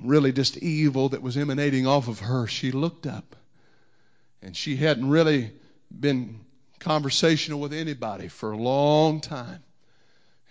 really 0.04 0.30
just 0.30 0.58
evil 0.58 1.08
that 1.08 1.22
was 1.22 1.36
emanating 1.36 1.88
off 1.88 2.06
of 2.06 2.20
her, 2.20 2.46
she 2.46 2.70
looked 2.70 3.08
up. 3.08 3.34
And 4.42 4.56
she 4.56 4.76
hadn't 4.76 5.10
really 5.10 5.50
been 5.90 6.38
conversational 6.78 7.58
with 7.58 7.72
anybody 7.72 8.28
for 8.28 8.52
a 8.52 8.56
long 8.56 9.20
time. 9.20 9.64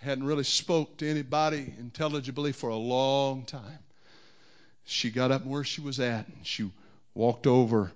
Hadn't 0.00 0.24
really 0.24 0.44
spoke 0.44 0.98
to 0.98 1.08
anybody 1.08 1.72
intelligibly 1.78 2.52
for 2.52 2.68
a 2.68 2.76
long 2.76 3.46
time 3.46 3.78
she 4.86 5.10
got 5.10 5.30
up 5.30 5.44
where 5.44 5.64
she 5.64 5.80
was 5.80 6.00
at 6.00 6.26
and 6.28 6.46
she 6.46 6.70
walked 7.14 7.46
over 7.46 7.92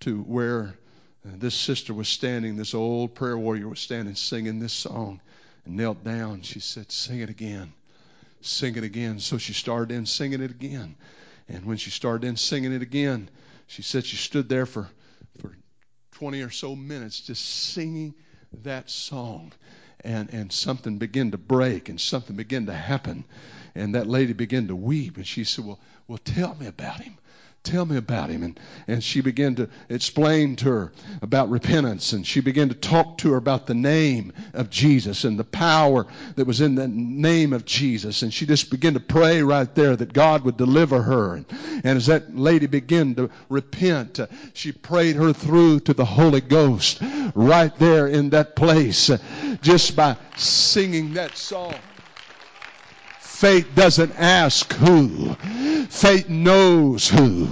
to 0.00 0.22
where 0.22 0.74
this 1.22 1.54
sister 1.54 1.92
was 1.92 2.08
standing, 2.08 2.56
this 2.56 2.74
old 2.74 3.14
prayer 3.14 3.36
warrior 3.36 3.68
was 3.68 3.80
standing 3.80 4.14
singing 4.14 4.58
this 4.58 4.72
song 4.72 5.20
and 5.66 5.76
knelt 5.76 6.02
down. 6.02 6.42
She 6.42 6.60
said, 6.60 6.90
Sing 6.90 7.20
it 7.20 7.28
again. 7.28 7.72
Sing 8.40 8.76
it 8.76 8.84
again. 8.84 9.20
So 9.20 9.36
she 9.36 9.52
started 9.52 9.94
in 9.94 10.06
singing 10.06 10.40
it 10.40 10.50
again. 10.50 10.96
And 11.48 11.66
when 11.66 11.76
she 11.76 11.90
started 11.90 12.26
in 12.26 12.36
singing 12.36 12.72
it 12.72 12.80
again, 12.80 13.28
she 13.66 13.82
said 13.82 14.06
she 14.06 14.16
stood 14.16 14.48
there 14.48 14.66
for, 14.66 14.88
for 15.38 15.54
20 16.12 16.40
or 16.42 16.50
so 16.50 16.74
minutes 16.74 17.20
just 17.20 17.44
singing 17.44 18.14
that 18.62 18.88
song. 18.88 19.52
And, 20.02 20.32
and 20.32 20.50
something 20.50 20.96
began 20.96 21.32
to 21.32 21.38
break 21.38 21.90
and 21.90 22.00
something 22.00 22.34
began 22.34 22.64
to 22.66 22.72
happen. 22.72 23.24
And 23.74 23.94
that 23.94 24.06
lady 24.06 24.32
began 24.32 24.68
to 24.68 24.76
weep. 24.76 25.18
And 25.18 25.26
she 25.26 25.44
said, 25.44 25.66
Well, 25.66 25.78
well, 26.10 26.18
tell 26.24 26.56
me 26.56 26.66
about 26.66 27.00
him. 27.00 27.16
Tell 27.62 27.86
me 27.86 27.96
about 27.96 28.30
him. 28.30 28.42
And, 28.42 28.58
and 28.88 29.04
she 29.04 29.20
began 29.20 29.54
to 29.54 29.68
explain 29.88 30.56
to 30.56 30.64
her 30.68 30.92
about 31.22 31.50
repentance. 31.50 32.12
And 32.12 32.26
she 32.26 32.40
began 32.40 32.68
to 32.70 32.74
talk 32.74 33.18
to 33.18 33.30
her 33.30 33.36
about 33.36 33.68
the 33.68 33.74
name 33.74 34.32
of 34.52 34.70
Jesus 34.70 35.22
and 35.22 35.38
the 35.38 35.44
power 35.44 36.08
that 36.34 36.48
was 36.48 36.60
in 36.62 36.74
the 36.74 36.88
name 36.88 37.52
of 37.52 37.64
Jesus. 37.64 38.22
And 38.22 38.34
she 38.34 38.44
just 38.44 38.72
began 38.72 38.94
to 38.94 39.00
pray 39.00 39.40
right 39.44 39.72
there 39.72 39.94
that 39.94 40.12
God 40.12 40.42
would 40.42 40.56
deliver 40.56 41.00
her. 41.00 41.36
And, 41.36 41.46
and 41.84 41.96
as 41.96 42.06
that 42.06 42.34
lady 42.34 42.66
began 42.66 43.14
to 43.14 43.30
repent, 43.48 44.18
uh, 44.18 44.26
she 44.52 44.72
prayed 44.72 45.14
her 45.14 45.32
through 45.32 45.78
to 45.80 45.94
the 45.94 46.04
Holy 46.04 46.40
Ghost 46.40 47.00
right 47.36 47.76
there 47.76 48.08
in 48.08 48.30
that 48.30 48.56
place 48.56 49.10
uh, 49.10 49.18
just 49.62 49.94
by 49.94 50.16
singing 50.34 51.12
that 51.12 51.36
song. 51.36 51.74
Faith 53.40 53.74
doesn't 53.74 54.12
ask 54.18 54.70
who. 54.74 55.32
Faith 55.88 56.28
knows 56.28 57.08
who. 57.08 57.48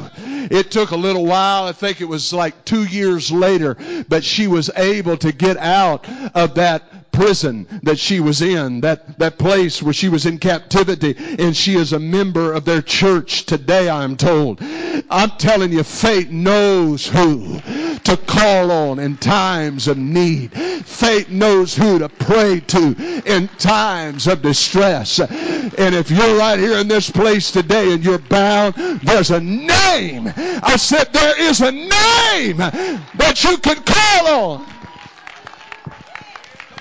It 0.51 0.71
took 0.71 0.91
a 0.91 0.97
little 0.97 1.25
while. 1.25 1.65
I 1.65 1.73
think 1.73 2.03
it 2.03 2.05
was 2.05 2.31
like 2.31 2.67
two 2.67 2.85
years 2.85 3.33
later, 3.33 3.75
but 4.07 4.23
she 4.23 4.49
was 4.49 4.69
able 4.77 5.17
to 5.17 5.33
get 5.33 5.57
out 5.57 6.07
of 6.35 6.57
that 6.57 7.11
prison 7.11 7.67
that 7.85 7.99
she 7.99 8.21
was 8.21 8.43
in, 8.43 8.83
that, 8.83 9.19
that 9.19 9.39
place 9.39 9.83
where 9.83 9.95
she 9.95 10.11
was 10.11 10.27
in 10.27 10.37
captivity, 10.37 11.15
and 11.39 11.57
she 11.57 11.75
is 11.75 11.95
a 11.95 11.99
member 11.99 12.53
of 12.53 12.67
their 12.67 12.83
church 12.83 13.47
today, 13.47 13.89
I'm 13.89 14.19
told. 14.19 14.61
I'm 15.09 15.31
telling 15.39 15.73
you, 15.73 15.85
faith 15.85 16.29
knows 16.29 17.07
who 17.07 17.63
to 18.09 18.17
call 18.17 18.71
on 18.71 18.99
in 18.99 19.19
times 19.19 19.87
of 19.87 19.99
need. 19.99 20.55
Faith 20.55 21.29
knows 21.29 21.77
who 21.77 21.99
to 21.99 22.09
pray 22.09 22.61
to 22.61 22.97
in 23.27 23.49
times 23.59 24.27
of 24.27 24.41
distress. 24.41 25.21
And 25.21 25.95
if 25.95 26.11
you're 26.11 26.39
right 26.39 26.59
here 26.59 26.79
in 26.79 26.89
this 26.89 27.11
place 27.11 27.51
today 27.51 27.93
and 27.93 28.03
you're 28.03 28.19
bound, 28.19 28.77
there's 29.03 29.31
a 29.31 29.41
name. 29.41 30.33
I 30.37 30.77
said 30.79 31.13
there 31.13 31.39
is 31.39 31.61
a 31.61 31.71
name 31.71 32.57
that 32.57 33.45
you 33.45 33.59
can 33.59 33.77
call 33.83 34.27
on. 34.27 34.65
Come 34.65 34.73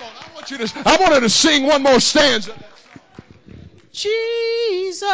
on, 0.03 0.11
I 0.23 0.30
want 0.34 0.49
you 0.49 0.59
to 0.59 0.82
I 0.86 0.95
wanted 1.01 1.19
to 1.19 1.30
sing 1.30 1.67
one 1.67 1.84
more 1.84 1.99
stanza. 1.99 2.53
Jesus, 3.91 5.07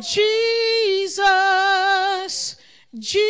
Jesus, 0.00 1.16
Jesus, 2.96 3.20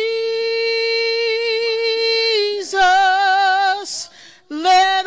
let 4.49 4.98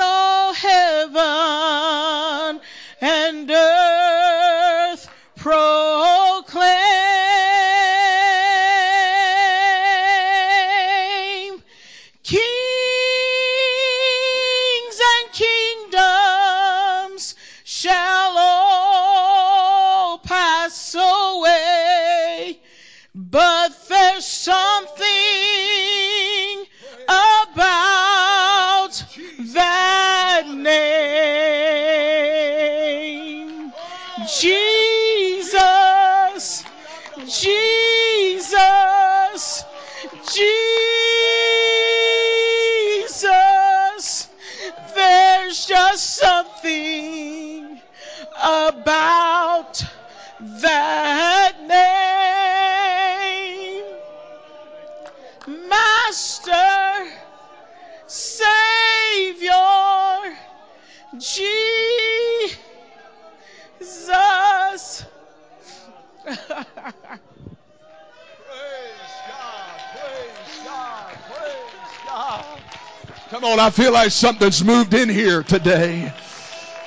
On, 73.45 73.59
I 73.59 73.71
feel 73.71 73.93
like 73.93 74.13
something's 74.13 74.63
moved 74.63 74.95
in 74.95 75.09
here 75.09 75.43
today. 75.43 76.13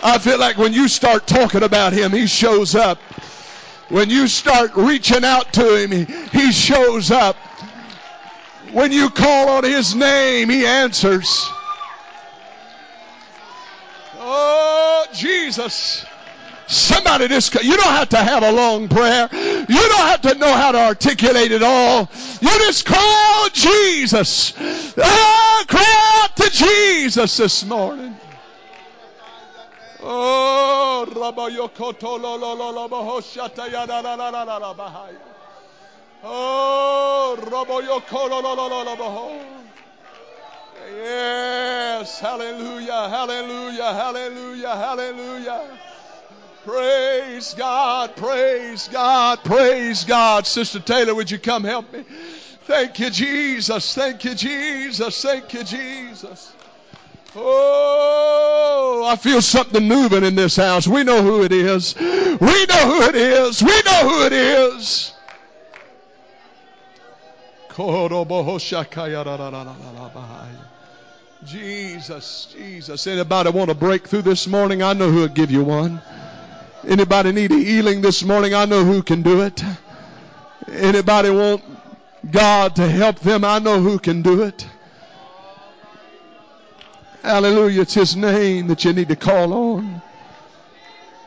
I 0.02 0.18
feel 0.20 0.40
like 0.40 0.58
when 0.58 0.72
you 0.72 0.88
start 0.88 1.28
talking 1.28 1.64
about 1.64 1.92
him, 1.92 2.14
he 2.14 2.28
shows 2.28 2.76
up. 2.76 2.98
When 3.90 4.10
you 4.10 4.30
start 4.30 4.72
reaching 4.76 5.26
out 5.26 5.52
to 5.54 5.76
him, 5.76 5.92
he, 6.32 6.52
shows 6.54 7.12
up. 7.12 7.36
When 8.72 8.94
you 8.94 9.10
call 9.10 9.50
on 9.50 9.66
his 9.66 9.96
name, 9.96 10.50
he 10.50 10.66
answers. 10.66 11.46
Oh, 14.18 15.08
Jesus. 15.14 16.06
Somebody 16.68 17.28
just, 17.28 17.54
you 17.64 17.76
don't 17.76 17.94
have 17.94 18.10
to 18.10 18.18
have 18.18 18.44
a 18.44 18.52
long 18.52 18.88
prayer. 18.88 19.30
You 19.32 19.68
don't 19.68 20.08
have 20.08 20.22
to 20.22 20.36
know 20.36 20.52
how 20.52 20.72
to 20.72 20.80
articulate 20.80 21.52
it 21.52 21.62
all. 21.62 22.10
You 22.42 22.50
just 22.60 22.86
call 22.86 23.50
Jesus. 23.50 24.54
Ah, 24.98 25.66
cry 25.68 26.22
out 26.24 26.35
to 26.50 26.52
Jesus 26.52 27.38
this 27.38 27.66
morning. 27.66 28.16
Oh. 30.02 31.06
Oh. 36.24 37.38
Yes, 40.88 42.20
hallelujah, 42.20 43.10
hallelujah, 43.10 43.94
hallelujah, 43.94 44.76
hallelujah. 44.76 45.80
Praise 46.64 47.54
God, 47.56 48.16
praise 48.16 48.88
God, 48.88 49.44
praise 49.44 50.04
God. 50.04 50.46
Sister 50.46 50.80
Taylor, 50.80 51.16
would 51.16 51.30
you 51.32 51.40
come 51.40 51.64
help 51.64 51.92
me? 51.92 52.04
Thank 52.66 53.00
you, 53.00 53.12
Jesus. 53.12 53.94
Thank 53.94 54.26
you, 54.26 54.34
Jesus. 54.34 55.22
Thank 55.22 55.54
you, 55.54 55.64
Jesus. 55.64 56.54
Oh, 57.36 59.04
I 59.06 59.16
feel 59.18 59.42
something 59.42 59.88
moving 59.88 60.24
in 60.24 60.36
this 60.36 60.56
house. 60.56 60.88
We 60.88 61.04
know 61.04 61.22
who 61.22 61.44
it 61.44 61.52
is. 61.52 61.96
We 61.96 62.06
know 62.08 62.40
who 62.40 63.02
it 63.04 63.16
is. 63.16 63.62
We 63.62 63.82
know 63.86 64.10
who 64.10 64.26
it 64.26 64.34
is. 64.34 65.14
Jesus, 71.44 72.48
Jesus. 72.52 73.06
Anybody 73.06 73.52
want 73.52 73.70
a 73.70 73.76
breakthrough 73.76 74.24
this 74.24 74.48
morning? 74.48 74.82
I 74.82 74.94
know 74.94 75.12
who'll 75.12 75.28
give 75.28 75.52
you 75.52 75.64
one. 75.64 76.02
Anybody 76.88 77.32
need 77.32 77.52
a 77.52 77.60
healing 77.60 78.02
this 78.02 78.24
morning? 78.24 78.56
I 78.56 78.66
know 78.66 78.84
who 78.84 79.04
can 79.04 79.22
do 79.22 79.42
it. 79.42 79.62
Anybody 80.72 81.30
want 81.30 81.75
God 82.32 82.76
to 82.78 82.88
help 82.88 83.20
them? 83.20 83.44
I 83.44 83.60
know 83.60 83.80
who 83.80 84.00
can 84.00 84.22
do 84.22 84.44
it. 84.44 84.68
Hallelujah. 87.24 87.82
It's 87.82 87.94
His 87.94 88.16
name 88.16 88.68
that 88.68 88.86
you 88.86 88.94
need 88.94 89.10
to 89.10 89.16
call 89.16 89.54
on. 89.54 90.02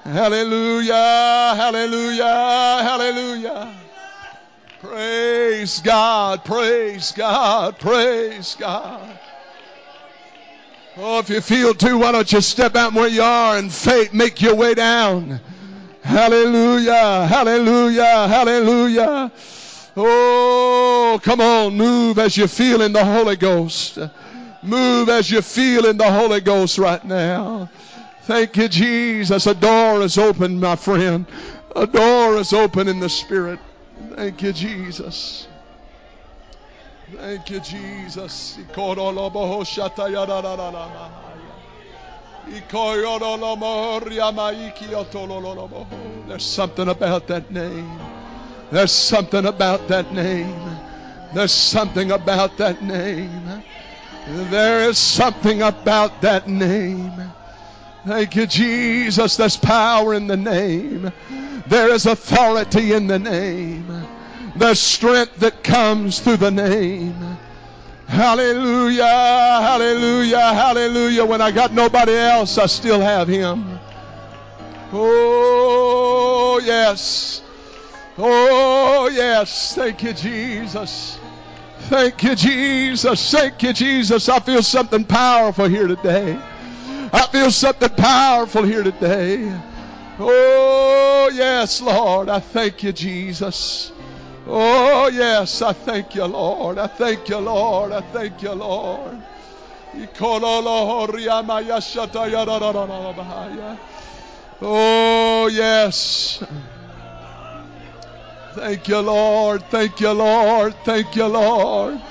Hallelujah. 0.05 1.55
Hallelujah. 1.57 2.25
Hallelujah. 2.25 3.75
Praise 4.81 5.81
God. 5.81 6.45
Praise 6.45 7.13
God. 7.13 7.79
Praise 7.79 8.57
God. 8.59 9.19
Oh, 10.97 11.19
if 11.19 11.29
you 11.29 11.41
feel 11.41 11.75
too, 11.75 11.99
why 11.99 12.13
don't 12.13 12.33
you 12.33 12.41
step 12.41 12.75
out 12.75 12.93
where 12.93 13.09
you 13.09 13.23
are 13.23 13.57
and 13.57 13.73
faith 13.73 14.13
make 14.13 14.41
your 14.41 14.55
way 14.55 14.75
down? 14.75 15.41
Hallelujah. 16.03 17.27
Hallelujah. 17.27 18.29
Hallelujah. 18.29 19.33
Oh, 20.01 21.19
come 21.25 21.41
on, 21.41 21.77
move 21.77 22.21
as 22.21 22.37
you 22.37 22.47
feel 22.47 22.83
in 22.83 22.93
the 22.93 23.05
Holy 23.05 23.35
Ghost. 23.35 23.99
Move 24.63 25.09
as 25.09 25.29
you 25.29 25.43
feel 25.43 25.87
in 25.87 25.97
the 25.97 26.11
Holy 26.11 26.41
Ghost 26.41 26.79
right 26.79 27.05
now. 27.05 27.69
Thank 28.23 28.57
you, 28.57 28.69
Jesus. 28.69 29.47
A 29.49 29.55
door 29.55 30.03
is 30.03 30.17
open, 30.17 30.61
my 30.61 30.77
friend. 30.77 31.27
A 31.75 31.85
door 31.85 32.37
is 32.37 32.53
open 32.53 32.87
in 32.87 33.01
the 33.01 33.09
Spirit. 33.09 33.59
Thank 34.15 34.41
you, 34.43 34.53
Jesus. 34.53 35.49
Thank 37.17 37.51
you, 37.51 37.59
Jesus. 37.59 38.59
There's 46.29 46.45
something 46.45 46.89
about 46.89 47.27
that 47.27 47.51
name. 47.51 48.18
There's 48.71 48.93
something 48.93 49.47
about 49.47 49.89
that 49.89 50.13
name. 50.13 50.77
There's 51.35 51.53
something 51.53 52.11
about 52.11 52.57
that 52.59 52.83
name. 52.83 53.63
There 54.27 54.89
is 54.89 54.99
something 54.99 55.63
about 55.63 56.21
that 56.23 56.49
name. 56.49 57.13
Thank 58.07 58.37
you, 58.37 58.47
Jesus. 58.47 59.37
There's 59.37 59.57
power 59.57 60.15
in 60.15 60.27
the 60.27 60.37
name. 60.37 61.13
There 61.67 61.91
is 61.91 62.07
authority 62.07 62.93
in 62.93 63.07
the 63.07 63.19
name. 63.19 63.87
There's 64.57 64.81
strength 64.81 65.37
that 65.37 65.63
comes 65.63 66.21
through 66.21 66.39
the 66.39 66.51
name. 66.51 67.15
Hallelujah, 68.07 69.05
hallelujah, 69.05 70.55
hallelujah. 70.55 71.25
When 71.27 71.43
I 71.43 71.51
got 71.51 71.73
nobody 71.73 72.15
else, 72.15 72.57
I 72.57 72.67
still 72.67 73.01
have 73.01 73.29
Him. 73.29 73.79
Oh, 74.93 76.61
yes. 76.65 77.43
Oh, 78.21 79.09
yes. 79.13 79.75
Thank 79.75 80.03
you, 80.03 80.13
Jesus. 80.13 81.19
Thank 81.83 82.23
you, 82.25 82.35
Jesus. 82.35 83.31
Thank 83.31 83.63
you, 83.63 83.73
Jesus. 83.73 84.29
I 84.29 84.41
feel 84.41 84.63
something 84.63 85.05
powerful 85.05 85.67
here 85.67 85.87
today. 85.87 86.39
I 87.13 87.27
feel 87.31 87.51
something 87.51 87.89
powerful 87.91 88.65
here 88.65 88.83
today. 88.83 89.57
Oh, 90.19 91.31
yes, 91.33 91.81
Lord. 91.81 92.29
I 92.29 92.41
thank 92.41 92.83
you, 92.83 92.93
Jesus. 92.93 93.93
Oh, 94.47 95.09
yes, 95.09 95.63
I 95.63 95.73
thank 95.73 96.15
you, 96.15 96.25
Lord. 96.25 96.79
I 96.79 96.89
thank 96.89 97.29
you, 97.29 97.39
Lord. 97.39 97.93
I 97.93 98.01
thank 98.01 98.43
you, 98.43 98.53
Lord. 98.53 99.23
Oh, 104.61 105.47
yes. 105.53 106.43
Thank 108.59 108.89
you, 108.89 108.99
Lord. 108.99 109.63
Thank 109.71 110.01
you, 110.01 110.11
Lord. 110.11 110.75
Thank 110.85 111.15
you, 111.15 111.27
Lord. 111.27 112.03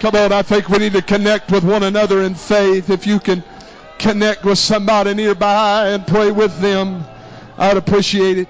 Come 0.00 0.16
on, 0.16 0.32
I 0.32 0.40
think 0.40 0.70
we 0.70 0.78
need 0.78 0.94
to 0.94 1.02
connect 1.02 1.52
with 1.52 1.64
one 1.64 1.82
another 1.82 2.22
in 2.22 2.34
faith. 2.34 2.88
If 2.88 3.06
you 3.06 3.20
can 3.20 3.44
connect 3.98 4.42
with 4.42 4.58
somebody 4.58 5.12
nearby 5.12 5.88
and 5.88 6.06
pray 6.06 6.30
with 6.32 6.58
them, 6.60 7.04
I'd 7.58 7.76
appreciate 7.76 8.38
it. 8.38 8.48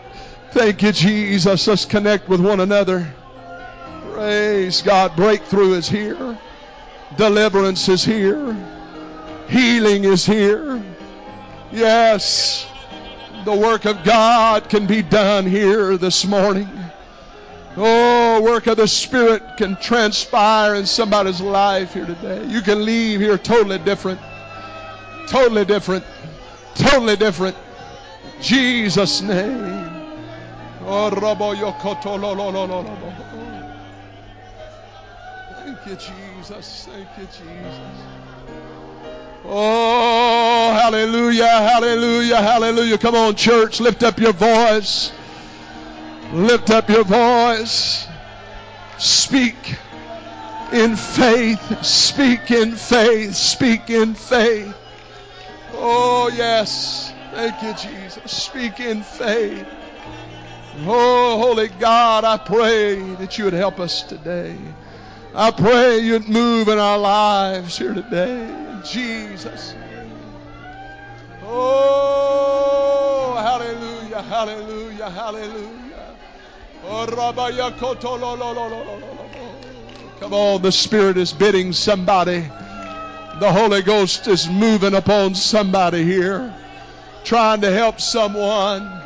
Thank 0.53 0.83
you, 0.83 0.93
Jesus. 0.93 1.67
Let's 1.67 1.85
connect 1.85 2.29
with 2.29 2.41
one 2.41 2.61
another. 2.61 3.13
Praise 4.13 4.81
God. 4.81 5.17
Breakthrough 5.17 5.73
is 5.73 5.89
here. 5.89 6.39
Deliverance 7.17 7.89
is 7.89 8.05
here. 8.05 8.57
Healing 9.49 10.05
is 10.05 10.25
here. 10.25 10.81
Yes. 11.73 12.69
The 13.45 13.57
work 13.57 13.85
of 13.85 14.05
God 14.05 14.69
can 14.69 14.87
be 14.87 15.03
done 15.03 15.45
here 15.45 15.97
this 15.97 16.25
morning. 16.25 16.69
Oh, 17.83 18.43
work 18.43 18.67
of 18.67 18.77
the 18.77 18.87
Spirit 18.87 19.57
can 19.57 19.75
transpire 19.77 20.75
in 20.75 20.85
somebody's 20.85 21.41
life 21.41 21.95
here 21.95 22.05
today. 22.05 22.45
You 22.47 22.61
can 22.61 22.85
leave 22.85 23.21
here 23.21 23.39
totally 23.39 23.79
different. 23.79 24.21
Totally 25.29 25.65
different. 25.65 26.05
Totally 26.75 27.17
different. 27.17 27.57
Jesus' 28.43 29.23
name. 29.23 29.89
Oh, 30.85 31.09
Thank 35.57 35.87
you, 35.87 35.97
Jesus. 35.97 36.87
Thank 36.91 37.09
you, 37.17 37.25
Jesus. 37.25 37.81
Oh, 39.47 40.79
hallelujah, 40.83 41.47
hallelujah, 41.47 42.43
hallelujah. 42.43 42.99
Come 42.99 43.15
on, 43.15 43.37
church, 43.37 43.81
lift 43.81 44.03
up 44.03 44.19
your 44.19 44.35
voice. 44.35 45.13
Lift 46.33 46.71
up 46.71 46.89
your 46.89 47.05
voice. 47.05 48.07
Speak 48.99 49.57
in 50.73 50.95
faith. 50.95 51.85
Speak 51.85 52.51
in 52.51 52.77
faith. 52.77 53.35
Speak 53.35 53.91
in 53.91 54.15
faith. 54.15 54.75
Oh, 55.73 56.31
yes. 56.35 57.13
Thank 57.33 57.63
you, 57.63 57.73
Jesus. 57.75 58.31
Speak 58.31 58.79
in 58.81 59.03
faith. 59.03 59.67
Oh, 60.87 61.39
Holy 61.39 61.69
God, 61.69 62.25
I 62.25 62.37
pray 62.37 63.01
that 63.17 63.37
you 63.37 63.45
would 63.45 63.53
help 63.53 63.81
us 63.81 64.03
today. 64.03 64.57
I 65.35 65.51
pray 65.51 65.99
you'd 65.99 66.29
move 66.29 66.69
in 66.69 66.79
our 66.79 66.99
lives 66.99 67.77
here 67.77 67.95
today. 67.95 68.43
In 68.43 68.83
Jesus'. 68.85 69.75
Oh, 71.43 73.35
hallelujah, 73.37 74.23
hallelujah, 74.23 75.11
hallelujah. 75.11 75.90
Come 80.21 80.35
on, 80.35 80.63
the 80.63 80.73
Spirit 80.73 81.17
is 81.17 81.33
bidding 81.33 81.73
somebody 81.73 82.41
The 83.41 83.51
Holy 83.51 83.81
Ghost 83.81 84.29
is 84.29 84.51
moving 84.51 84.95
upon 84.95 85.35
somebody 85.35 86.05
here, 86.05 86.55
trying 87.25 87.63
to 87.63 87.73
help 87.73 87.99
someone. 87.99 89.01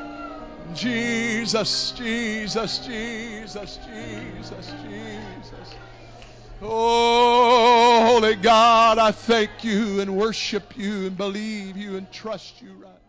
Jesus, 0.74 1.92
Jesus, 1.92 2.78
Jesus, 2.78 3.78
Jesus, 3.86 4.72
Jesus. 4.82 5.74
Oh, 6.60 8.06
Holy 8.06 8.34
God, 8.34 8.98
I 8.98 9.12
thank 9.12 9.62
you 9.62 10.00
and 10.00 10.16
worship 10.16 10.76
you 10.76 11.06
and 11.06 11.16
believe 11.16 11.76
you 11.76 11.96
and 11.96 12.10
trust 12.10 12.60
you 12.60 12.72
right. 12.82 13.03